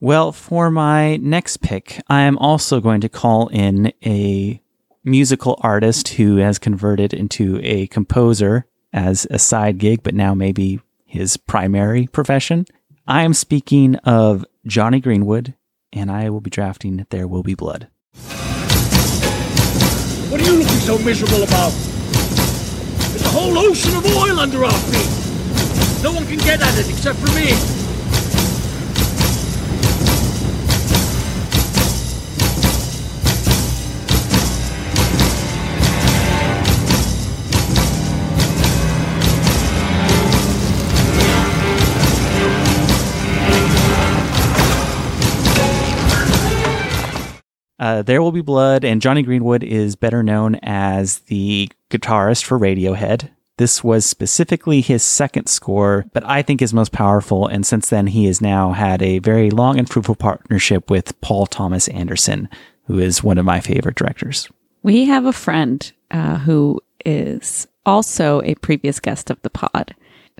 Well, 0.00 0.32
for 0.32 0.70
my 0.70 1.16
next 1.18 1.58
pick, 1.62 2.00
I 2.08 2.22
am 2.22 2.36
also 2.38 2.80
going 2.80 3.00
to 3.02 3.08
call 3.08 3.48
in 3.48 3.92
a 4.04 4.60
musical 5.04 5.58
artist 5.62 6.08
who 6.08 6.36
has 6.36 6.58
converted 6.58 7.12
into 7.12 7.60
a 7.62 7.86
composer 7.88 8.66
as 8.92 9.26
a 9.30 9.38
side 9.38 9.78
gig, 9.78 10.02
but 10.02 10.14
now 10.14 10.34
maybe 10.34 10.80
his 11.06 11.36
primary 11.36 12.06
profession. 12.08 12.66
I 13.06 13.22
am 13.22 13.34
speaking 13.34 13.96
of 13.96 14.44
Jonny 14.64 15.00
Greenwood, 15.00 15.54
and 15.92 16.08
I 16.08 16.30
will 16.30 16.40
be 16.40 16.48
drafting 16.48 17.04
There 17.10 17.26
Will 17.26 17.42
Be 17.42 17.56
Blood. 17.56 17.88
What 20.30 20.40
are 20.40 20.44
you 20.44 20.52
looking 20.52 20.78
so 20.78 20.98
miserable 20.98 21.42
about? 21.42 21.72
There's 23.10 23.26
a 23.26 23.30
whole 23.30 23.58
ocean 23.58 23.96
of 23.96 24.06
oil 24.16 24.38
under 24.38 24.64
our 24.64 24.70
feet. 24.70 26.02
No 26.04 26.12
one 26.12 26.24
can 26.26 26.38
get 26.38 26.62
at 26.62 26.78
it 26.78 26.88
except 26.88 27.18
for 27.18 27.34
me. 27.34 27.50
Uh, 47.82 48.00
there 48.00 48.22
Will 48.22 48.30
Be 48.30 48.42
Blood, 48.42 48.84
and 48.84 49.02
Jonny 49.02 49.24
Greenwood 49.24 49.64
is 49.64 49.96
better 49.96 50.22
known 50.22 50.54
as 50.62 51.18
the 51.22 51.68
guitarist 51.90 52.44
for 52.44 52.56
Radiohead. 52.56 53.30
This 53.56 53.82
was 53.82 54.06
specifically 54.06 54.80
his 54.82 55.02
second 55.02 55.48
score, 55.48 56.06
but 56.12 56.22
I 56.24 56.42
think 56.42 56.60
his 56.60 56.72
most 56.72 56.92
powerful. 56.92 57.48
And 57.48 57.66
since 57.66 57.88
then, 57.88 58.06
he 58.06 58.26
has 58.26 58.40
now 58.40 58.70
had 58.70 59.02
a 59.02 59.18
very 59.18 59.50
long 59.50 59.80
and 59.80 59.90
fruitful 59.90 60.14
partnership 60.14 60.90
with 60.92 61.20
Paul 61.22 61.46
Thomas 61.46 61.88
Anderson, 61.88 62.48
who 62.84 63.00
is 63.00 63.24
one 63.24 63.36
of 63.36 63.44
my 63.44 63.58
favorite 63.58 63.96
directors. 63.96 64.48
We 64.84 65.06
have 65.06 65.26
a 65.26 65.32
friend 65.32 65.92
uh, 66.12 66.38
who 66.38 66.80
is 67.04 67.66
also 67.84 68.42
a 68.42 68.54
previous 68.54 69.00
guest 69.00 69.28
of 69.28 69.42
the 69.42 69.50
pod 69.50 69.92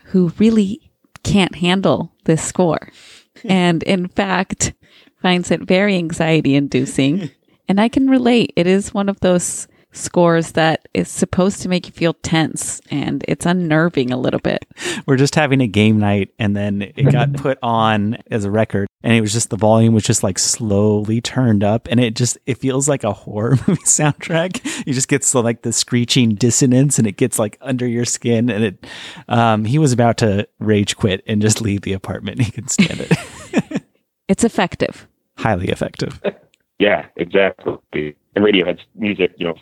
who 0.05 0.33
really 0.39 0.93
can't 1.25 1.57
handle 1.57 2.13
this 2.23 2.45
score. 2.45 2.93
and 3.45 3.83
in 3.83 4.07
fact, 4.07 4.75
finds 5.23 5.51
it 5.51 5.63
very 5.63 5.97
anxiety 5.97 6.55
inducing. 6.55 7.31
and 7.69 7.81
I 7.81 7.89
can 7.89 8.11
relate. 8.11 8.53
It 8.57 8.67
is 8.67 8.93
one 8.93 9.09
of 9.09 9.21
those 9.21 9.69
scores 9.95 10.53
that 10.53 10.89
is 10.95 11.09
supposed 11.09 11.61
to 11.63 11.69
make 11.69 11.87
you 11.87 11.93
feel 11.93 12.15
tense 12.15 12.81
and 12.91 13.25
it's 13.29 13.45
unnerving 13.45 14.11
a 14.11 14.17
little 14.17 14.41
bit. 14.41 14.65
We're 15.07 15.17
just 15.17 15.35
having 15.35 15.61
a 15.61 15.67
game 15.67 15.99
night, 15.99 16.31
and 16.39 16.57
then 16.57 16.83
it 16.83 17.13
got 17.13 17.33
put 17.35 17.59
on 17.63 18.17
as 18.31 18.45
a 18.45 18.51
record, 18.51 18.89
and 19.03 19.13
it 19.15 19.21
was 19.21 19.33
just 19.33 19.51
the 19.51 19.57
volume 19.57 19.95
was 19.95 20.05
just 20.05 20.23
like 20.23 20.39
slowly 20.39 21.21
turned 21.21 21.63
up, 21.63 21.89
and 21.91 22.01
it 22.01 22.15
just 22.15 22.39
it 22.47 22.59
feels 22.59 22.89
like 22.89 23.05
a 23.05 23.13
horror 23.13 23.59
movie 23.67 23.83
soundtrack. 23.83 24.87
You 24.87 24.95
just 24.95 25.09
get 25.09 25.25
so 25.25 25.41
like 25.41 25.63
the 25.63 25.73
screeching 25.73 26.35
dissonance, 26.35 26.99
and 26.99 27.07
it 27.07 27.17
gets 27.17 27.39
like 27.39 27.59
under 27.61 27.87
your 27.87 28.05
skin, 28.05 28.51
and 28.51 28.65
it. 28.65 28.87
Um, 29.29 29.65
he 29.65 29.79
was 29.79 29.93
about 29.93 30.19
to 30.19 30.49
rage 30.59 30.97
quit 30.97 31.23
and 31.27 31.43
just 31.43 31.61
leave 31.61 31.83
the 31.83 31.93
apartment. 31.93 32.41
He 32.41 32.51
couldn't 32.51 32.71
stand 32.71 33.01
it. 33.01 33.72
It's 34.33 34.45
effective. 34.45 35.07
Highly 35.37 35.69
effective. 35.69 36.21
Yeah, 36.79 37.07
exactly. 37.17 38.17
And 38.35 38.45
Radiohead's 38.45 38.81
music, 38.97 39.31
you 39.37 39.47
know, 39.47 39.55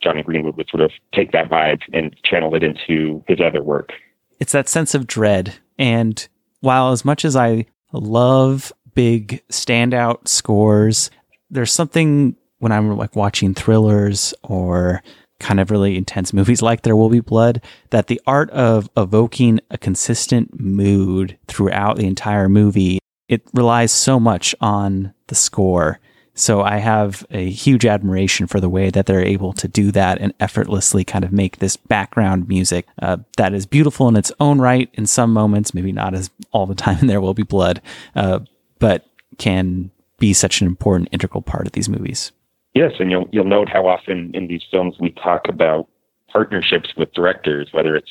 Jonny 0.00 0.22
Greenwood 0.22 0.56
would 0.56 0.68
sort 0.68 0.80
of 0.82 0.92
take 1.12 1.32
that 1.32 1.48
vibe 1.50 1.80
and 1.92 2.14
channel 2.24 2.54
it 2.54 2.62
into 2.62 3.24
his 3.26 3.40
other 3.40 3.64
work. 3.64 3.90
it's 4.38 4.52
that 4.52 4.68
sense 4.68 4.94
of 4.94 5.08
dread. 5.08 5.56
And 5.76 6.28
while 6.60 6.92
as 6.92 7.04
much 7.04 7.24
as 7.24 7.34
I 7.34 7.66
love 7.92 8.72
big 8.94 9.42
standout 9.50 10.28
scores, 10.28 11.10
there's 11.50 11.72
something 11.72 12.36
when 12.60 12.70
I'm 12.70 12.96
like 12.96 13.16
watching 13.16 13.54
thrillers 13.54 14.32
or 14.44 15.02
kind 15.40 15.58
of 15.58 15.72
really 15.72 15.96
intense 15.96 16.32
movies 16.32 16.62
like 16.62 16.82
There 16.82 16.94
Will 16.94 17.10
Be 17.10 17.18
Blood 17.20 17.60
that 17.90 18.06
the 18.06 18.20
art 18.24 18.50
of 18.50 18.88
evoking 18.96 19.58
a 19.72 19.78
consistent 19.78 20.60
mood 20.60 21.36
throughout 21.48 21.96
the 21.96 22.06
entire 22.06 22.48
movie, 22.48 23.00
it 23.28 23.42
relies 23.52 23.92
so 23.92 24.18
much 24.18 24.54
on 24.60 25.14
the 25.26 25.34
score. 25.34 26.00
So 26.34 26.62
I 26.62 26.78
have 26.78 27.26
a 27.30 27.50
huge 27.50 27.84
admiration 27.84 28.46
for 28.46 28.60
the 28.60 28.68
way 28.68 28.90
that 28.90 29.06
they're 29.06 29.24
able 29.24 29.52
to 29.54 29.66
do 29.66 29.90
that 29.92 30.18
and 30.20 30.32
effortlessly 30.38 31.04
kind 31.04 31.24
of 31.24 31.32
make 31.32 31.58
this 31.58 31.76
background 31.76 32.48
music 32.48 32.86
uh, 33.02 33.18
that 33.36 33.54
is 33.54 33.66
beautiful 33.66 34.08
in 34.08 34.16
its 34.16 34.30
own 34.38 34.60
right 34.60 34.88
in 34.94 35.06
some 35.06 35.32
moments, 35.32 35.74
maybe 35.74 35.90
not 35.90 36.14
as 36.14 36.30
all 36.52 36.66
the 36.66 36.76
time, 36.76 37.06
there 37.06 37.20
will 37.20 37.34
be 37.34 37.42
blood, 37.42 37.82
uh, 38.14 38.40
but 38.78 39.04
can 39.38 39.90
be 40.18 40.32
such 40.32 40.60
an 40.60 40.66
important 40.66 41.08
integral 41.12 41.42
part 41.42 41.66
of 41.66 41.72
these 41.72 41.88
movies. 41.88 42.32
Yes, 42.74 42.92
and 43.00 43.10
you'll 43.10 43.28
you'll 43.32 43.44
note 43.44 43.68
how 43.68 43.86
often 43.86 44.30
in 44.34 44.46
these 44.46 44.62
films 44.70 44.96
we 45.00 45.10
talk 45.10 45.48
about 45.48 45.88
partnerships 46.30 46.90
with 46.96 47.12
directors, 47.12 47.68
whether 47.72 47.96
it's 47.96 48.10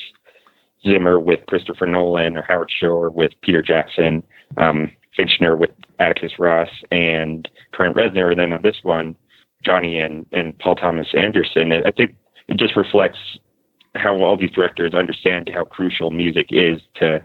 Zimmer 0.86 1.18
with 1.18 1.40
Christopher 1.46 1.86
Nolan 1.86 2.36
or 2.36 2.42
Howard 2.42 2.70
Shore 2.70 3.10
with 3.10 3.32
Peter 3.42 3.62
Jackson, 3.62 4.22
um, 4.56 4.90
Fincher 5.18 5.56
with 5.56 5.70
Atticus 5.98 6.38
Ross, 6.38 6.70
and 6.92 7.48
Trent 7.74 7.96
Reznor. 7.96 8.30
And 8.30 8.40
then 8.40 8.52
on 8.52 8.62
this 8.62 8.78
one, 8.82 9.16
Jonny 9.64 9.98
and, 9.98 10.24
and 10.32 10.56
Paul 10.58 10.76
Thomas 10.76 11.08
Anderson. 11.14 11.72
I 11.72 11.90
think 11.90 12.14
it 12.46 12.56
just 12.56 12.76
reflects 12.76 13.18
how 13.94 14.16
all 14.22 14.36
these 14.36 14.52
directors 14.52 14.94
understand 14.94 15.50
how 15.52 15.64
crucial 15.64 16.10
music 16.10 16.46
is 16.50 16.80
to 16.96 17.22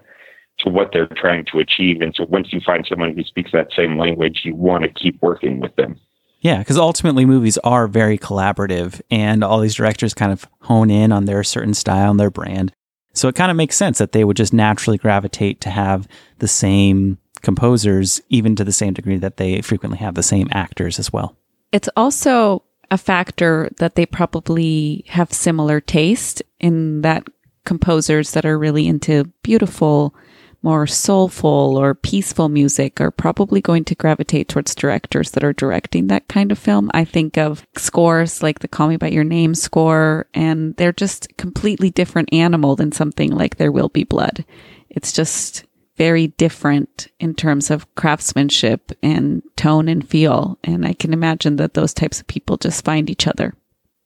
to 0.60 0.69
what 0.69 0.89
they're 0.93 1.08
trying 1.15 1.43
to 1.51 1.58
achieve. 1.58 1.99
And 2.01 2.13
so 2.15 2.25
once 2.29 2.53
you 2.53 2.62
find 2.63 2.86
someone 2.88 3.15
who 3.15 3.23
speaks 3.23 3.51
that 3.53 3.69
same 3.75 3.97
language, 3.97 4.41
you 4.43 4.53
want 4.56 4.84
to 4.84 4.89
keep 4.89 5.19
working 5.19 5.60
with 5.60 5.75
them. 5.77 5.99
Yeah, 6.41 6.60
because 6.60 6.77
ultimately 6.77 7.25
movies 7.25 7.58
are 7.60 7.88
very 7.88 8.19
collaborative, 8.19 9.01
and 9.10 9.43
all 9.43 9.62
these 9.62 9.73
directors 9.73 10.13
kind 10.13 10.32
of 10.32 10.47
hone 10.62 10.91
in 10.91 11.12
on 11.12 11.25
their 11.25 11.43
certain 11.43 11.73
style 11.73 12.12
and 12.12 12.19
their 12.19 12.29
brand. 12.29 12.71
So 13.13 13.27
it 13.27 13.36
kind 13.36 13.49
of 13.49 13.58
makes 13.58 13.77
sense 13.77 13.97
that 13.97 14.12
they 14.12 14.23
would 14.23 14.38
just 14.38 14.53
naturally 14.53 14.97
gravitate 14.97 15.62
to 15.62 15.69
have 15.69 16.08
the 16.39 16.47
same 16.47 17.17
composers, 17.43 18.21
even 18.29 18.56
to 18.56 18.63
the 18.63 18.71
same 18.71 18.93
degree 18.93 19.17
that 19.17 19.38
they 19.38 19.62
frequently 19.62 19.99
have 19.99 20.15
the 20.15 20.23
same 20.23 20.47
actors 20.51 20.97
as 20.97 21.13
well. 21.13 21.36
It's 21.71 21.89
also 21.95 22.63
a 22.89 22.97
factor 22.97 23.69
that 23.77 23.95
they 23.95 24.06
probably 24.06 25.06
have 25.10 25.32
similar 25.32 25.79
taste 25.79 26.41
in 26.60 27.01
that 27.01 27.23
composers 27.65 28.32
that 28.32 28.45
are 28.45 28.58
really 28.58 28.88
into 28.88 29.25
beautiful, 29.41 30.13
more 30.62 30.88
soulful 30.88 31.77
or 31.77 31.93
peaceful 31.93 32.49
music 32.49 33.01
are 33.01 33.12
probably 33.12 33.62
going 33.62 33.84
to 33.86 33.95
gravitate 33.95 34.47
towards 34.47 34.75
directors 34.75 35.32
that 35.32 35.43
are 35.43 35.53
directing 35.53 36.08
that 36.08 36.27
kind 36.27 36.51
of 36.51 36.60
film. 36.60 36.89
I 36.93 37.03
think 37.03 37.38
of 37.38 37.65
scores 37.75 38.41
like 38.41 38.60
the 38.60 38.67
Call 38.67 38.88
Me 38.88 38.97
By 38.97 39.10
Your 39.10 39.23
Name 39.23 39.56
score, 39.56 40.27
and 40.34 40.75
they're 40.77 40.93
just 40.93 41.27
completely 41.38 41.89
different 41.89 42.32
animal 42.32 42.75
than 42.75 42.91
something 42.91 43.32
like 43.32 43.58
There 43.58 43.71
Will 43.71 43.89
Be 43.89 44.03
Blood. 44.03 44.45
It's 44.89 45.12
just 45.12 45.65
very 45.97 46.27
different 46.27 47.08
in 47.19 47.34
terms 47.36 47.69
of 47.69 47.93
craftsmanship 47.95 48.91
and 49.01 49.43
tone 49.56 49.88
and 49.88 50.08
feel. 50.08 50.58
And 50.63 50.86
I 50.86 50.93
can 50.93 51.13
imagine 51.13 51.58
that 51.58 51.73
those 51.73 51.93
types 51.93 52.19
of 52.19 52.27
people 52.27 52.58
just 52.58 52.84
find 52.84 53.10
each 53.10 53.27
other. 53.27 53.53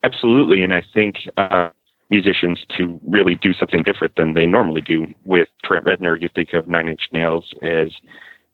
Absolutely. 0.03 0.63
And 0.63 0.73
I 0.73 0.83
think 0.93 1.15
uh, 1.37 1.69
musicians 2.09 2.65
to 2.77 2.99
really 3.07 3.35
do 3.35 3.53
something 3.53 3.83
different 3.83 4.15
than 4.15 4.33
they 4.33 4.45
normally 4.45 4.81
do. 4.81 5.07
With 5.25 5.47
Trent 5.63 5.85
Reznor, 5.85 6.21
you 6.21 6.29
think 6.33 6.53
of 6.53 6.67
Nine 6.67 6.87
Inch 6.87 7.07
Nails 7.11 7.53
as 7.61 7.89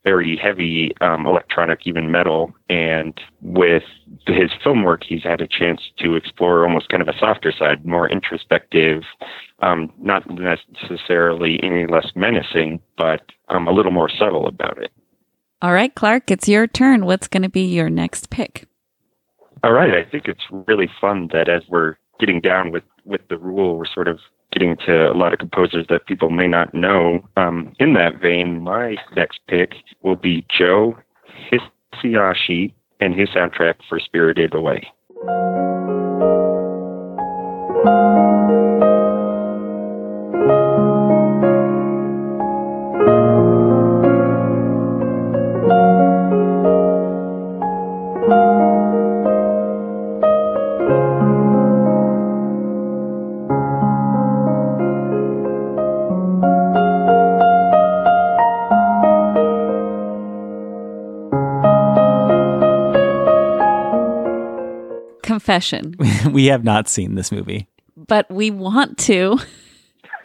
very 0.04 0.36
heavy 0.36 0.92
um, 1.00 1.26
electronic, 1.26 1.86
even 1.86 2.10
metal. 2.10 2.52
And 2.68 3.18
with 3.40 3.84
his 4.26 4.50
film 4.62 4.82
work, 4.82 5.02
he's 5.02 5.22
had 5.22 5.40
a 5.40 5.48
chance 5.48 5.80
to 5.98 6.14
explore 6.14 6.64
almost 6.64 6.90
kind 6.90 7.02
of 7.02 7.08
a 7.08 7.18
softer 7.18 7.52
side, 7.52 7.86
more 7.86 8.08
introspective, 8.08 9.02
um, 9.64 9.90
not 9.98 10.24
necessarily 10.28 11.58
any 11.62 11.86
less 11.86 12.12
menacing, 12.14 12.80
but 12.98 13.22
um, 13.48 13.66
a 13.66 13.72
little 13.72 13.92
more 13.92 14.10
subtle 14.10 14.46
about 14.46 14.78
it. 14.78 14.92
All 15.62 15.72
right, 15.72 15.94
Clark, 15.94 16.30
it's 16.30 16.48
your 16.48 16.66
turn. 16.66 17.06
What's 17.06 17.28
going 17.28 17.42
to 17.42 17.48
be 17.48 17.62
your 17.62 17.88
next 17.88 18.28
pick? 18.28 18.66
All 19.62 19.72
right, 19.72 19.94
I 19.94 20.08
think 20.08 20.26
it's 20.26 20.44
really 20.50 20.90
fun 21.00 21.30
that 21.32 21.48
as 21.48 21.62
we're 21.68 21.96
getting 22.20 22.40
down 22.40 22.70
with 22.70 22.84
with 23.06 23.22
the 23.28 23.38
rule, 23.38 23.76
we're 23.78 23.86
sort 23.86 24.08
of 24.08 24.18
getting 24.52 24.76
to 24.86 25.10
a 25.10 25.16
lot 25.16 25.32
of 25.32 25.38
composers 25.38 25.86
that 25.88 26.06
people 26.06 26.30
may 26.30 26.46
not 26.46 26.72
know. 26.74 27.26
Um, 27.36 27.72
in 27.78 27.94
that 27.94 28.20
vein, 28.20 28.62
my 28.62 28.96
next 29.16 29.40
pick 29.48 29.72
will 30.02 30.16
be 30.16 30.46
Joe 30.48 30.96
Hisaishi 32.02 32.72
and 33.00 33.14
his 33.14 33.28
soundtrack 33.30 33.74
for 33.88 33.98
Spirited 33.98 34.54
Away. 34.54 34.86
Confession. 65.44 65.94
we 66.32 66.46
have 66.46 66.64
not 66.64 66.88
seen 66.88 67.14
this 67.14 67.30
movie, 67.30 67.68
but 67.96 68.30
we 68.30 68.50
want 68.50 68.96
to. 68.98 69.38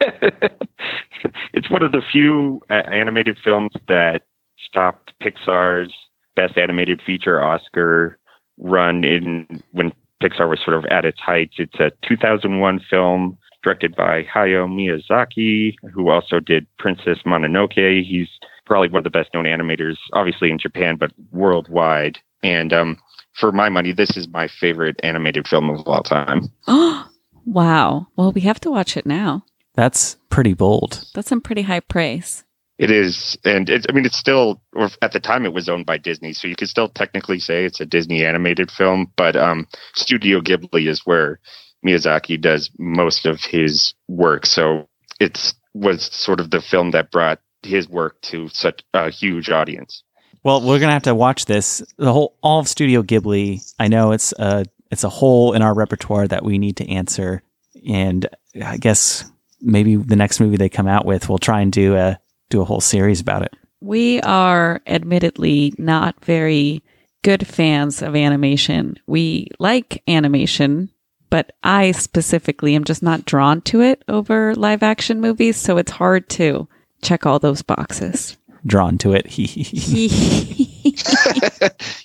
it's 1.52 1.70
one 1.70 1.82
of 1.82 1.92
the 1.92 2.00
few 2.10 2.60
uh, 2.70 2.82
animated 2.90 3.38
films 3.44 3.72
that 3.86 4.22
stopped 4.66 5.12
Pixar's 5.22 5.92
Best 6.36 6.56
Animated 6.56 7.02
Feature 7.04 7.42
Oscar 7.42 8.18
run 8.58 9.04
in 9.04 9.62
when 9.72 9.92
Pixar 10.22 10.48
was 10.48 10.60
sort 10.64 10.76
of 10.76 10.86
at 10.86 11.04
its 11.04 11.20
height. 11.20 11.50
It's 11.58 11.78
a 11.78 11.92
2001 12.08 12.80
film 12.88 13.36
directed 13.62 13.94
by 13.94 14.22
Hayao 14.22 14.68
Miyazaki, 14.68 15.74
who 15.92 16.08
also 16.08 16.40
did 16.40 16.66
Princess 16.78 17.18
Mononoke. 17.26 18.02
He's 18.02 18.28
probably 18.64 18.88
one 18.88 18.98
of 18.98 19.04
the 19.04 19.10
best 19.10 19.28
known 19.34 19.44
animators, 19.44 19.96
obviously 20.14 20.50
in 20.50 20.58
Japan, 20.58 20.96
but 20.96 21.12
worldwide. 21.30 22.18
And 22.42 22.72
um, 22.72 22.98
for 23.40 23.50
my 23.50 23.68
money, 23.68 23.92
this 23.92 24.16
is 24.16 24.28
my 24.28 24.46
favorite 24.46 25.00
animated 25.02 25.48
film 25.48 25.70
of 25.70 25.86
all 25.86 26.02
time. 26.02 26.48
Oh, 26.68 27.08
wow. 27.44 28.06
Well, 28.16 28.32
we 28.32 28.42
have 28.42 28.60
to 28.60 28.70
watch 28.70 28.96
it 28.96 29.06
now. 29.06 29.44
That's 29.74 30.16
pretty 30.28 30.54
bold. 30.54 31.04
That's 31.14 31.28
some 31.28 31.40
pretty 31.40 31.62
high 31.62 31.80
praise. 31.80 32.44
It 32.78 32.90
is, 32.90 33.36
and 33.44 33.68
it, 33.68 33.86
I 33.88 33.92
mean, 33.92 34.06
it's 34.06 34.16
still, 34.16 34.62
or 34.74 34.88
at 35.02 35.12
the 35.12 35.20
time, 35.20 35.44
it 35.44 35.52
was 35.52 35.68
owned 35.68 35.84
by 35.84 35.98
Disney, 35.98 36.32
so 36.32 36.48
you 36.48 36.56
could 36.56 36.68
still 36.68 36.88
technically 36.88 37.38
say 37.38 37.64
it's 37.64 37.80
a 37.80 37.84
Disney 37.86 38.24
animated 38.24 38.70
film. 38.70 39.12
But 39.16 39.36
um, 39.36 39.66
Studio 39.94 40.40
Ghibli 40.40 40.88
is 40.88 41.02
where 41.04 41.40
Miyazaki 41.86 42.40
does 42.40 42.70
most 42.78 43.26
of 43.26 43.40
his 43.42 43.92
work, 44.08 44.46
so 44.46 44.88
it 45.20 45.52
was 45.74 46.04
sort 46.04 46.40
of 46.40 46.50
the 46.50 46.62
film 46.62 46.92
that 46.92 47.10
brought 47.10 47.40
his 47.62 47.86
work 47.86 48.20
to 48.22 48.48
such 48.48 48.82
a 48.94 49.10
huge 49.10 49.50
audience. 49.50 50.02
Well, 50.42 50.62
we're 50.62 50.78
gonna 50.78 50.92
have 50.92 51.02
to 51.02 51.14
watch 51.14 51.44
this. 51.44 51.82
The 51.98 52.12
whole 52.12 52.36
all 52.42 52.60
of 52.60 52.68
Studio 52.68 53.02
Ghibli. 53.02 53.74
I 53.78 53.88
know 53.88 54.12
it's 54.12 54.32
a 54.32 54.64
it's 54.90 55.04
a 55.04 55.08
hole 55.08 55.52
in 55.52 55.62
our 55.62 55.74
repertoire 55.74 56.26
that 56.28 56.44
we 56.44 56.58
need 56.58 56.76
to 56.78 56.88
answer, 56.88 57.42
and 57.86 58.26
I 58.62 58.78
guess 58.78 59.30
maybe 59.60 59.96
the 59.96 60.16
next 60.16 60.40
movie 60.40 60.56
they 60.56 60.68
come 60.68 60.88
out 60.88 61.04
with, 61.04 61.28
we'll 61.28 61.38
try 61.38 61.60
and 61.60 61.70
do 61.70 61.94
a 61.96 62.18
do 62.48 62.62
a 62.62 62.64
whole 62.64 62.80
series 62.80 63.20
about 63.20 63.42
it. 63.42 63.54
We 63.82 64.20
are 64.22 64.80
admittedly 64.86 65.74
not 65.78 66.24
very 66.24 66.82
good 67.22 67.46
fans 67.46 68.02
of 68.02 68.16
animation. 68.16 68.96
We 69.06 69.48
like 69.58 70.02
animation, 70.08 70.90
but 71.28 71.52
I 71.62 71.92
specifically 71.92 72.74
am 72.74 72.84
just 72.84 73.02
not 73.02 73.26
drawn 73.26 73.60
to 73.62 73.82
it 73.82 74.02
over 74.08 74.54
live 74.54 74.82
action 74.82 75.20
movies, 75.20 75.58
so 75.58 75.76
it's 75.76 75.92
hard 75.92 76.30
to 76.30 76.66
check 77.02 77.26
all 77.26 77.38
those 77.38 77.62
boxes 77.62 78.36
drawn 78.66 78.98
to 78.98 79.14
it. 79.14 79.26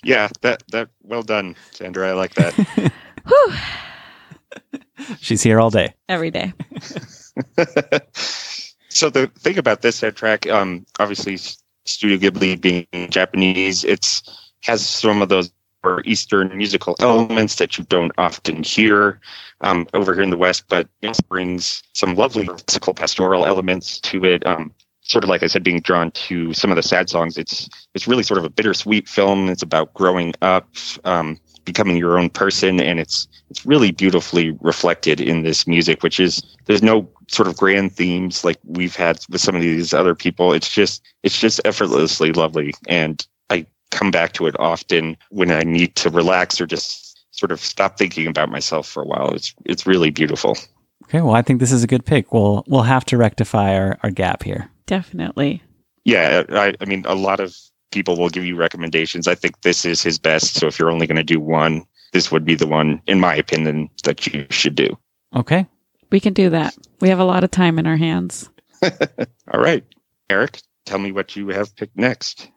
yeah, 0.02 0.28
that 0.40 0.62
that 0.72 0.88
well 1.02 1.22
done, 1.22 1.54
Sandra. 1.72 2.10
I 2.10 2.12
like 2.12 2.34
that. 2.34 2.92
She's 5.20 5.42
here 5.42 5.60
all 5.60 5.70
day. 5.70 5.94
Every 6.08 6.30
day. 6.30 6.52
so 8.88 9.10
the 9.10 9.30
thing 9.38 9.58
about 9.58 9.82
this 9.82 10.00
soundtrack, 10.00 10.50
um, 10.50 10.86
obviously 10.98 11.38
Studio 11.84 12.18
Ghibli 12.18 12.60
being 12.60 12.86
Japanese, 13.10 13.84
it's 13.84 14.22
has 14.62 14.86
some 14.86 15.22
of 15.22 15.28
those 15.28 15.52
Eastern 16.04 16.56
musical 16.56 16.96
elements 16.98 17.56
that 17.56 17.78
you 17.78 17.84
don't 17.84 18.12
often 18.18 18.62
hear 18.62 19.20
um, 19.60 19.86
over 19.94 20.14
here 20.14 20.22
in 20.22 20.30
the 20.30 20.36
West, 20.36 20.64
but 20.68 20.88
it 21.02 21.16
brings 21.28 21.82
some 21.92 22.14
lovely 22.14 22.44
musical 22.44 22.92
pastoral 22.92 23.46
elements 23.46 24.00
to 24.00 24.24
it. 24.24 24.44
Um, 24.46 24.72
sort 25.06 25.24
of 25.24 25.30
like 25.30 25.42
I 25.42 25.46
said, 25.46 25.62
being 25.62 25.80
drawn 25.80 26.10
to 26.12 26.52
some 26.52 26.70
of 26.70 26.76
the 26.76 26.82
sad 26.82 27.08
songs. 27.08 27.38
It's 27.38 27.68
it's 27.94 28.08
really 28.08 28.22
sort 28.22 28.38
of 28.38 28.44
a 28.44 28.50
bittersweet 28.50 29.08
film. 29.08 29.48
It's 29.48 29.62
about 29.62 29.94
growing 29.94 30.34
up, 30.42 30.68
um, 31.04 31.38
becoming 31.64 31.96
your 31.96 32.18
own 32.18 32.28
person, 32.28 32.80
and 32.80 32.98
it's 32.98 33.28
it's 33.48 33.64
really 33.64 33.92
beautifully 33.92 34.50
reflected 34.60 35.20
in 35.20 35.42
this 35.42 35.66
music. 35.66 36.02
Which 36.02 36.18
is 36.18 36.42
there's 36.66 36.82
no 36.82 37.08
sort 37.28 37.48
of 37.48 37.56
grand 37.56 37.92
themes 37.92 38.44
like 38.44 38.58
we've 38.64 38.96
had 38.96 39.18
with 39.30 39.40
some 39.40 39.54
of 39.54 39.62
these 39.62 39.94
other 39.94 40.14
people. 40.14 40.52
It's 40.52 40.70
just 40.70 41.02
it's 41.22 41.38
just 41.38 41.60
effortlessly 41.64 42.32
lovely, 42.32 42.74
and 42.88 43.24
I 43.50 43.66
come 43.92 44.10
back 44.10 44.32
to 44.34 44.46
it 44.46 44.58
often 44.58 45.16
when 45.30 45.50
I 45.50 45.62
need 45.62 45.94
to 45.96 46.10
relax 46.10 46.60
or 46.60 46.66
just 46.66 47.24
sort 47.30 47.52
of 47.52 47.60
stop 47.60 47.98
thinking 47.98 48.26
about 48.26 48.50
myself 48.50 48.88
for 48.88 49.02
a 49.02 49.06
while. 49.06 49.32
It's 49.34 49.54
it's 49.64 49.86
really 49.86 50.10
beautiful. 50.10 50.56
Okay, 51.04 51.20
well, 51.20 51.36
I 51.36 51.42
think 51.42 51.60
this 51.60 51.70
is 51.70 51.84
a 51.84 51.86
good 51.86 52.04
pick. 52.04 52.32
We'll 52.32 52.64
we'll 52.66 52.82
have 52.82 53.04
to 53.06 53.16
rectify 53.16 53.76
our, 53.76 53.98
our 54.02 54.10
gap 54.10 54.42
here. 54.42 54.68
Definitely. 54.86 55.62
Yeah, 56.04 56.44
I, 56.50 56.74
I 56.80 56.84
mean, 56.84 57.04
a 57.06 57.14
lot 57.14 57.40
of 57.40 57.56
people 57.90 58.16
will 58.16 58.28
give 58.28 58.44
you 58.44 58.56
recommendations. 58.56 59.26
I 59.26 59.34
think 59.34 59.60
this 59.62 59.84
is 59.84 60.02
his 60.02 60.18
best. 60.18 60.54
So 60.54 60.66
if 60.66 60.78
you're 60.78 60.90
only 60.90 61.06
going 61.06 61.16
to 61.16 61.24
do 61.24 61.40
one, 61.40 61.84
this 62.12 62.30
would 62.30 62.44
be 62.44 62.54
the 62.54 62.66
one, 62.66 63.02
in 63.06 63.20
my 63.20 63.34
opinion, 63.34 63.90
that 64.04 64.26
you 64.26 64.46
should 64.50 64.74
do. 64.74 64.96
Okay. 65.34 65.66
We 66.10 66.20
can 66.20 66.32
do 66.32 66.50
that. 66.50 66.76
We 67.00 67.08
have 67.08 67.18
a 67.18 67.24
lot 67.24 67.44
of 67.44 67.50
time 67.50 67.78
in 67.78 67.86
our 67.86 67.96
hands. 67.96 68.48
All 68.82 69.60
right, 69.60 69.84
Eric, 70.30 70.60
tell 70.84 70.98
me 70.98 71.10
what 71.10 71.34
you 71.34 71.48
have 71.48 71.74
picked 71.74 71.96
next. 71.96 72.48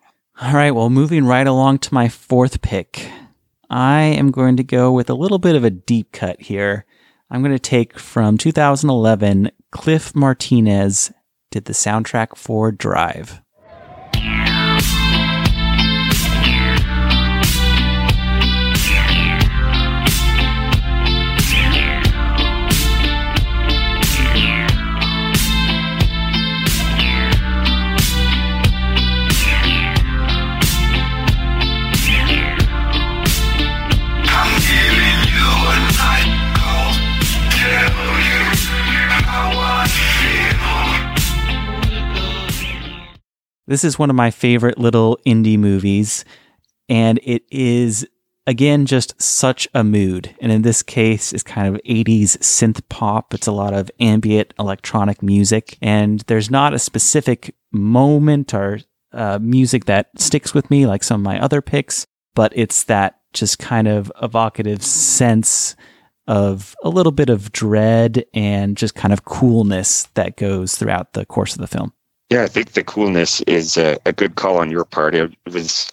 All 0.42 0.54
right, 0.54 0.72
well, 0.72 0.90
moving 0.90 1.26
right 1.26 1.48
along 1.48 1.80
to 1.80 1.94
my 1.94 2.08
fourth 2.08 2.62
pick, 2.62 3.10
I 3.70 4.02
am 4.02 4.32
going 4.32 4.58
to 4.58 4.64
go 4.64 4.92
with 4.92 5.10
a 5.10 5.16
little 5.16 5.40
bit 5.40 5.56
of 5.56 5.64
a 5.64 5.70
deep 5.70 6.12
cut 6.12 6.42
here. 6.42 6.86
I'm 7.30 7.42
going 7.42 7.56
to 7.56 7.60
take 7.60 8.00
from 8.00 8.38
2011, 8.38 9.52
Cliff 9.72 10.16
Martinez 10.16 11.12
did 11.52 11.66
the 11.66 11.74
soundtrack 11.74 12.38
for 12.38 12.72
Drive. 12.72 13.42
This 43.70 43.84
is 43.84 44.00
one 44.00 44.10
of 44.10 44.16
my 44.16 44.32
favorite 44.32 44.80
little 44.80 45.20
indie 45.28 45.60
movies, 45.60 46.26
and 46.90 47.20
it 47.22 47.44
is 47.52 48.04
again 48.48 48.88
just 48.88 49.22
such 49.22 49.68
a 49.76 49.84
mood. 49.84 50.36
And 50.42 50.52
in 50.52 50.64
this 50.64 50.82
case, 50.82 51.34
it's 51.34 51.44
kind 51.44 51.68
of 51.68 51.80
80s 51.84 52.40
synth 52.40 52.82
pop. 52.90 53.32
It's 53.32 53.46
a 53.46 53.52
lot 53.52 53.76
of 53.76 53.92
ambient 54.00 54.56
electronic 54.58 55.22
music, 55.22 55.78
and 55.84 56.22
there's 56.22 56.50
not 56.50 56.74
a 56.74 56.80
specific 56.80 57.54
moment 57.72 58.56
or 58.56 58.80
uh, 59.14 59.38
music 59.40 59.86
that 59.86 60.10
sticks 60.18 60.52
with 60.52 60.72
me 60.72 60.88
like 60.88 61.04
some 61.04 61.22
of 61.22 61.26
my 61.26 61.40
other 61.40 61.62
picks, 61.62 62.08
but 62.34 62.52
it's 62.56 62.86
that 62.86 63.20
just 63.34 63.60
kind 63.60 63.88
of 63.88 64.12
evocative 64.20 64.82
sense 64.82 65.76
of 66.26 66.76
a 66.84 66.90
little 66.90 67.12
bit 67.12 67.30
of 67.30 67.52
dread 67.52 68.26
and 68.34 68.78
just 68.78 68.96
kind 68.96 69.14
of 69.14 69.26
coolness 69.26 70.06
that 70.16 70.38
goes 70.38 70.76
throughout 70.76 71.14
the 71.14 71.24
course 71.24 71.54
of 71.54 71.62
the 71.62 71.68
film. 71.68 71.94
Yeah, 72.30 72.44
I 72.44 72.48
think 72.48 72.74
the 72.74 72.84
coolness 72.84 73.42
is 73.42 73.76
a, 73.78 73.98
a 74.06 74.14
good 74.14 74.36
call 74.36 74.58
on 74.58 74.70
your 74.70 74.86
part. 74.86 75.16
It 75.16 75.36
was 75.52 75.92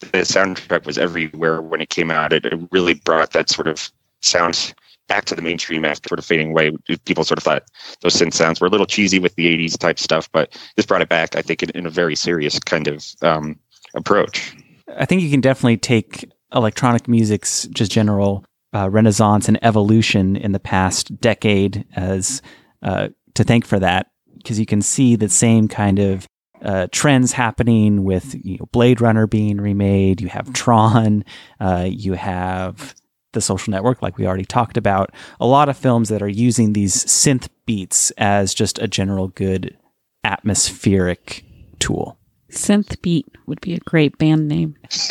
the 0.00 0.18
soundtrack 0.18 0.84
was 0.84 0.98
everywhere 0.98 1.62
when 1.62 1.80
it 1.80 1.88
came 1.88 2.10
out. 2.10 2.32
It, 2.32 2.44
it 2.46 2.60
really 2.70 2.94
brought 2.94 3.32
that 3.32 3.48
sort 3.48 3.68
of 3.68 3.90
sound 4.20 4.74
back 5.08 5.24
to 5.24 5.34
the 5.34 5.40
mainstream 5.42 5.86
after 5.86 6.08
sort 6.08 6.18
of 6.18 6.26
fading 6.26 6.50
away. 6.50 6.72
People 7.06 7.24
sort 7.24 7.38
of 7.38 7.44
thought 7.44 7.64
those 8.02 8.14
synth 8.14 8.34
sounds 8.34 8.60
were 8.60 8.66
a 8.66 8.70
little 8.70 8.86
cheesy 8.86 9.18
with 9.18 9.34
the 9.36 9.46
'80s 9.46 9.78
type 9.78 9.98
stuff, 9.98 10.30
but 10.32 10.56
this 10.76 10.84
brought 10.84 11.02
it 11.02 11.08
back. 11.08 11.36
I 11.36 11.42
think 11.42 11.62
in, 11.62 11.70
in 11.70 11.86
a 11.86 11.90
very 11.90 12.14
serious 12.14 12.58
kind 12.58 12.86
of 12.86 13.06
um, 13.22 13.58
approach. 13.94 14.54
I 14.96 15.06
think 15.06 15.22
you 15.22 15.30
can 15.30 15.40
definitely 15.40 15.78
take 15.78 16.30
electronic 16.54 17.08
music's 17.08 17.66
just 17.68 17.90
general 17.90 18.44
uh, 18.74 18.90
renaissance 18.90 19.48
and 19.48 19.58
evolution 19.64 20.36
in 20.36 20.52
the 20.52 20.60
past 20.60 21.18
decade 21.20 21.86
as 21.96 22.42
uh, 22.82 23.08
to 23.34 23.44
thank 23.44 23.64
for 23.64 23.78
that 23.78 24.08
because 24.48 24.58
you 24.58 24.64
can 24.64 24.80
see 24.80 25.14
the 25.14 25.28
same 25.28 25.68
kind 25.68 25.98
of 25.98 26.26
uh, 26.62 26.86
trends 26.90 27.32
happening 27.32 28.02
with 28.02 28.34
you 28.42 28.56
know, 28.56 28.66
Blade 28.72 28.98
Runner 28.98 29.26
being 29.26 29.60
remade. 29.60 30.22
You 30.22 30.28
have 30.28 30.54
Tron. 30.54 31.22
Uh, 31.60 31.86
you 31.86 32.14
have 32.14 32.94
The 33.34 33.42
Social 33.42 33.70
Network, 33.70 34.00
like 34.00 34.16
we 34.16 34.26
already 34.26 34.46
talked 34.46 34.78
about. 34.78 35.12
A 35.38 35.46
lot 35.46 35.68
of 35.68 35.76
films 35.76 36.08
that 36.08 36.22
are 36.22 36.30
using 36.30 36.72
these 36.72 37.04
synth 37.04 37.48
beats 37.66 38.10
as 38.12 38.54
just 38.54 38.78
a 38.78 38.88
general 38.88 39.28
good 39.28 39.76
atmospheric 40.24 41.44
tool. 41.78 42.18
Synth 42.50 43.02
Beat 43.02 43.26
would 43.46 43.60
be 43.60 43.74
a 43.74 43.80
great 43.80 44.16
band 44.16 44.48
name. 44.48 44.76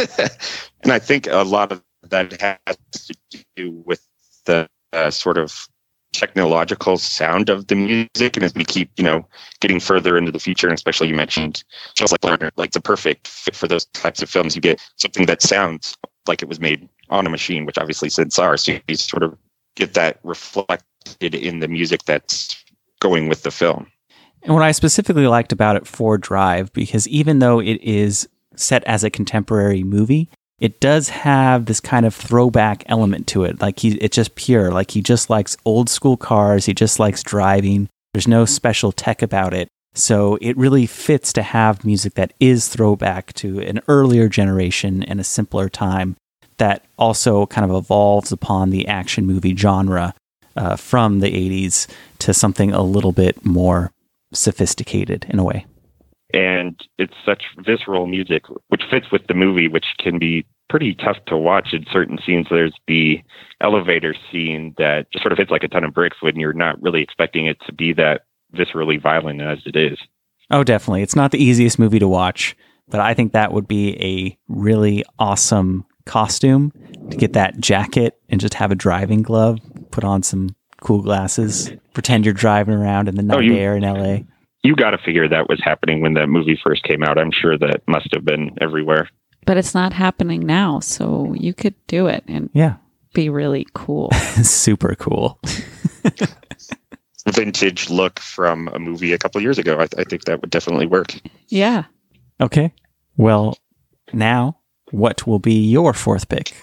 and 0.82 0.91
I 0.91 0.97
think 0.97 1.28
a 1.28 1.43
lot 1.43 1.71
of 1.71 1.84
that 2.10 2.41
has 2.41 2.78
to 2.91 3.45
do 3.56 3.84
with 3.86 4.02
the 4.45 4.67
uh, 4.93 5.12
sort 5.12 5.38
of 5.38 5.67
technological 6.17 6.97
sound 6.97 7.47
of 7.47 7.67
the 7.67 7.75
music 7.75 8.36
and 8.36 8.43
as 8.43 8.53
we 8.56 8.65
keep 8.65 8.89
you 8.97 9.03
know 9.03 9.23
getting 9.60 9.80
further 9.80 10.17
into 10.17 10.32
the 10.32 10.39
future 10.39 10.67
and 10.67 10.73
especially 10.73 11.08
you 11.08 11.13
mentioned 11.13 11.63
just 11.93 12.12
like 12.12 12.21
Lerner, 12.21 12.49
like 12.56 12.69
it's 12.69 12.75
a 12.75 12.82
perfect 12.82 13.27
fit 13.27 13.56
for 13.56 13.67
those 13.67 13.86
types 13.86 14.23
of 14.23 14.30
films 14.30 14.56
you 14.56 14.62
get 14.62 14.82
something 14.95 15.27
that 15.27 15.43
sounds 15.43 15.95
like 16.27 16.41
it 16.41 16.49
was 16.49 16.60
made 16.60 16.89
on 17.10 17.27
a 17.27 17.30
machine 17.30 17.65
which 17.65 17.77
obviously 17.77 18.10
since 18.10 18.39
are 18.39 18.58
so 18.58 18.73
you 18.88 18.95
sort 18.95 19.21
of 19.21 19.38
get 19.75 19.93
that 19.93 20.19
reflected 20.23 21.36
in 21.36 21.60
the 21.60 21.67
music 21.67 22.03
that's 22.06 22.63
going 22.99 23.30
with 23.30 23.43
the 23.43 23.51
film. 23.51 23.86
And 24.41 24.56
what 24.56 24.63
i 24.63 24.71
specifically 24.71 25.27
liked 25.27 25.51
about 25.51 25.75
it 25.75 25.86
for 25.86 26.17
drive 26.17 26.73
because 26.73 27.08
even 27.08 27.39
though 27.39 27.60
it 27.60 27.80
is 27.84 28.27
set 28.56 28.84
as 28.86 29.03
a 29.03 29.12
contemporary 29.12 29.84
movie 29.84 30.30
it 30.60 30.80
does 30.80 31.10
have 31.10 31.65
this 31.65 31.80
kind 31.80 32.06
of 32.06 32.15
throwback 32.15 32.84
element 32.88 33.28
to 33.28 33.43
it. 33.43 33.62
Like 33.62 33.80
he, 33.80 33.96
it's 33.98 34.15
just 34.15 34.36
pure. 34.36 34.72
Like 34.72 34.91
he 34.91 35.02
just 35.02 35.30
likes 35.30 35.58
old 35.65 35.89
school 35.89 36.17
cars. 36.17 36.65
He 36.65 36.74
just 36.74 37.00
likes 37.00 37.22
driving. 37.22 37.89
There's 38.13 38.28
no 38.28 38.46
special 38.46 38.91
tech 38.91 39.22
about 39.22 39.54
it. 39.54 39.67
So 39.93 40.38
it 40.41 40.58
really 40.58 40.86
fits 40.86 41.34
to 41.34 41.43
have 41.43 41.86
music 41.86 42.15
that 42.15 42.34
is 42.39 42.67
throwback 42.67 43.34
to 43.34 43.60
an 43.60 43.82
earlier 43.88 44.30
generation 44.30 45.04
and 45.04 45.20
a 45.20 45.24
simpler 45.24 45.70
time 45.70 46.15
that 46.58 46.86
also 46.98 47.46
kind 47.48 47.70
of 47.70 47.76
evolves 47.76 48.32
upon 48.32 48.70
the 48.70 48.88
action 48.88 49.26
movie 49.26 49.56
genre 49.56 50.13
uh, 50.56 50.76
from 50.76 51.20
the 51.20 51.32
80s 51.32 51.88
to 52.20 52.34
something 52.34 52.74
a 52.74 52.82
little 52.82 53.12
bit 53.12 53.46
more 53.46 53.91
sophisticated 54.34 55.26
in 55.30 55.39
a 55.39 55.43
way 55.43 55.65
and 56.33 56.79
it's 56.97 57.13
such 57.25 57.43
visceral 57.65 58.07
music 58.07 58.43
which 58.67 58.83
fits 58.89 59.07
with 59.11 59.25
the 59.27 59.33
movie 59.33 59.67
which 59.67 59.85
can 59.99 60.19
be 60.19 60.45
pretty 60.69 60.93
tough 60.95 61.17
to 61.27 61.37
watch 61.37 61.69
in 61.71 61.85
certain 61.91 62.17
scenes. 62.25 62.47
There's 62.49 62.73
the 62.87 63.21
elevator 63.61 64.13
scene 64.29 64.75
that 64.77 65.09
just 65.13 65.23
sort 65.23 65.31
of 65.31 65.37
hits 65.37 65.49
like 65.49 65.63
a 65.63 65.69
ton 65.69 65.85
of 65.85 65.93
bricks 65.93 66.17
when 66.21 66.35
you're 66.35 66.51
not 66.51 66.81
really 66.81 67.01
expecting 67.01 67.45
it 67.45 67.57
to 67.65 67.73
be 67.73 67.93
that 67.93 68.23
viscerally 68.53 69.01
violent 69.01 69.41
as 69.41 69.59
it 69.65 69.77
is. 69.77 69.97
Oh 70.51 70.63
definitely. 70.63 71.03
It's 71.03 71.15
not 71.15 71.31
the 71.31 71.41
easiest 71.41 71.79
movie 71.79 71.99
to 71.99 72.07
watch 72.07 72.55
but 72.89 72.99
i 72.99 73.13
think 73.13 73.33
that 73.33 73.51
would 73.51 73.67
be 73.67 73.95
a 74.01 74.37
really 74.47 75.03
awesome 75.19 75.85
costume 76.05 76.71
to 77.09 77.17
get 77.17 77.33
that 77.33 77.59
jacket 77.59 78.17
and 78.29 78.39
just 78.39 78.53
have 78.53 78.71
a 78.71 78.75
driving 78.75 79.21
glove 79.21 79.59
put 79.91 80.03
on 80.03 80.23
some 80.23 80.55
cool 80.81 81.01
glasses 81.01 81.71
pretend 81.93 82.23
you're 82.23 82.33
driving 82.33 82.73
around 82.73 83.09
in 83.09 83.15
the 83.15 83.21
oh, 83.21 83.25
night 83.25 83.37
oh, 83.37 83.41
you- 83.41 83.55
air 83.55 83.75
in 83.75 83.83
la 83.83 84.17
you 84.67 84.75
got 84.75 84.91
to 84.91 84.97
figure 84.97 85.30
that 85.30 85.47
was 85.47 85.62
happening 85.63 86.01
when 86.01 86.13
that 86.15 86.27
movie 86.27 86.60
first 86.62 86.84
came 86.84 87.01
out. 87.01 87.17
I'm 87.17 87.32
sure 87.32 87.58
that 87.58 87.82
must 87.88 88.13
have 88.13 88.25
been 88.25 88.51
everywhere. 88.60 89.10
But 89.45 89.56
it's 89.56 89.73
not 89.73 89.93
happening 89.93 90.45
now, 90.45 90.82
so 90.82 91.34
you 91.34 91.53
could 91.53 91.75
do 91.88 92.08
it 92.08 92.25
and 92.27 92.49
yeah, 92.53 92.75
be 93.13 93.30
really 93.30 93.65
cool. 93.73 94.12
Super 94.43 94.93
cool. 94.95 95.39
Vintage 97.27 97.89
look 97.89 98.19
from 98.19 98.67
a 98.73 98.80
movie 98.80 99.13
a 99.13 99.17
couple 99.17 99.41
years 99.41 99.58
ago. 99.58 99.75
I, 99.75 99.88
th- 99.88 99.95
I 99.97 100.03
think 100.03 100.25
that 100.25 100.41
would 100.41 100.49
definitely 100.49 100.86
work. 100.86 101.13
Yeah. 101.47 101.86
Okay. 102.41 102.74
Well, 103.15 103.57
now 104.11 104.59
what 104.91 105.26
will 105.26 105.39
be 105.39 105.53
your 105.53 105.93
fourth 105.93 106.28
pick? 106.28 106.53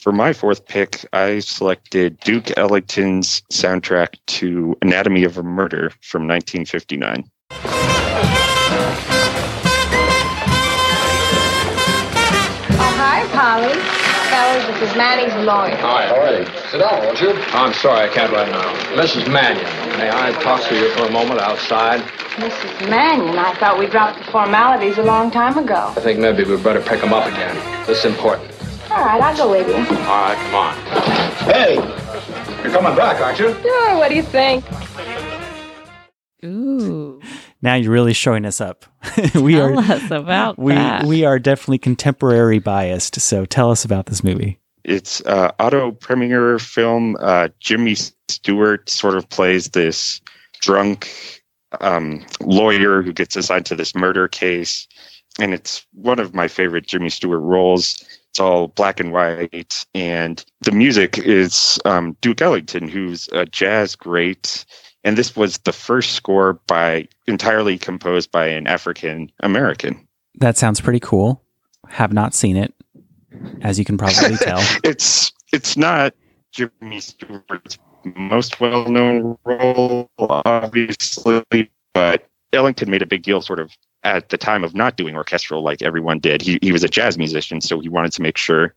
For 0.00 0.12
my 0.12 0.32
fourth 0.32 0.64
pick, 0.64 1.04
I 1.12 1.40
selected 1.40 2.18
Duke 2.20 2.56
Ellington's 2.56 3.42
soundtrack 3.52 4.16
to 4.28 4.74
Anatomy 4.80 5.24
of 5.24 5.36
a 5.36 5.42
Murder 5.42 5.90
from 6.00 6.26
1959. 6.26 7.30
Oh, 7.50 7.56
hi, 12.96 13.26
Polly. 13.32 13.74
Fellas, 14.30 14.64
this 14.68 14.90
is 14.90 14.96
Manny's 14.96 15.34
lawyer. 15.44 15.76
Hi, 15.76 16.06
how 16.06 16.18
are 16.18 16.32
you? 16.32 16.46
Sit 16.70 16.78
down, 16.78 17.04
won't 17.04 17.20
you? 17.20 17.32
Oh, 17.32 17.50
I'm 17.52 17.74
sorry, 17.74 18.08
I 18.08 18.14
can't 18.14 18.32
right 18.32 18.50
now. 18.50 18.72
Mrs. 18.96 19.30
Mannion, 19.30 19.66
may 19.98 20.08
I 20.08 20.32
talk 20.40 20.66
to 20.68 20.74
you 20.78 20.90
for 20.94 21.02
a 21.08 21.10
moment 21.12 21.40
outside? 21.40 22.00
Mrs. 22.36 22.88
Mannion, 22.88 23.36
I 23.36 23.52
thought 23.56 23.78
we 23.78 23.86
dropped 23.86 24.18
the 24.18 24.24
formalities 24.32 24.96
a 24.96 25.02
long 25.02 25.30
time 25.30 25.58
ago. 25.58 25.92
I 25.94 26.00
think 26.00 26.20
maybe 26.20 26.44
we'd 26.44 26.64
better 26.64 26.80
pick 26.80 27.02
them 27.02 27.12
up 27.12 27.26
again. 27.26 27.54
This 27.86 27.98
is 27.98 28.06
important. 28.06 28.50
All 28.90 29.04
right, 29.04 29.20
I'll 29.22 29.36
go 29.36 29.50
with 29.50 29.68
you. 29.68 29.74
All 29.76 29.84
right, 29.84 30.36
come 30.36 30.54
on. 30.54 30.74
Hey, 31.54 31.74
you're 32.62 32.72
coming 32.72 32.96
back, 32.96 33.20
aren't 33.20 33.38
you? 33.38 33.54
Sure, 33.62 33.96
what 33.96 34.08
do 34.08 34.16
you 34.16 34.22
think? 34.22 34.64
Ooh. 36.44 37.20
Now 37.62 37.74
you're 37.74 37.92
really 37.92 38.14
showing 38.14 38.44
us 38.44 38.60
up. 38.60 38.86
we 39.34 39.54
Tell 39.54 39.68
are 39.68 39.76
us 39.76 40.10
about 40.10 40.58
we 40.58 40.72
that. 40.74 41.04
we 41.04 41.24
are 41.24 41.38
definitely 41.38 41.78
contemporary 41.78 42.58
biased. 42.58 43.20
So 43.20 43.44
tell 43.44 43.70
us 43.70 43.84
about 43.84 44.06
this 44.06 44.24
movie. 44.24 44.58
It's 44.84 45.20
uh, 45.26 45.52
Otto 45.58 45.92
Preminger 45.92 46.58
film. 46.60 47.16
Uh, 47.20 47.48
Jimmy 47.60 47.94
Stewart 48.28 48.88
sort 48.88 49.14
of 49.14 49.28
plays 49.28 49.68
this 49.68 50.20
drunk 50.60 51.10
um, 51.82 52.24
lawyer 52.40 53.02
who 53.02 53.12
gets 53.12 53.36
assigned 53.36 53.66
to 53.66 53.76
this 53.76 53.94
murder 53.94 54.26
case, 54.26 54.88
and 55.38 55.52
it's 55.52 55.86
one 55.92 56.18
of 56.18 56.34
my 56.34 56.48
favorite 56.48 56.86
Jimmy 56.86 57.10
Stewart 57.10 57.40
roles. 57.42 58.02
It's 58.30 58.40
all 58.40 58.68
black 58.68 59.00
and 59.00 59.12
white, 59.12 59.84
and 59.92 60.44
the 60.60 60.70
music 60.70 61.18
is 61.18 61.80
um, 61.84 62.16
Duke 62.20 62.40
Ellington, 62.40 62.86
who's 62.86 63.28
a 63.32 63.44
jazz 63.44 63.96
great. 63.96 64.64
And 65.02 65.18
this 65.18 65.34
was 65.34 65.58
the 65.58 65.72
first 65.72 66.12
score 66.12 66.60
by 66.68 67.08
entirely 67.26 67.76
composed 67.76 68.30
by 68.30 68.46
an 68.46 68.68
African 68.68 69.32
American. 69.40 70.06
That 70.38 70.56
sounds 70.56 70.80
pretty 70.80 71.00
cool. 71.00 71.42
Have 71.88 72.12
not 72.12 72.32
seen 72.34 72.56
it, 72.56 72.72
as 73.62 73.80
you 73.80 73.84
can 73.84 73.98
probably 73.98 74.36
tell. 74.40 74.60
it's 74.84 75.32
it's 75.52 75.76
not 75.76 76.14
Jimmy 76.52 77.00
Stewart's 77.00 77.78
most 78.04 78.60
well 78.60 78.88
known 78.88 79.36
role, 79.44 80.08
obviously, 80.18 81.42
but 81.94 82.28
Ellington 82.52 82.90
made 82.90 83.02
a 83.02 83.06
big 83.06 83.22
deal 83.22 83.42
sort 83.42 83.58
of 83.58 83.72
at 84.02 84.30
the 84.30 84.38
time 84.38 84.64
of 84.64 84.74
not 84.74 84.96
doing 84.96 85.16
orchestral 85.16 85.62
like 85.62 85.82
everyone 85.82 86.18
did. 86.18 86.42
He 86.42 86.58
he 86.62 86.72
was 86.72 86.84
a 86.84 86.88
jazz 86.88 87.18
musician, 87.18 87.60
so 87.60 87.80
he 87.80 87.88
wanted 87.88 88.12
to 88.12 88.22
make 88.22 88.36
sure 88.36 88.74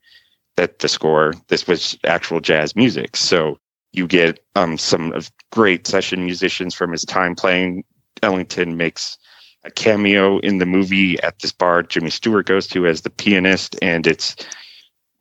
that 0.55 0.79
the 0.79 0.87
score 0.87 1.33
this 1.47 1.67
was 1.67 1.97
actual 2.03 2.39
jazz 2.39 2.75
music. 2.75 3.15
So 3.15 3.57
you 3.91 4.07
get 4.07 4.43
um, 4.55 4.77
some 4.77 5.13
of 5.13 5.31
great 5.51 5.87
session 5.87 6.25
musicians 6.25 6.73
from 6.73 6.91
his 6.91 7.05
time 7.05 7.35
playing. 7.35 7.83
Ellington 8.21 8.77
makes 8.77 9.17
a 9.63 9.71
cameo 9.71 10.39
in 10.39 10.57
the 10.57 10.65
movie 10.65 11.21
at 11.21 11.39
this 11.39 11.51
bar 11.51 11.83
Jimmy 11.83 12.09
Stewart 12.09 12.45
goes 12.45 12.67
to 12.67 12.85
as 12.87 13.01
the 13.01 13.09
pianist, 13.09 13.75
and 13.81 14.05
it's 14.05 14.35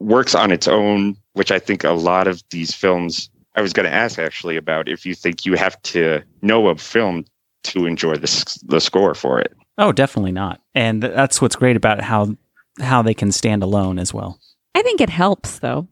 works 0.01 0.35
on 0.35 0.51
its 0.51 0.67
own, 0.67 1.17
which 1.35 1.53
I 1.53 1.59
think 1.59 1.85
a 1.85 1.93
lot 1.93 2.27
of 2.27 2.43
these 2.51 2.75
films. 2.75 3.29
I 3.55 3.61
was 3.61 3.75
going 3.75 3.85
to 3.85 3.95
ask 3.95 4.19
actually 4.19 4.57
about 4.57 4.89
if 4.89 5.05
you 5.05 5.15
think 5.15 5.45
you 5.45 5.55
have 5.57 5.81
to 5.83 6.23
know 6.41 6.69
a 6.69 6.77
film 6.77 7.27
to 7.65 7.87
enjoy 7.87 8.17
the 8.17 8.61
the 8.65 8.81
score 8.81 9.15
for 9.15 9.39
it. 9.41 9.55
Oh, 9.79 9.93
definitely 9.93 10.33
not. 10.33 10.61
And 10.75 11.03
that's 11.03 11.41
what's 11.41 11.57
great 11.57 11.77
about 11.77 12.01
how 12.01 12.37
how 12.81 13.03
they 13.03 13.15
can 13.15 13.31
stand 13.33 13.63
alone 13.63 13.99
as 13.99 14.15
well. 14.15 14.39
I 14.75 14.83
think 14.83 15.01
it 15.01 15.11
helps 15.11 15.59
though. 15.59 15.87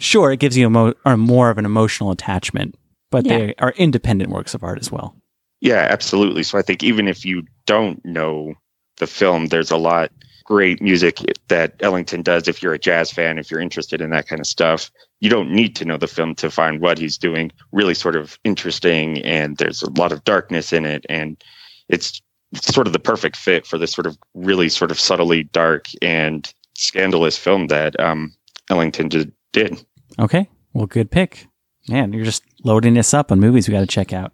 Sure, 0.00 0.32
it 0.32 0.40
gives 0.40 0.56
you 0.56 0.66
a 0.66 0.70
mo- 0.70 0.94
or 1.04 1.16
more 1.16 1.50
of 1.50 1.58
an 1.58 1.64
emotional 1.64 2.10
attachment, 2.10 2.74
but 3.10 3.24
Yeah. 3.24 3.38
they 3.38 3.54
are 3.58 3.72
independent 3.76 4.30
works 4.30 4.52
of 4.54 4.64
art 4.64 4.78
as 4.80 4.90
well. 4.90 5.14
Yeah, 5.60 5.86
absolutely. 5.88 6.42
So 6.42 6.58
I 6.58 6.62
think 6.62 6.82
even 6.82 7.06
if 7.08 7.24
you 7.24 7.44
don't 7.66 8.04
know 8.04 8.54
the 8.98 9.06
film, 9.06 9.46
there's 9.46 9.70
a 9.70 9.76
lot 9.76 10.10
great 10.44 10.80
music 10.82 11.18
that 11.48 11.74
Ellington 11.80 12.22
does. 12.22 12.46
If 12.48 12.62
you're 12.62 12.74
a 12.74 12.78
jazz 12.78 13.10
fan, 13.10 13.38
if 13.38 13.50
you're 13.50 13.60
interested 13.60 14.00
in 14.00 14.10
that 14.10 14.28
kind 14.28 14.40
of 14.40 14.46
stuff, 14.46 14.90
you 15.20 15.28
don't 15.30 15.50
need 15.50 15.74
to 15.76 15.84
know 15.84 15.96
the 15.96 16.06
film 16.06 16.34
to 16.36 16.50
find 16.50 16.80
what 16.80 16.98
he's 16.98 17.18
doing 17.18 17.50
really 17.72 17.94
sort 17.94 18.16
of 18.16 18.38
interesting. 18.44 19.18
And 19.24 19.56
there's 19.56 19.82
a 19.82 19.90
lot 19.92 20.12
of 20.12 20.22
darkness 20.24 20.72
in 20.72 20.84
it, 20.84 21.04
and 21.08 21.42
it's 21.88 22.20
sort 22.62 22.86
of 22.86 22.92
the 22.92 22.98
perfect 22.98 23.36
fit 23.36 23.66
for 23.66 23.78
this 23.78 23.92
sort 23.92 24.06
of 24.06 24.16
really 24.34 24.68
sort 24.68 24.90
of 24.90 24.98
subtly 24.98 25.44
dark 25.44 25.86
and 26.02 26.52
scandalous 26.74 27.36
film 27.36 27.68
that 27.68 27.98
um, 28.00 28.34
Ellington 28.70 29.08
did. 29.08 29.32
did. 29.52 29.84
Okay, 30.18 30.48
well, 30.72 30.86
good 30.86 31.10
pick. 31.10 31.46
Man, 31.88 32.12
you're 32.12 32.24
just 32.24 32.42
loading 32.64 32.98
us 32.98 33.14
up 33.14 33.30
on 33.30 33.40
movies 33.40 33.68
we 33.68 33.72
got 33.72 33.80
to 33.80 33.86
check 33.86 34.12
out. 34.12 34.32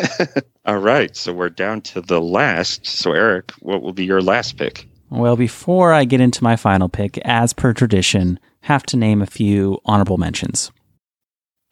All 0.64 0.78
right, 0.78 1.14
so 1.16 1.32
we're 1.32 1.50
down 1.50 1.80
to 1.82 2.00
the 2.00 2.20
last. 2.20 2.86
So 2.86 3.12
Eric, 3.12 3.52
what 3.60 3.82
will 3.82 3.92
be 3.92 4.04
your 4.04 4.22
last 4.22 4.56
pick? 4.56 4.86
Well, 5.10 5.36
before 5.36 5.92
I 5.92 6.04
get 6.04 6.20
into 6.20 6.42
my 6.42 6.56
final 6.56 6.88
pick, 6.88 7.18
as 7.18 7.52
per 7.52 7.72
tradition, 7.72 8.38
have 8.62 8.84
to 8.86 8.96
name 8.96 9.20
a 9.20 9.26
few 9.26 9.78
honorable 9.84 10.16
mentions. 10.16 10.72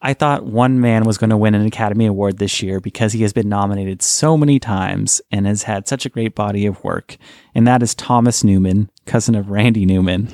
I 0.05 0.13
thought 0.13 0.45
one 0.45 0.81
man 0.81 1.05
was 1.05 1.17
going 1.17 1.29
to 1.29 1.37
win 1.37 1.55
an 1.55 1.65
Academy 1.65 2.05
Award 2.05 2.37
this 2.37 2.61
year 2.61 2.81
because 2.81 3.13
he 3.13 3.21
has 3.21 3.31
been 3.31 3.47
nominated 3.47 4.01
so 4.01 4.35
many 4.37 4.59
times 4.59 5.21
and 5.31 5.47
has 5.47 5.63
had 5.63 5.87
such 5.87 6.05
a 6.05 6.09
great 6.09 6.35
body 6.35 6.65
of 6.65 6.83
work, 6.83 7.15
and 7.55 7.65
that 7.65 7.81
is 7.81 7.95
Thomas 7.95 8.43
Newman, 8.43 8.89
cousin 9.05 9.33
of 9.33 9.49
Randy 9.49 9.85
Newman. 9.85 10.27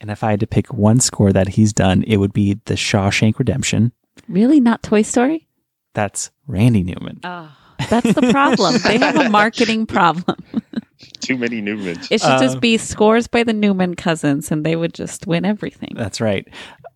And 0.00 0.10
if 0.10 0.24
I 0.24 0.30
had 0.30 0.40
to 0.40 0.46
pick 0.46 0.72
one 0.72 1.00
score 1.00 1.32
that 1.34 1.48
he's 1.48 1.74
done, 1.74 2.02
it 2.04 2.16
would 2.16 2.32
be 2.32 2.54
The 2.64 2.74
Shawshank 2.74 3.38
Redemption. 3.38 3.92
Really, 4.26 4.58
not 4.58 4.82
Toy 4.82 5.02
Story? 5.02 5.46
That's 5.92 6.30
Randy 6.46 6.82
Newman. 6.82 7.20
Oh, 7.22 7.50
that's 7.90 8.14
the 8.14 8.30
problem. 8.32 8.76
they 8.84 8.96
have 8.98 9.16
a 9.16 9.28
marketing 9.28 9.84
problem. 9.86 10.36
Too 11.20 11.36
many 11.36 11.60
Newmans. 11.60 12.10
It 12.10 12.20
should 12.22 12.30
Uh, 12.30 12.38
just 12.40 12.60
be 12.60 12.78
scores 12.78 13.26
by 13.26 13.42
the 13.44 13.52
Newman 13.52 13.96
cousins, 13.96 14.50
and 14.50 14.64
they 14.64 14.76
would 14.76 14.94
just 14.94 15.26
win 15.26 15.44
everything. 15.44 15.92
That's 15.94 16.20
right. 16.22 16.46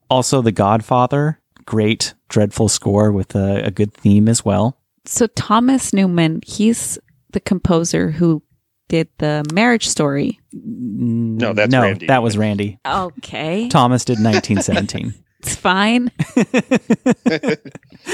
Also, 0.09 0.41
The 0.43 0.53
Godfather, 0.53 1.39
great, 1.67 2.15
dreadful 2.29 2.69
score 2.69 3.13
with 3.13 3.35
a, 3.35 3.65
a 3.67 3.71
good 3.71 3.95
theme 3.95 4.29
as 4.29 4.45
well. 4.45 4.79
So 5.07 5.27
Thomas 5.29 5.93
Newman, 5.93 6.41
he's 6.47 6.99
the 7.31 7.41
composer 7.41 8.11
who 8.11 8.43
did 8.89 9.09
the 9.19 9.45
Marriage 9.53 9.89
Story. 9.89 10.41
Mm, 10.55 11.41
no, 11.41 11.53
that's 11.53 11.71
no, 11.73 11.83
Randy 11.83 12.07
that 12.07 12.23
was 12.23 12.39
Randy. 12.39 12.79
Okay, 12.87 13.69
Thomas 13.69 14.05
did 14.05 14.19
1917. 14.23 15.15
it's 15.41 15.55
fine. 15.55 16.11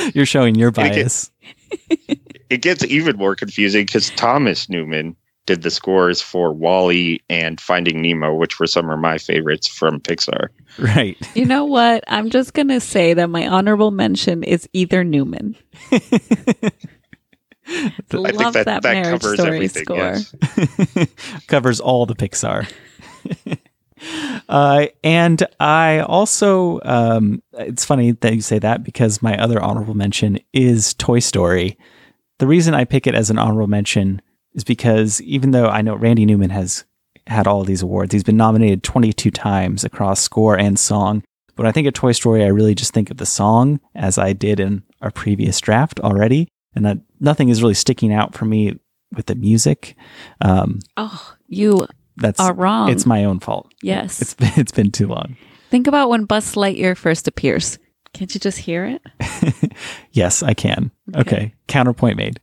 You're 0.15 0.27
showing 0.27 0.55
your 0.55 0.69
And 0.69 0.79
it 0.79 0.95
bias. 0.95 1.31
it 2.51 2.63
gets 2.63 2.85
even 2.85 3.17
more 3.17 3.37
confusing 3.37 3.85
because 3.87 4.11
Thomas 4.11 4.69
Newman 4.69 5.17
did 5.51 5.63
the 5.63 5.71
scores 5.71 6.23
for 6.23 6.53
WALL-E 6.53 7.21
and 7.29 7.61
Finding 7.61 8.01
Nemo, 8.01 8.37
which 8.37 8.61
were 8.61 8.69
some 8.69 8.89
of 8.89 9.01
my 9.01 9.19
favorites 9.19 9.67
from 9.67 9.99
Pixar. 9.99 10.47
Right. 10.79 11.17
You 11.35 11.45
know 11.45 11.65
what? 11.65 12.05
I'm 12.07 12.31
just 12.31 12.55
gonna 12.55 12.79
say 12.79 13.15
that 13.15 13.31
my 13.31 13.49
honorable 13.49 13.91
mention 13.91 14.45
is 14.45 14.69
either 14.73 15.03
Newman. 15.03 15.57
I 15.91 16.01
Love 18.13 18.37
think 18.37 18.53
that, 18.53 18.67
that, 18.67 18.83
Marriage 18.85 19.21
covers 19.21 19.41
Story 19.41 19.57
everything. 19.57 19.85
score. 19.85 19.97
Yes. 19.97 20.35
Covers 21.47 21.81
all 21.81 22.07
the 22.07 22.15
Pixar. 22.15 22.71
uh, 24.49 24.87
and 25.03 25.47
I 25.61 26.01
also, 26.01 26.81
um, 26.85 27.43
it's 27.55 27.85
funny 27.85 28.13
that 28.13 28.35
you 28.35 28.41
say 28.41 28.59
that 28.59 28.85
because 28.85 29.23
my 29.23 29.41
other 29.41 29.63
honorable 29.63 29.95
mention 29.95 30.39
is 30.53 30.95
Toy 30.95 31.21
Story. 31.21 31.79
The 32.39 32.47
reason 32.47 32.75
I 32.75 32.85
pick 32.85 33.07
it 33.07 33.15
as 33.15 33.31
an 33.31 33.39
honorable 33.39 33.69
mention 33.69 34.21
is 34.55 34.65
because 34.65 35.21
even 35.23 35.51
though 35.53 35.67
I 35.69 35.83
know 35.83 35.95
Randy 35.95 36.27
Newman 36.27 36.51
has 36.51 36.85
had 37.27 37.47
all 37.47 37.65
these 37.65 37.83
awards, 37.83 38.13
he's 38.13 38.25
been 38.25 38.37
nominated 38.37 38.83
22 38.83 39.31
times 39.31 39.85
across 39.85 40.21
score 40.21 40.59
and 40.59 40.79
song. 40.79 41.23
But 41.49 41.65
when 41.65 41.67
I 41.69 41.73
think 41.73 41.87
of 41.87 41.95
Toy 41.95 42.13
Story, 42.13 42.43
I 42.45 42.49
really 42.49 42.75
just 42.75 42.93
think 42.95 43.11
of 43.11 43.19
the 43.19 43.27
song 43.27 43.81
as 43.95 44.19
I 44.19 44.33
did 44.33 44.61
in 44.61 44.83
our 45.01 45.11
previous 45.11 45.61
draft 45.61 46.01
already. 46.01 46.49
And 46.75 46.85
that 46.87 46.99
nothing 47.21 47.49
is 47.49 47.63
really 47.63 47.75
sticking 47.75 48.13
out 48.13 48.35
for 48.35 48.45
me 48.45 48.79
with 49.15 49.27
the 49.27 49.35
music. 49.35 49.97
Um, 50.41 50.79
Oh, 50.97 51.35
you 51.49 51.87
that's 52.17 52.39
are 52.41 52.55
wrong. 52.55 52.91
It's 52.91 53.07
my 53.07 53.25
own 53.25 53.41
fault. 53.41 53.73
yes. 53.83 54.21
It's 54.23 54.35
been, 54.35 54.53
it's 54.57 54.73
been 54.73 54.91
too 54.93 55.07
long. 55.09 55.37
Think 55.71 55.87
about 55.87 56.09
when 56.11 56.25
Buzz 56.25 56.55
Lightyear 56.55 56.97
first 56.97 57.29
appears. 57.29 57.79
Can't 58.13 58.33
you 58.35 58.41
just 58.41 58.59
hear 58.59 58.85
it? 58.87 59.03
Yes, 60.13 60.43
I 60.43 60.55
can. 60.55 60.91
Okay. 61.15 61.21
Okay. 61.21 61.55
Counterpoint 61.69 62.17
made. 62.17 62.41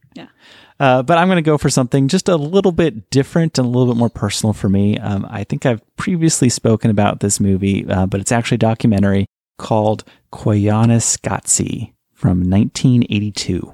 Uh, 0.80 1.02
but 1.04 1.18
I'm 1.18 1.28
going 1.28 1.38
to 1.38 1.42
go 1.42 1.58
for 1.58 1.70
something 1.70 2.08
just 2.08 2.30
a 2.30 2.36
little 2.36 2.72
bit 2.72 3.10
different 3.10 3.58
and 3.58 3.66
a 3.66 3.70
little 3.70 3.94
bit 3.94 4.00
more 4.00 4.10
personal 4.10 4.54
for 4.54 4.70
me. 4.70 4.98
Um, 4.98 5.26
I 5.30 5.44
think 5.44 5.66
I've 5.66 5.82
previously 5.96 6.50
spoken 6.50 6.92
about 6.92 7.20
this 7.20 7.40
movie, 7.40 7.88
uh, 7.88 8.06
but 8.06 8.22
it's 8.22 8.32
actually 8.32 8.56
a 8.56 8.60
documentary 8.60 9.26
called 9.58 10.04
Koyaanisqatsi 10.32 11.94
from 12.14 12.50
1982. 12.50 13.74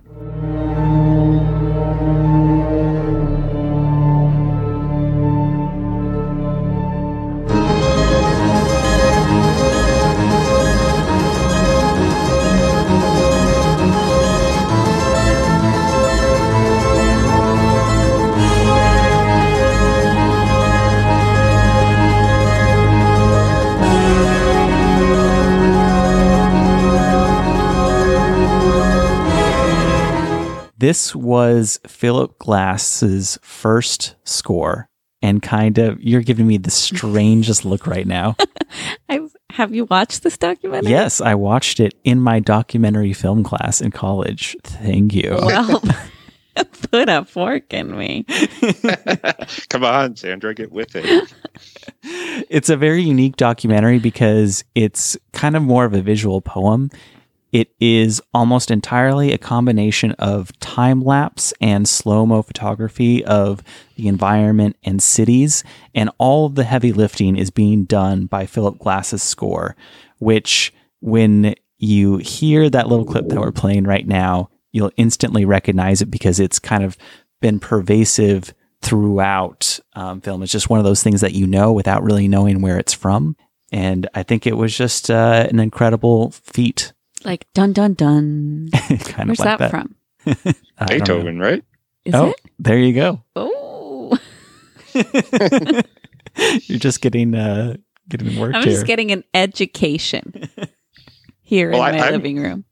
This 30.83 31.15
was 31.15 31.79
Philip 31.87 32.37
Glass's 32.39 33.39
first 33.41 34.15
score. 34.25 34.89
And 35.21 35.41
kind 35.41 35.77
of, 35.77 36.03
you're 36.03 36.19
giving 36.19 36.45
me 36.45 36.57
the 36.57 36.71
strangest 36.71 37.63
look 37.63 37.87
right 37.87 38.05
now. 38.05 38.35
I 39.09 39.21
have 39.51 39.73
you 39.73 39.85
watched 39.85 40.23
this 40.23 40.37
documentary? 40.37 40.91
Yes, 40.91 41.21
I 41.21 41.35
watched 41.35 41.79
it 41.79 41.93
in 42.03 42.19
my 42.19 42.41
documentary 42.41 43.13
film 43.13 43.45
class 43.45 43.79
in 43.79 43.91
college. 43.91 44.57
Thank 44.65 45.15
you. 45.15 45.39
Well, 45.41 45.81
Put 46.91 47.07
a 47.07 47.23
fork 47.23 47.73
in 47.73 47.97
me. 47.97 48.25
Come 49.69 49.85
on, 49.85 50.17
Sandra, 50.17 50.53
get 50.53 50.73
with 50.73 50.97
it. 50.97 51.33
It's 52.49 52.69
a 52.69 52.75
very 52.75 53.03
unique 53.03 53.37
documentary 53.37 53.99
because 53.99 54.65
it's 54.75 55.15
kind 55.31 55.55
of 55.55 55.63
more 55.63 55.85
of 55.85 55.93
a 55.93 56.01
visual 56.01 56.41
poem. 56.41 56.89
It 57.53 57.69
is 57.79 58.19
almost 58.33 58.71
entirely 58.71 59.31
a 59.31 59.37
combination 59.37 60.13
of 60.13 60.51
time 60.59 61.01
lapse 61.01 61.53
and 61.61 61.87
slow 61.87 62.25
mo 62.25 62.41
photography 62.41 63.23
of 63.23 63.61
the 63.95 64.07
environment 64.07 64.75
and 64.83 65.01
cities. 65.01 65.63
And 65.93 66.09
all 66.17 66.47
of 66.47 66.55
the 66.55 66.63
heavy 66.63 66.91
lifting 66.91 67.37
is 67.37 67.51
being 67.51 67.85
done 67.85 68.25
by 68.25 68.47
Philip 68.47 68.79
Glass's 68.79 69.21
score, 69.21 69.75
which, 70.17 70.73
when 70.99 71.53
you 71.77 72.17
hear 72.17 72.71
that 72.71 72.87
little 72.87 73.05
clip 73.05 73.29
that 73.29 73.39
we're 73.39 73.51
playing 73.51 73.83
right 73.83 74.07
now, 74.07 74.49
you'll 74.71 74.91
instantly 74.97 75.45
recognize 75.45 76.01
it 76.01 76.09
because 76.09 76.39
it's 76.39 76.57
kind 76.57 76.83
of 76.83 76.97
been 77.39 77.59
pervasive 77.59 78.51
throughout 78.81 79.79
um, 79.93 80.21
film. 80.21 80.41
It's 80.41 80.51
just 80.51 80.71
one 80.71 80.79
of 80.79 80.85
those 80.85 81.03
things 81.03 81.21
that 81.21 81.35
you 81.35 81.45
know 81.45 81.71
without 81.71 82.03
really 82.03 82.27
knowing 82.27 82.61
where 82.61 82.79
it's 82.79 82.93
from. 82.93 83.35
And 83.71 84.09
I 84.15 84.23
think 84.23 84.47
it 84.47 84.57
was 84.57 84.75
just 84.75 85.11
uh, 85.11 85.47
an 85.51 85.59
incredible 85.59 86.31
feat. 86.31 86.93
Like 87.25 87.47
dun 87.53 87.73
dun 87.73 87.93
dun. 87.93 88.69
kind 88.73 89.29
Where's 89.29 89.39
of 89.39 89.45
like 89.45 89.57
that, 89.57 89.59
that, 89.59 89.71
from? 89.71 89.95
I. 90.77 90.85
Beethoven, 90.97 91.39
right? 91.39 91.63
Is 92.05 92.13
oh, 92.15 92.29
it? 92.31 92.41
there 92.59 92.77
you 92.77 92.93
go. 92.93 93.23
Oh, 93.35 94.17
You're 96.63 96.79
just 96.79 97.01
getting 97.01 97.35
uh, 97.35 97.77
getting 98.09 98.37
worked 98.39 98.55
I'm 98.55 98.63
here. 98.63 98.73
just 98.73 98.85
getting 98.85 99.11
an 99.11 99.23
education 99.33 100.49
here 101.41 101.71
Well, 101.71 101.85
in 101.85 101.95
my 101.95 102.03
I'm- 102.03 102.13
living 102.13 102.37
room. 102.41 102.65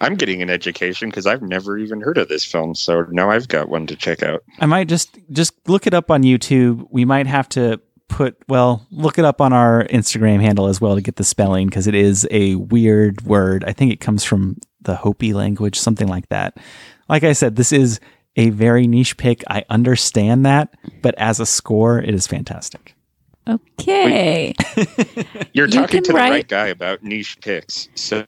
I'm 0.00 0.16
getting 0.16 0.42
an 0.42 0.50
education 0.50 1.10
because 1.10 1.28
I've 1.28 1.42
never 1.42 1.78
even 1.78 2.00
heard 2.00 2.18
of 2.18 2.26
this 2.28 2.44
film, 2.44 2.74
so 2.74 3.06
now 3.10 3.30
I've 3.30 3.46
got 3.46 3.68
one 3.68 3.86
to 3.86 3.94
check 3.94 4.24
out. 4.24 4.42
I 4.58 4.66
might 4.66 4.88
just 4.88 5.16
just 5.30 5.54
look 5.68 5.86
it 5.86 5.94
up 5.94 6.10
on 6.10 6.24
YouTube. 6.24 6.84
We 6.90 7.04
might 7.04 7.28
have 7.28 7.48
to 7.50 7.80
put 8.12 8.36
well, 8.46 8.86
look 8.90 9.18
it 9.18 9.24
up 9.24 9.40
on 9.40 9.52
our 9.52 9.84
Instagram 9.84 10.40
handle 10.40 10.66
as 10.66 10.80
well 10.80 10.94
to 10.94 11.00
get 11.00 11.16
the 11.16 11.24
spelling 11.24 11.66
because 11.66 11.86
it 11.86 11.94
is 11.94 12.28
a 12.30 12.54
weird 12.56 13.22
word. 13.22 13.64
I 13.66 13.72
think 13.72 13.92
it 13.92 14.00
comes 14.00 14.22
from 14.22 14.58
the 14.82 14.94
Hopi 14.94 15.32
language, 15.32 15.78
something 15.78 16.06
like 16.08 16.28
that. 16.28 16.58
Like 17.08 17.24
I 17.24 17.32
said, 17.32 17.56
this 17.56 17.72
is 17.72 18.00
a 18.36 18.50
very 18.50 18.86
niche 18.86 19.16
pick. 19.16 19.42
I 19.48 19.64
understand 19.70 20.44
that, 20.46 20.74
but 21.02 21.14
as 21.16 21.40
a 21.40 21.46
score, 21.46 21.98
it 21.98 22.14
is 22.14 22.26
fantastic. 22.26 22.94
Okay. 23.48 24.54
You're 25.52 25.66
talking 25.66 25.88
can 25.88 26.02
to 26.04 26.12
the 26.12 26.18
write- 26.18 26.30
right 26.30 26.48
guy 26.48 26.66
about 26.68 27.02
niche 27.02 27.40
picks, 27.40 27.88
so 27.94 28.24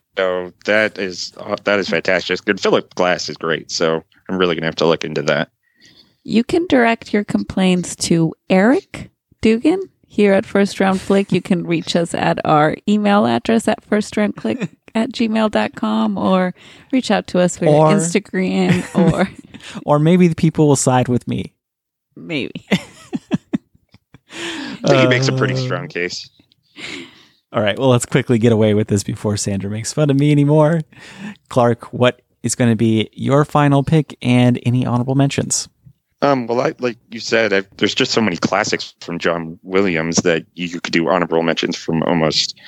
that 0.65 0.97
is 0.97 1.31
uh, 1.37 1.55
that 1.63 1.79
is 1.79 1.87
fantastic. 1.87 2.43
Good, 2.43 2.59
Philip 2.59 2.93
Glass 2.95 3.29
is 3.29 3.37
great, 3.37 3.71
so 3.71 4.03
I'm 4.27 4.37
really 4.37 4.55
gonna 4.55 4.65
have 4.65 4.75
to 4.75 4.85
look 4.85 5.05
into 5.05 5.21
that. 5.23 5.49
You 6.23 6.43
can 6.43 6.65
direct 6.67 7.13
your 7.13 7.23
complaints 7.23 7.95
to 7.97 8.33
Eric 8.49 9.11
Dugan 9.45 9.79
here 10.07 10.33
at 10.33 10.43
First 10.43 10.79
Round 10.79 10.99
Flick. 10.99 11.31
You 11.31 11.39
can 11.39 11.67
reach 11.67 11.95
us 11.95 12.15
at 12.15 12.43
our 12.43 12.75
email 12.89 13.27
address 13.27 13.67
at 13.67 13.87
firstroundflick 13.87 14.69
at 14.95 15.11
gmail.com 15.11 16.17
or 16.17 16.55
reach 16.91 17.11
out 17.11 17.27
to 17.27 17.39
us 17.39 17.55
via 17.59 17.69
Or- 17.69 17.91
Instagram 17.91 18.83
or 19.13 19.29
Or 19.85 19.99
maybe 19.99 20.27
the 20.27 20.33
people 20.33 20.67
will 20.67 20.75
side 20.75 21.09
with 21.09 21.27
me. 21.27 21.53
maybe. 22.15 22.53
I 22.71 22.77
think 24.87 25.01
he 25.01 25.07
makes 25.07 25.27
a 25.27 25.33
pretty 25.33 25.53
Uh, 25.53 25.57
strong 25.57 25.87
case. 25.89 26.27
All 27.53 27.61
right, 27.61 27.77
well, 27.77 27.89
let's 27.89 28.07
quickly 28.07 28.39
get 28.39 28.51
away 28.51 28.73
with 28.73 28.87
this 28.87 29.03
before 29.03 29.37
Sandra 29.37 29.69
makes 29.69 29.93
fun 29.93 30.09
of 30.09 30.17
me 30.19 30.31
anymore. 30.31 30.81
Clark, 31.49 31.93
what 31.93 32.23
is 32.41 32.55
going 32.55 32.71
to 32.71 32.75
be 32.75 33.11
your 33.13 33.45
final 33.45 33.83
pick 33.83 34.17
and 34.23 34.59
any 34.65 34.87
honorable 34.87 35.13
mentions? 35.13 35.69
Um, 36.21 36.47
well, 36.47 36.61
I, 36.61 36.73
like 36.79 36.97
you 37.11 37.19
said, 37.19 37.53
I, 37.53 37.61
there's 37.77 37.93
just 37.93 38.11
so 38.11 38.21
many 38.21 38.37
classics 38.37 38.95
from 39.01 39.19
John 39.19 39.59
Williams 39.63 40.17
that 40.17 40.45
you, 40.53 40.67
you 40.67 40.81
could 40.81 40.93
do 40.93 41.09
honorable 41.09 41.43
mentions 41.43 41.75
from 41.75 42.03
almost 42.03 42.59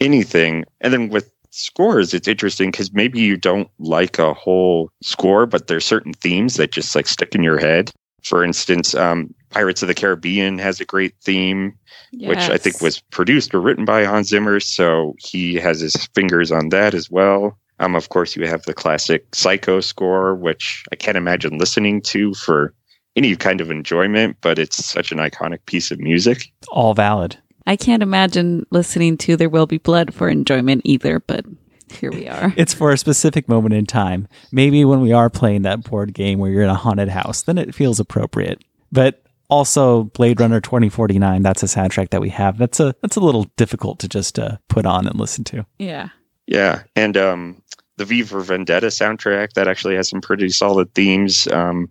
anything. 0.00 0.64
And 0.80 0.92
then 0.92 1.08
with 1.08 1.30
scores, 1.50 2.14
it's 2.14 2.28
interesting 2.28 2.70
because 2.70 2.92
maybe 2.92 3.20
you 3.20 3.36
don't 3.36 3.68
like 3.78 4.18
a 4.18 4.32
whole 4.32 4.90
score, 5.02 5.46
but 5.46 5.66
there's 5.66 5.84
certain 5.84 6.12
themes 6.12 6.54
that 6.54 6.72
just 6.72 6.94
like 6.94 7.06
stick 7.06 7.34
in 7.34 7.42
your 7.42 7.58
head. 7.58 7.90
For 8.22 8.42
instance, 8.42 8.94
um, 8.94 9.34
Pirates 9.50 9.82
of 9.82 9.88
the 9.88 9.94
Caribbean 9.94 10.58
has 10.58 10.80
a 10.80 10.84
great 10.84 11.14
theme, 11.22 11.76
which 12.12 12.38
I 12.38 12.56
think 12.56 12.80
was 12.80 13.00
produced 13.00 13.54
or 13.54 13.60
written 13.60 13.84
by 13.84 14.04
Hans 14.04 14.28
Zimmer, 14.28 14.60
so 14.60 15.14
he 15.18 15.56
has 15.56 15.80
his 15.80 15.94
fingers 16.14 16.50
on 16.50 16.70
that 16.70 16.94
as 16.94 17.10
well. 17.10 17.58
Um, 17.80 17.94
of 17.94 18.08
course, 18.08 18.34
you 18.34 18.46
have 18.46 18.62
the 18.62 18.72
classic 18.72 19.26
Psycho 19.34 19.80
score, 19.80 20.34
which 20.34 20.84
I 20.90 20.96
can't 20.96 21.18
imagine 21.18 21.58
listening 21.58 22.00
to 22.02 22.32
for 22.34 22.72
any 23.16 23.36
kind 23.36 23.60
of 23.60 23.70
enjoyment, 23.70 24.36
but 24.40 24.58
it's 24.58 24.84
such 24.84 25.12
an 25.12 25.18
iconic 25.18 25.64
piece 25.66 25.90
of 25.90 25.98
music. 26.00 26.52
All 26.68 26.94
valid. 26.94 27.36
I 27.66 27.76
can't 27.76 28.02
imagine 28.02 28.66
listening 28.70 29.16
to 29.18 29.36
There 29.36 29.48
Will 29.48 29.66
Be 29.66 29.78
Blood 29.78 30.12
for 30.12 30.28
enjoyment 30.28 30.82
either, 30.84 31.20
but 31.20 31.46
here 31.90 32.10
we 32.10 32.28
are. 32.28 32.52
It's 32.56 32.74
for 32.74 32.90
a 32.90 32.98
specific 32.98 33.48
moment 33.48 33.74
in 33.74 33.86
time. 33.86 34.28
Maybe 34.52 34.84
when 34.84 35.00
we 35.00 35.12
are 35.12 35.30
playing 35.30 35.62
that 35.62 35.84
board 35.84 36.12
game 36.12 36.38
where 36.38 36.50
you're 36.50 36.62
in 36.62 36.70
a 36.70 36.74
haunted 36.74 37.08
house, 37.08 37.42
then 37.42 37.56
it 37.58 37.74
feels 37.74 38.00
appropriate. 38.00 38.62
But 38.92 39.22
also 39.48 40.04
Blade 40.04 40.40
Runner 40.40 40.60
2049, 40.60 41.42
that's 41.42 41.62
a 41.62 41.66
soundtrack 41.66 42.10
that 42.10 42.20
we 42.20 42.30
have. 42.30 42.58
That's 42.58 42.80
a 42.80 42.94
that's 43.00 43.16
a 43.16 43.20
little 43.20 43.44
difficult 43.56 43.98
to 44.00 44.08
just 44.08 44.38
uh, 44.38 44.58
put 44.68 44.86
on 44.86 45.06
and 45.06 45.18
listen 45.18 45.44
to. 45.44 45.66
Yeah. 45.78 46.08
Yeah, 46.46 46.82
and 46.94 47.16
um, 47.16 47.62
the 47.96 48.04
V 48.04 48.22
for 48.22 48.40
Vendetta 48.40 48.88
soundtrack 48.88 49.54
that 49.54 49.68
actually 49.68 49.94
has 49.96 50.08
some 50.08 50.20
pretty 50.20 50.50
solid 50.50 50.92
themes. 50.94 51.46
Um, 51.48 51.88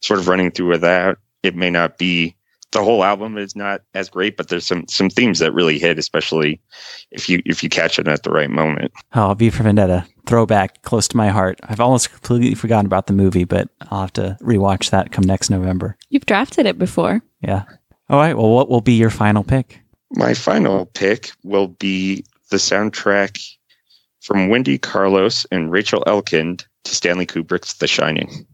sort 0.00 0.20
of 0.20 0.28
running 0.28 0.50
through 0.50 0.68
with 0.68 0.80
that. 0.82 1.18
It 1.42 1.54
may 1.54 1.70
not 1.70 1.98
be 1.98 2.36
the 2.72 2.82
whole 2.82 3.04
album 3.04 3.38
is 3.38 3.56
not 3.56 3.82
as 3.94 4.08
great, 4.08 4.36
but 4.36 4.48
there's 4.48 4.66
some 4.66 4.86
some 4.88 5.08
themes 5.08 5.38
that 5.38 5.54
really 5.54 5.78
hit, 5.78 5.98
especially 5.98 6.60
if 7.10 7.28
you 7.28 7.40
if 7.46 7.62
you 7.62 7.68
catch 7.68 7.98
it 7.98 8.08
at 8.08 8.22
the 8.22 8.30
right 8.30 8.50
moment. 8.50 8.92
Oh, 9.14 9.34
V 9.34 9.50
for 9.50 9.62
Vendetta, 9.62 10.06
throwback, 10.26 10.82
close 10.82 11.08
to 11.08 11.16
my 11.16 11.28
heart. 11.28 11.58
I've 11.64 11.80
almost 11.80 12.12
completely 12.12 12.54
forgotten 12.54 12.86
about 12.86 13.06
the 13.06 13.12
movie, 13.12 13.44
but 13.44 13.68
I'll 13.90 14.02
have 14.02 14.12
to 14.14 14.36
rewatch 14.40 14.90
that 14.90 15.12
come 15.12 15.24
next 15.24 15.50
November. 15.50 15.96
You've 16.10 16.26
drafted 16.26 16.66
it 16.66 16.78
before. 16.78 17.22
Yeah. 17.40 17.64
All 18.08 18.18
right. 18.18 18.36
Well, 18.36 18.50
what 18.50 18.68
will 18.68 18.80
be 18.80 18.94
your 18.94 19.10
final 19.10 19.42
pick? 19.42 19.80
My 20.10 20.34
final 20.34 20.86
pick 20.86 21.32
will 21.42 21.68
be 21.68 22.24
the 22.50 22.58
soundtrack 22.58 23.42
from 24.20 24.48
Wendy 24.48 24.78
Carlos 24.78 25.46
and 25.50 25.70
Rachel 25.70 26.04
Elkind 26.06 26.64
to 26.84 26.94
Stanley 26.94 27.26
Kubrick's 27.26 27.74
The 27.74 27.88
Shining. 27.88 28.46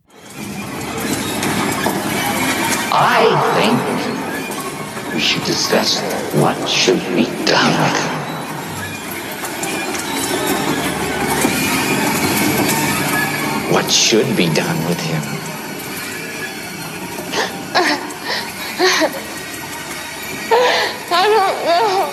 I 2.94 3.24
think 3.56 5.14
we 5.14 5.20
should 5.20 5.42
discuss 5.44 5.98
what 6.34 6.68
should 6.68 7.00
be 7.16 7.24
done 7.46 7.72
with 7.80 7.96
him. 8.04 8.22
What 13.72 13.90
should 13.90 14.36
be 14.36 14.44
done 14.52 14.76
with 14.86 15.00
him? 15.00 15.22
I 21.10 21.24
don't 21.32 21.64
know. 21.64 22.12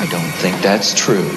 I 0.00 0.06
don't 0.10 0.32
think 0.40 0.62
that's 0.62 0.94
true. 0.94 1.28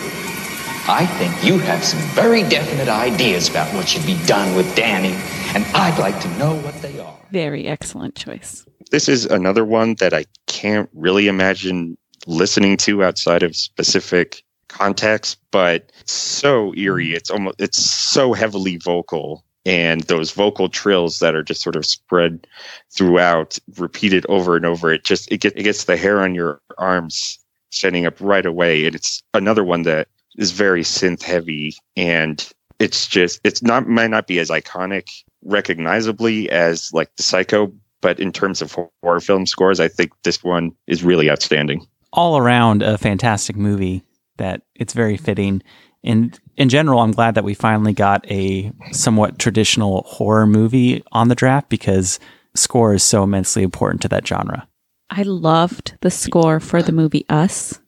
I 0.88 1.06
think 1.20 1.44
you 1.44 1.60
have 1.60 1.84
some 1.84 2.00
very 2.16 2.44
definite 2.44 2.88
ideas 2.88 3.50
about 3.50 3.74
what 3.74 3.90
should 3.90 4.06
be 4.06 4.18
done 4.26 4.56
with 4.56 4.74
Danny, 4.78 5.14
and 5.54 5.66
I'd 5.76 6.00
like 6.00 6.18
to 6.22 6.30
know 6.38 6.56
what 6.56 6.82
they 6.82 6.98
are. 7.00 7.17
Very 7.32 7.68
excellent 7.68 8.16
choice. 8.16 8.66
This 8.92 9.10
is 9.10 9.26
another 9.26 9.66
one 9.66 9.96
that 9.96 10.14
I 10.14 10.26
can't 10.48 10.90
really 10.94 11.28
imagine 11.28 11.98
listening 12.26 12.78
to 12.78 13.04
outside 13.04 13.44
of 13.44 13.56
specific 13.56 14.44
context, 14.68 15.38
but 15.52 15.92
so 16.06 16.74
eerie. 16.76 17.08
Mm-hmm. 17.08 17.16
It's 17.16 17.30
almost 17.30 17.62
it's 17.62 17.84
so 17.84 18.34
heavily 18.34 18.78
vocal 18.78 19.44
and 19.66 20.02
those 20.04 20.32
vocal 20.32 20.70
trills 20.70 21.20
that 21.20 21.36
are 21.36 21.44
just 21.44 21.62
sort 21.62 21.76
of 21.76 21.86
spread 21.86 22.48
throughout, 22.92 23.58
repeated 23.78 24.26
over 24.30 24.56
and 24.56 24.66
over. 24.66 24.92
It 24.94 25.04
just 25.04 25.30
it, 25.32 25.42
get, 25.42 25.58
it 25.58 25.64
gets 25.64 25.84
the 25.84 25.98
hair 25.98 26.22
on 26.22 26.36
your 26.36 26.62
arms 26.78 27.40
standing 27.72 28.06
up 28.06 28.16
right 28.20 28.46
away. 28.46 28.86
And 28.86 28.96
it's 28.96 29.22
another 29.34 29.64
one 29.64 29.82
that 29.84 30.08
is 30.38 30.52
very 30.52 30.84
synth 30.84 31.24
heavy 31.24 31.76
and 31.96 32.50
it's 32.80 33.08
just 33.08 33.42
it's 33.44 33.64
not 33.64 33.88
might 33.88 34.10
not 34.10 34.28
be 34.28 34.40
as 34.40 34.50
iconic 34.50 35.08
recognizably 35.44 36.50
as 36.50 36.92
like 36.94 37.16
the 37.16 37.24
psycho 37.24 37.72
but 38.02 38.20
in 38.20 38.32
terms 38.32 38.62
of 38.62 38.76
horror 39.02 39.20
film 39.20 39.46
scores 39.46 39.80
i 39.80 39.88
think 39.88 40.12
this 40.24 40.44
one 40.44 40.72
is 40.88 41.04
really 41.04 41.30
outstanding 41.30 41.86
all 42.14 42.38
around 42.38 42.82
a 42.82 42.98
fantastic 42.98 43.56
movie 43.56 44.04
that 44.38 44.62
it's 44.76 44.94
very 44.94 45.18
fitting. 45.18 45.62
And 46.04 46.38
in 46.56 46.70
general, 46.70 47.00
I'm 47.00 47.12
glad 47.12 47.36
that 47.36 47.44
we 47.44 47.54
finally 47.54 47.94
got 47.94 48.30
a 48.32 48.72
somewhat 48.92 49.40
traditional 49.40 50.04
horror 50.08 50.48
movie 50.48 51.04
on 51.12 51.28
the 51.28 51.36
draft 51.36 51.70
because 51.70 52.20
score 52.56 52.94
is 52.94 53.04
so 53.04 53.24
immensely 53.24 53.64
important 53.64 54.02
to 54.04 54.08
that 54.10 54.28
genre. 54.28 54.68
I 55.10 55.24
loved 55.24 55.98
the 56.02 56.12
score 56.12 56.60
for 56.60 56.82
the 56.82 56.92
movie 56.92 57.26
Us, 57.30 57.80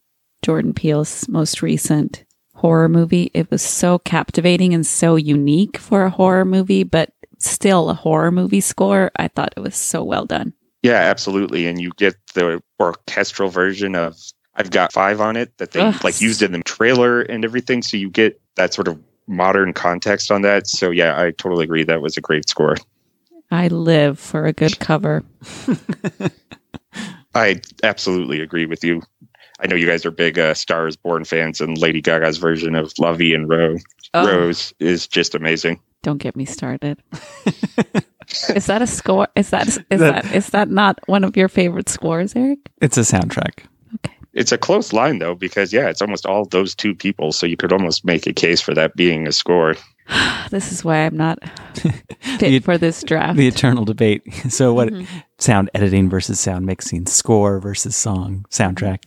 Jordan 0.42 0.74
Peele's 0.74 1.28
most 1.28 1.62
recent 1.62 2.24
horror 2.56 2.90
movie. 2.90 3.32
It 3.34 3.50
was 3.52 3.62
so 3.62 4.00
captivating 4.00 4.74
and 4.74 4.86
so 4.86 5.16
unique 5.16 5.78
for 5.78 6.04
a 6.04 6.10
horror 6.10 6.46
movie, 6.46 6.84
but 6.84 7.12
still 7.40 7.90
a 7.90 7.94
horror 7.94 8.32
movie 8.32 8.62
score, 8.62 9.12
I 9.16 9.28
thought 9.28 9.54
it 9.58 9.62
was 9.62 9.76
so 9.76 10.04
well 10.04 10.26
done. 10.26 10.54
Yeah, 10.84 10.94
absolutely. 10.96 11.66
And 11.68 11.82
you 11.82 11.92
get 11.98 12.16
the 12.34 12.62
orchestral 12.80 13.50
version 13.50 13.96
of 13.96 14.16
I've 14.56 14.72
got 14.72 14.92
five 14.94 15.20
on 15.22 15.36
it 15.36 15.58
that 15.58 15.72
they 15.72 15.80
Ugh. 15.82 16.04
like 16.04 16.22
used 16.22 16.42
in 16.42 16.52
the 16.52 16.60
trailer 16.64 17.22
and 17.22 17.44
everything. 17.44 17.82
So 17.82 17.98
you 17.98 18.10
get 18.10 18.40
that 18.56 18.74
sort 18.74 18.88
of 18.88 19.00
modern 19.28 19.74
context 19.74 20.32
on 20.32 20.42
that. 20.44 20.68
So 20.68 20.90
yeah, 20.92 21.20
I 21.22 21.32
totally 21.32 21.64
agree. 21.64 21.84
That 21.84 22.02
was 22.02 22.18
a 22.18 22.22
great 22.22 22.48
score. 22.50 22.76
I 23.52 23.68
live 23.70 24.20
for 24.20 24.46
a 24.46 24.54
good 24.54 24.80
cover. 24.80 25.24
I 27.36 27.62
absolutely 27.84 28.42
agree 28.42 28.66
with 28.66 28.84
you. 28.84 29.02
I 29.60 29.68
know 29.68 29.76
you 29.76 29.86
guys 29.86 30.06
are 30.06 30.12
big 30.12 30.40
uh, 30.40 30.54
Stars 30.54 30.96
Born 30.96 31.26
fans, 31.26 31.60
and 31.62 31.78
Lady 31.78 32.02
Gaga's 32.02 32.38
version 32.38 32.76
of 32.76 32.94
La 32.98 33.14
Vie 33.14 33.34
en 33.34 33.48
Ro- 33.48 33.76
Oh. 34.16 34.26
Rose 34.26 34.74
is 34.80 35.08
just 35.08 35.36
amazing. 35.36 35.80
Don't 36.04 36.18
get 36.18 36.36
me 36.36 36.46
started. 36.46 37.02
is 38.56 38.66
that 38.68 38.82
a 38.82 38.88
score? 38.88 39.28
Is 39.36 39.50
that 39.50 39.68
is 39.68 39.76
That- 39.90 40.00
that 40.00 40.36
is 40.36 40.48
that 40.52 40.70
not 40.70 41.00
one 41.08 41.24
of 41.24 41.36
your 41.36 41.50
favorite 41.50 41.90
scores, 41.90 42.36
Eric? 42.36 42.60
It's 42.82 42.98
a 42.98 43.02
soundtrack. 43.02 43.66
It's 44.34 44.52
a 44.52 44.58
close 44.58 44.94
line 44.94 45.20
though, 45.20 45.36
because 45.36 45.74
yeah, 45.74 45.90
it's 45.90 46.02
almost 46.02 46.26
all 46.26 46.46
those 46.46 46.76
two 46.76 46.94
people. 46.96 47.32
So 47.32 47.46
you 47.48 47.58
could 47.58 47.74
almost 47.74 48.06
make 48.06 48.28
a 48.28 48.34
case 48.34 48.62
for 48.62 48.74
that 48.76 48.96
being 48.96 49.28
a 49.28 49.32
score. 49.32 49.76
This 50.50 50.72
is 50.72 50.84
why 50.84 51.06
I'm 51.06 51.16
not 51.18 51.38
The- 52.40 52.60
for 52.64 52.78
this 52.78 53.04
draft. 53.04 53.38
The 53.38 53.48
eternal 53.48 53.86
debate. 53.86 54.24
So, 54.50 54.74
what 54.74 54.90
Mhm. 54.90 55.06
sound 55.38 55.70
editing 55.76 56.10
versus 56.10 56.40
sound 56.40 56.66
mixing, 56.66 57.06
score 57.08 57.60
versus 57.60 57.96
song, 57.96 58.46
soundtrack 58.50 59.04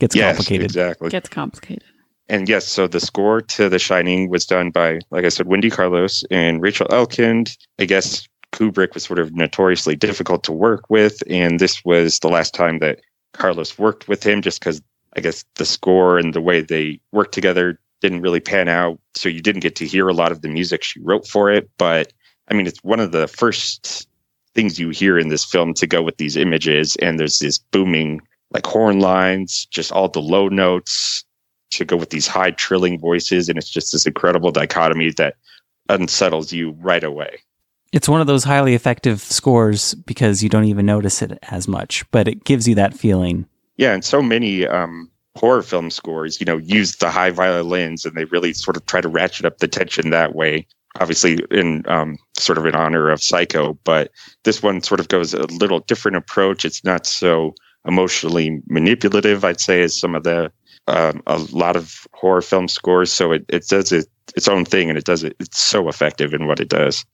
gets 0.00 0.14
Yes, 0.14 0.36
complicated. 0.36 0.64
exactly. 0.66 1.08
Gets 1.10 1.28
complicated. 1.30 1.84
And 2.28 2.48
yes, 2.48 2.66
so 2.66 2.88
the 2.88 3.00
score 3.00 3.40
to 3.40 3.68
The 3.68 3.78
Shining 3.78 4.28
was 4.28 4.46
done 4.46 4.70
by, 4.70 5.00
like 5.10 5.24
I 5.24 5.28
said, 5.28 5.46
Wendy 5.46 5.70
Carlos 5.70 6.24
and 6.30 6.60
Rachel 6.60 6.88
Elkind. 6.88 7.56
I 7.78 7.84
guess 7.84 8.26
Kubrick 8.52 8.94
was 8.94 9.04
sort 9.04 9.18
of 9.18 9.34
notoriously 9.34 9.94
difficult 9.94 10.42
to 10.44 10.52
work 10.52 10.90
with, 10.90 11.22
and 11.28 11.60
this 11.60 11.84
was 11.84 12.18
the 12.18 12.28
last 12.28 12.54
time 12.54 12.78
that 12.80 13.00
Carlos 13.32 13.78
worked 13.78 14.08
with 14.08 14.24
him, 14.24 14.42
just 14.42 14.60
because 14.60 14.82
I 15.16 15.20
guess 15.20 15.44
the 15.54 15.64
score 15.64 16.18
and 16.18 16.34
the 16.34 16.40
way 16.40 16.62
they 16.62 17.00
worked 17.12 17.32
together 17.32 17.78
didn't 18.00 18.22
really 18.22 18.40
pan 18.40 18.68
out. 18.68 18.98
So 19.14 19.28
you 19.28 19.40
didn't 19.40 19.60
get 19.60 19.76
to 19.76 19.86
hear 19.86 20.08
a 20.08 20.14
lot 20.14 20.32
of 20.32 20.42
the 20.42 20.48
music 20.48 20.82
she 20.82 21.00
wrote 21.00 21.28
for 21.28 21.50
it. 21.50 21.70
But 21.78 22.12
I 22.48 22.54
mean, 22.54 22.66
it's 22.66 22.82
one 22.82 23.00
of 23.00 23.12
the 23.12 23.28
first 23.28 24.08
things 24.54 24.78
you 24.78 24.90
hear 24.90 25.18
in 25.18 25.28
this 25.28 25.44
film 25.44 25.74
to 25.74 25.86
go 25.86 26.02
with 26.02 26.16
these 26.16 26.36
images, 26.36 26.96
and 26.96 27.20
there's 27.20 27.38
this 27.38 27.58
booming 27.58 28.20
like 28.52 28.66
horn 28.66 29.00
lines, 29.00 29.66
just 29.66 29.92
all 29.92 30.08
the 30.08 30.20
low 30.20 30.48
notes 30.48 31.24
to 31.70 31.84
go 31.84 31.96
with 31.96 32.10
these 32.10 32.26
high 32.26 32.50
trilling 32.52 32.98
voices, 32.98 33.48
and 33.48 33.58
it's 33.58 33.70
just 33.70 33.92
this 33.92 34.06
incredible 34.06 34.50
dichotomy 34.50 35.10
that 35.12 35.36
unsettles 35.88 36.52
you 36.52 36.72
right 36.80 37.04
away. 37.04 37.38
It's 37.92 38.08
one 38.08 38.20
of 38.20 38.26
those 38.26 38.44
highly 38.44 38.74
effective 38.74 39.20
scores 39.20 39.94
because 39.94 40.42
you 40.42 40.48
don't 40.48 40.64
even 40.64 40.86
notice 40.86 41.22
it 41.22 41.38
as 41.50 41.68
much, 41.68 42.08
but 42.10 42.28
it 42.28 42.44
gives 42.44 42.66
you 42.66 42.74
that 42.74 42.94
feeling. 42.94 43.46
Yeah, 43.76 43.94
and 43.94 44.04
so 44.04 44.22
many 44.22 44.66
um, 44.66 45.10
horror 45.36 45.62
film 45.62 45.90
scores, 45.90 46.40
you 46.40 46.46
know, 46.46 46.56
use 46.56 46.96
the 46.96 47.10
high 47.10 47.30
violins, 47.30 48.04
and 48.04 48.16
they 48.16 48.24
really 48.24 48.52
sort 48.52 48.76
of 48.76 48.86
try 48.86 49.00
to 49.00 49.08
ratchet 49.08 49.46
up 49.46 49.58
the 49.58 49.68
tension 49.68 50.10
that 50.10 50.34
way. 50.34 50.66
Obviously, 50.98 51.44
in 51.50 51.84
um, 51.88 52.16
sort 52.38 52.58
of 52.58 52.64
in 52.64 52.74
honor 52.74 53.10
of 53.10 53.22
Psycho, 53.22 53.78
but 53.84 54.10
this 54.44 54.62
one 54.62 54.82
sort 54.82 54.98
of 54.98 55.08
goes 55.08 55.34
a 55.34 55.44
little 55.46 55.80
different 55.80 56.16
approach. 56.16 56.64
It's 56.64 56.82
not 56.84 57.06
so 57.06 57.54
emotionally 57.86 58.60
manipulative, 58.68 59.44
I'd 59.44 59.60
say, 59.60 59.82
as 59.82 59.94
some 59.94 60.14
of 60.14 60.24
the 60.24 60.50
um, 60.88 61.22
a 61.26 61.38
lot 61.38 61.76
of 61.76 62.06
horror 62.12 62.42
film 62.42 62.68
scores. 62.68 63.12
So 63.12 63.32
it, 63.32 63.44
it 63.48 63.66
does 63.68 63.92
it, 63.92 64.08
its 64.36 64.48
own 64.48 64.64
thing, 64.64 64.88
and 64.88 64.98
it 64.98 65.04
does 65.04 65.24
it. 65.24 65.36
It's 65.38 65.58
so 65.58 65.88
effective 65.88 66.34
in 66.34 66.46
what 66.46 66.60
it 66.60 66.68
does. 66.68 67.04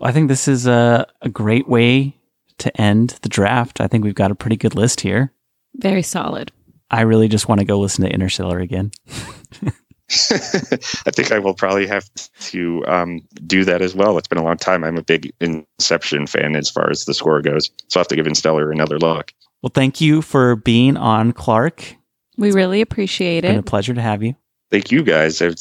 I 0.00 0.12
think 0.12 0.28
this 0.28 0.46
is 0.48 0.66
a, 0.66 1.06
a 1.22 1.28
great 1.28 1.68
way 1.68 2.16
to 2.58 2.80
end 2.80 3.18
the 3.22 3.28
draft. 3.28 3.80
I 3.80 3.88
think 3.88 4.04
we've 4.04 4.14
got 4.14 4.30
a 4.30 4.36
pretty 4.36 4.56
good 4.56 4.74
list 4.74 5.00
here. 5.00 5.32
Very 5.74 6.02
solid. 6.02 6.52
I 6.90 7.02
really 7.02 7.28
just 7.28 7.48
want 7.48 7.60
to 7.60 7.64
go 7.66 7.78
listen 7.78 8.04
to 8.04 8.10
Interstellar 8.10 8.58
again. 8.58 8.92
I 10.30 11.10
think 11.10 11.32
I 11.32 11.38
will 11.38 11.52
probably 11.52 11.86
have 11.86 12.08
to 12.40 12.82
um, 12.86 13.20
do 13.46 13.64
that 13.64 13.82
as 13.82 13.94
well. 13.94 14.16
It's 14.16 14.28
been 14.28 14.38
a 14.38 14.44
long 14.44 14.56
time. 14.56 14.82
I'm 14.82 14.96
a 14.96 15.02
big 15.02 15.32
Inception 15.40 16.26
fan 16.26 16.56
as 16.56 16.70
far 16.70 16.90
as 16.90 17.04
the 17.04 17.12
score 17.12 17.42
goes, 17.42 17.70
so 17.88 17.98
I 17.98 18.00
have 18.00 18.08
to 18.08 18.16
give 18.16 18.26
Interstellar 18.26 18.72
another 18.72 18.98
look. 18.98 19.34
Well, 19.62 19.70
thank 19.74 20.00
you 20.00 20.22
for 20.22 20.56
being 20.56 20.96
on, 20.96 21.32
Clark. 21.32 21.97
We 22.38 22.52
really 22.52 22.80
appreciate 22.80 23.44
It's 23.44 23.50
been 23.50 23.58
a 23.58 23.62
pleasure 23.62 23.92
to 23.92 24.00
have 24.00 24.22
you. 24.22 24.34
Thank 24.70 24.90
you 24.90 25.02
guys. 25.02 25.42
I've 25.42 25.56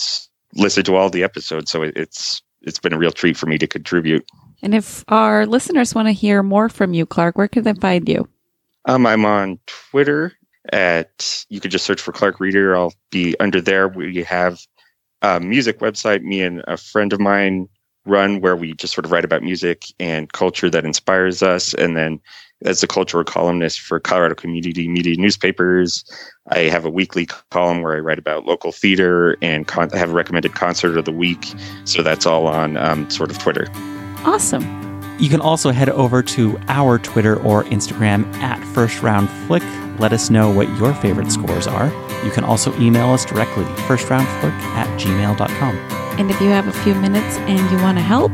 listened 0.53 0.86
to 0.86 0.95
all 0.95 1.09
the 1.09 1.23
episodes, 1.23 1.71
so 1.71 1.82
it's 1.82 2.41
it's 2.61 2.80
been 2.80 2.93
a 2.93 2.97
real 2.97 3.11
treat 3.11 3.36
for 3.36 3.47
me 3.47 3.57
to 3.57 3.67
contribute. 3.67 4.25
And 4.61 4.73
if 4.73 5.03
our 5.07 5.45
listeners 5.45 5.93
want 5.93 6.07
to 6.07 6.11
hear 6.11 6.43
more 6.43 6.69
from 6.69 6.93
you, 6.93 7.05
Clark, 7.05 7.38
where 7.38 7.47
can 7.47 7.63
they 7.63 7.73
find 7.73 8.07
you? 8.07 8.28
Um, 8.86 9.05
I'm 9.05 9.25
on 9.25 9.59
Twitter 9.65 10.34
at 10.71 11.45
you 11.49 11.59
could 11.59 11.71
just 11.71 11.86
search 11.86 12.01
for 12.01 12.11
Clark 12.11 12.39
Reader. 12.39 12.75
I'll 12.75 12.93
be 13.11 13.36
under 13.39 13.61
there. 13.61 13.88
We 13.88 14.23
have 14.23 14.59
a 15.21 15.39
music 15.39 15.80
website. 15.80 16.23
Me 16.23 16.41
and 16.41 16.63
a 16.67 16.78
friend 16.78 17.11
of 17.13 17.19
mine 17.19 17.69
run 18.05 18.41
where 18.41 18.55
we 18.55 18.73
just 18.73 18.93
sort 18.93 19.05
of 19.05 19.11
write 19.11 19.25
about 19.25 19.43
music 19.43 19.86
and 19.99 20.32
culture 20.32 20.69
that 20.69 20.86
inspires 20.86 21.43
us. 21.43 21.73
And 21.73 21.97
then 21.97 22.19
as 22.64 22.82
a 22.82 22.88
cultural 22.88 23.24
columnist 23.24 23.80
for 23.80 23.99
Colorado 23.99 24.36
Community 24.36 24.88
Media 24.88 25.16
Newspapers, 25.18 26.03
I 26.49 26.60
have 26.62 26.86
a 26.86 26.89
weekly 26.89 27.28
column 27.51 27.82
where 27.82 27.95
I 27.95 27.99
write 27.99 28.20
about 28.20 28.45
local 28.45 28.72
theater 28.72 29.38
and 29.41 29.68
con- 29.68 29.89
have 29.91 30.10
a 30.10 30.14
recommended 30.14 30.55
concert 30.55 30.97
of 30.97 31.05
the 31.05 31.12
week. 31.12 31.53
So 31.86 32.01
that's 32.01 32.26
all 32.26 32.47
on 32.47 32.78
um, 32.78 33.10
sort 33.10 33.30
of 33.30 33.38
Twitter. 33.38 33.68
Awesome. 34.26 34.64
You 35.20 35.30
can 35.30 35.41
also 35.41 35.72
head 35.72 35.89
over 35.89 36.22
to 36.22 36.60
our 36.68 36.99
Twitter 36.99 37.41
or 37.41 37.64
Instagram 37.66 38.32
at 38.36 38.64
First 38.74 39.01
Round 39.01 39.30
Flick. 39.47 39.64
Let 39.99 40.14
us 40.14 40.30
know 40.30 40.51
what 40.51 40.70
your 40.78 40.93
favorite 40.95 41.32
scores 41.32 41.66
are. 41.66 41.88
You 42.24 42.32
can 42.32 42.43
also 42.43 42.78
email 42.80 43.10
us 43.10 43.26
directly, 43.26 43.64
firstroundflick 43.88 44.51
at 44.76 44.99
gmail.com. 44.99 45.76
And 46.20 46.30
if 46.30 46.39
you 46.39 46.49
have 46.49 46.68
a 46.68 46.74
few 46.84 46.93
minutes 46.95 47.38
and 47.38 47.72
you 47.72 47.78
want 47.84 47.97
to 47.97 48.03
help, 48.03 48.32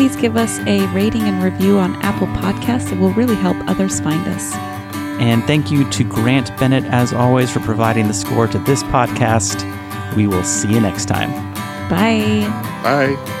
please 0.00 0.16
give 0.16 0.34
us 0.34 0.58
a 0.60 0.86
rating 0.94 1.24
and 1.24 1.42
review 1.42 1.78
on 1.78 1.94
Apple 1.96 2.26
Podcasts. 2.28 2.90
It 2.90 2.98
will 2.98 3.12
really 3.12 3.34
help 3.34 3.54
others 3.68 4.00
find 4.00 4.26
us. 4.28 4.54
And 5.20 5.44
thank 5.44 5.70
you 5.70 5.86
to 5.90 6.04
Grant 6.04 6.56
Bennett, 6.56 6.84
as 6.84 7.12
always, 7.12 7.50
for 7.50 7.60
providing 7.60 8.08
the 8.08 8.14
score 8.14 8.46
to 8.46 8.58
this 8.60 8.82
podcast. 8.84 9.62
We 10.16 10.26
will 10.26 10.42
see 10.42 10.72
you 10.72 10.80
next 10.80 11.04
time. 11.04 11.30
Bye. 11.90 12.48
Bye. 12.82 13.36